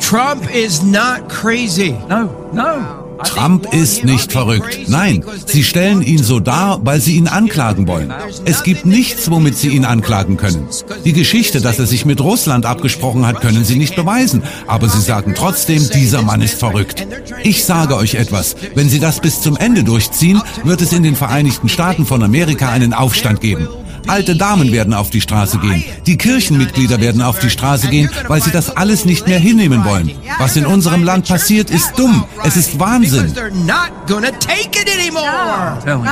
Trump 0.00 0.54
is 0.54 0.82
not 0.82 1.28
crazy. 1.28 1.92
No, 2.08 2.30
no. 2.52 3.04
Trump 3.24 3.72
ist 3.72 4.04
nicht 4.04 4.32
verrückt. 4.32 4.88
Nein, 4.88 5.24
sie 5.46 5.64
stellen 5.64 6.02
ihn 6.02 6.22
so 6.22 6.40
dar, 6.40 6.80
weil 6.84 7.00
sie 7.00 7.16
ihn 7.16 7.26
anklagen 7.26 7.86
wollen. 7.88 8.12
Es 8.44 8.62
gibt 8.62 8.86
nichts, 8.86 9.30
womit 9.30 9.56
sie 9.56 9.68
ihn 9.68 9.84
anklagen 9.84 10.36
können. 10.36 10.68
Die 11.04 11.12
Geschichte, 11.12 11.60
dass 11.60 11.78
er 11.78 11.86
sich 11.86 12.04
mit 12.04 12.20
Russland 12.20 12.66
abgesprochen 12.66 13.26
hat, 13.26 13.40
können 13.40 13.64
sie 13.64 13.76
nicht 13.76 13.96
beweisen. 13.96 14.42
Aber 14.66 14.88
sie 14.88 15.00
sagen 15.00 15.34
trotzdem, 15.36 15.88
dieser 15.92 16.22
Mann 16.22 16.42
ist 16.42 16.54
verrückt. 16.54 17.06
Ich 17.42 17.64
sage 17.64 17.96
euch 17.96 18.14
etwas. 18.14 18.56
Wenn 18.74 18.88
sie 18.88 19.00
das 19.00 19.20
bis 19.20 19.40
zum 19.40 19.56
Ende 19.56 19.84
durchziehen, 19.84 20.40
wird 20.64 20.80
es 20.80 20.92
in 20.92 21.02
den 21.02 21.16
Vereinigten 21.16 21.68
Staaten 21.68 22.06
von 22.06 22.22
Amerika 22.22 22.70
einen 22.70 22.92
Aufstand 22.92 23.40
geben. 23.40 23.68
Alte 24.08 24.36
Damen 24.36 24.72
werden 24.72 24.94
auf 24.94 25.10
die 25.10 25.20
Straße 25.20 25.58
gehen. 25.58 25.84
Die 26.06 26.16
Kirchenmitglieder 26.16 27.00
werden 27.00 27.22
auf 27.22 27.38
die 27.38 27.50
Straße 27.50 27.88
gehen, 27.88 28.10
weil 28.26 28.42
sie 28.42 28.50
das 28.50 28.76
alles 28.76 29.04
nicht 29.04 29.26
mehr 29.26 29.38
hinnehmen 29.38 29.84
wollen. 29.84 30.10
Was 30.38 30.56
in 30.56 30.66
unserem 30.66 31.04
Land 31.04 31.28
passiert, 31.28 31.70
ist 31.70 31.98
dumm. 31.98 32.24
Es 32.44 32.56
ist 32.56 32.78
Wahnsinn. 32.78 33.34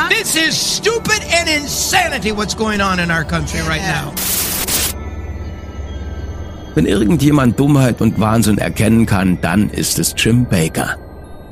This 0.09 0.36
is 0.36 0.76
stupid 0.76 1.20
and 1.38 1.49
insanity 1.49 2.36
what's 2.36 2.57
going 2.57 2.80
on 2.80 2.99
in 2.99 3.11
our 3.11 3.24
country 3.24 3.61
right 3.66 3.82
now. 3.82 4.12
Wenn 6.74 6.84
irgendjemand 6.84 7.59
Dummheit 7.59 8.03
und 8.03 8.20
Wahnsinn 8.20 8.59
erkennen 8.59 9.07
kann, 9.07 9.38
dann 9.40 9.70
ist 9.70 9.99
es 9.99 10.14
Jim 10.16 10.47
Baker. 10.47 10.99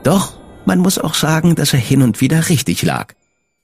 Doch 0.02 0.34
man 0.66 0.78
muss 0.80 0.98
auch 0.98 1.14
sagen, 1.14 1.54
dass 1.54 1.72
er 1.72 1.78
hin 1.78 2.02
und 2.02 2.20
wieder 2.20 2.48
richtig 2.48 2.82
lag. 2.82 3.14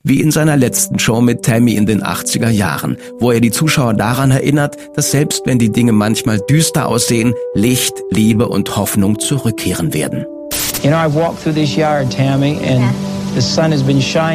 Wie 0.03 0.23
in 0.23 0.31
seiner 0.31 0.57
letzten 0.57 0.99
Show 0.99 1.21
mit 1.21 1.43
Tammy 1.43 1.75
in 1.75 1.85
den 1.85 2.03
80er 2.03 2.49
Jahren, 2.49 2.97
wo 3.19 3.33
er 3.33 3.41
die 3.41 3.51
Zuschauer 3.51 3.93
daran 3.93 4.31
erinnert, 4.31 4.79
dass 4.97 5.11
selbst 5.11 5.43
wenn 5.45 5.59
die 5.59 5.71
Dinge 5.71 5.93
manchmal 5.93 6.39
düster 6.39 6.89
aussehen, 6.89 7.35
Licht, 7.53 7.93
Liebe 8.11 8.49
und 8.49 8.79
Hoffnung 8.79 9.21
zurückkehren 9.21 9.93
werden. 9.93 10.25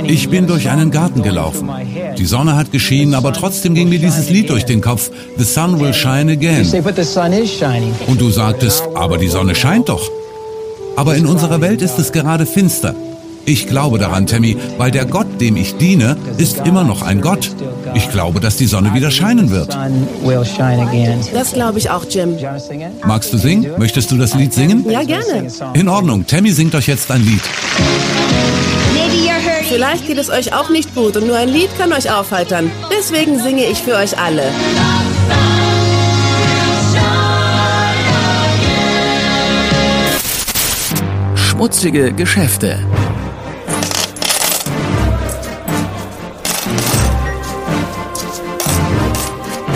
Ich 0.07 0.29
bin 0.29 0.45
durch 0.45 0.69
einen 0.69 0.91
Garten 0.91 1.23
gelaufen. 1.23 1.71
Die 2.15 2.25
Sonne 2.25 2.55
hat 2.55 2.71
geschienen, 2.71 3.15
aber 3.15 3.33
trotzdem 3.33 3.73
ging 3.73 3.89
mir 3.89 3.97
dieses 3.97 4.29
Lied 4.29 4.51
durch 4.51 4.65
den 4.65 4.81
Kopf. 4.81 5.09
The 5.37 5.43
sun 5.43 5.79
will 5.79 5.95
shine 5.95 6.31
again. 6.31 6.63
Und 8.05 8.21
du 8.21 8.29
sagtest, 8.29 8.83
aber 8.93 9.17
die 9.17 9.29
Sonne 9.29 9.55
scheint 9.55 9.89
doch. 9.89 10.11
Aber 10.95 11.15
in 11.15 11.25
unserer 11.25 11.59
Welt 11.59 11.81
ist 11.81 11.97
es 11.97 12.11
gerade 12.11 12.45
finster. 12.45 12.93
Ich 13.45 13.67
glaube 13.67 13.99
daran, 13.99 14.25
Tammy, 14.25 14.57
weil 14.77 14.91
der 14.91 15.05
Gott, 15.05 15.39
dem 15.39 15.55
ich 15.55 15.75
diene, 15.77 16.17
ist 16.37 16.65
immer 16.65 16.83
noch 16.83 17.03
ein 17.03 17.21
Gott. 17.21 17.51
Ich 17.93 18.09
glaube, 18.09 18.39
dass 18.39 18.57
die 18.57 18.65
Sonne 18.65 18.93
wieder 18.93 19.11
scheinen 19.11 19.51
wird. 19.51 19.77
Das 21.33 21.53
glaube 21.53 21.79
ich 21.79 21.89
auch, 21.89 22.05
Jim. 22.09 22.35
Magst 23.05 23.31
du 23.33 23.37
singen? 23.37 23.67
Möchtest 23.77 24.11
du 24.11 24.17
das 24.17 24.33
Lied 24.33 24.53
singen? 24.53 24.89
Ja, 24.89 25.03
gerne. 25.03 25.47
In 25.73 25.87
Ordnung. 25.87 26.25
Tammy 26.25 26.51
singt 26.51 26.73
euch 26.75 26.87
jetzt 26.87 27.11
ein 27.11 27.23
Lied. 27.23 27.41
Vielleicht 29.67 30.07
geht 30.07 30.17
es 30.17 30.29
euch 30.29 30.53
auch 30.53 30.69
nicht 30.69 30.93
gut 30.95 31.17
und 31.17 31.27
nur 31.27 31.37
ein 31.37 31.49
Lied 31.49 31.69
kann 31.77 31.91
euch 31.91 32.11
aufheitern. 32.11 32.71
Deswegen 32.95 33.39
singe 33.39 33.65
ich 33.65 33.79
für 33.79 33.95
euch 33.95 34.17
alle. 34.17 34.43
Schmutzige 41.35 42.13
Geschäfte. 42.13 42.79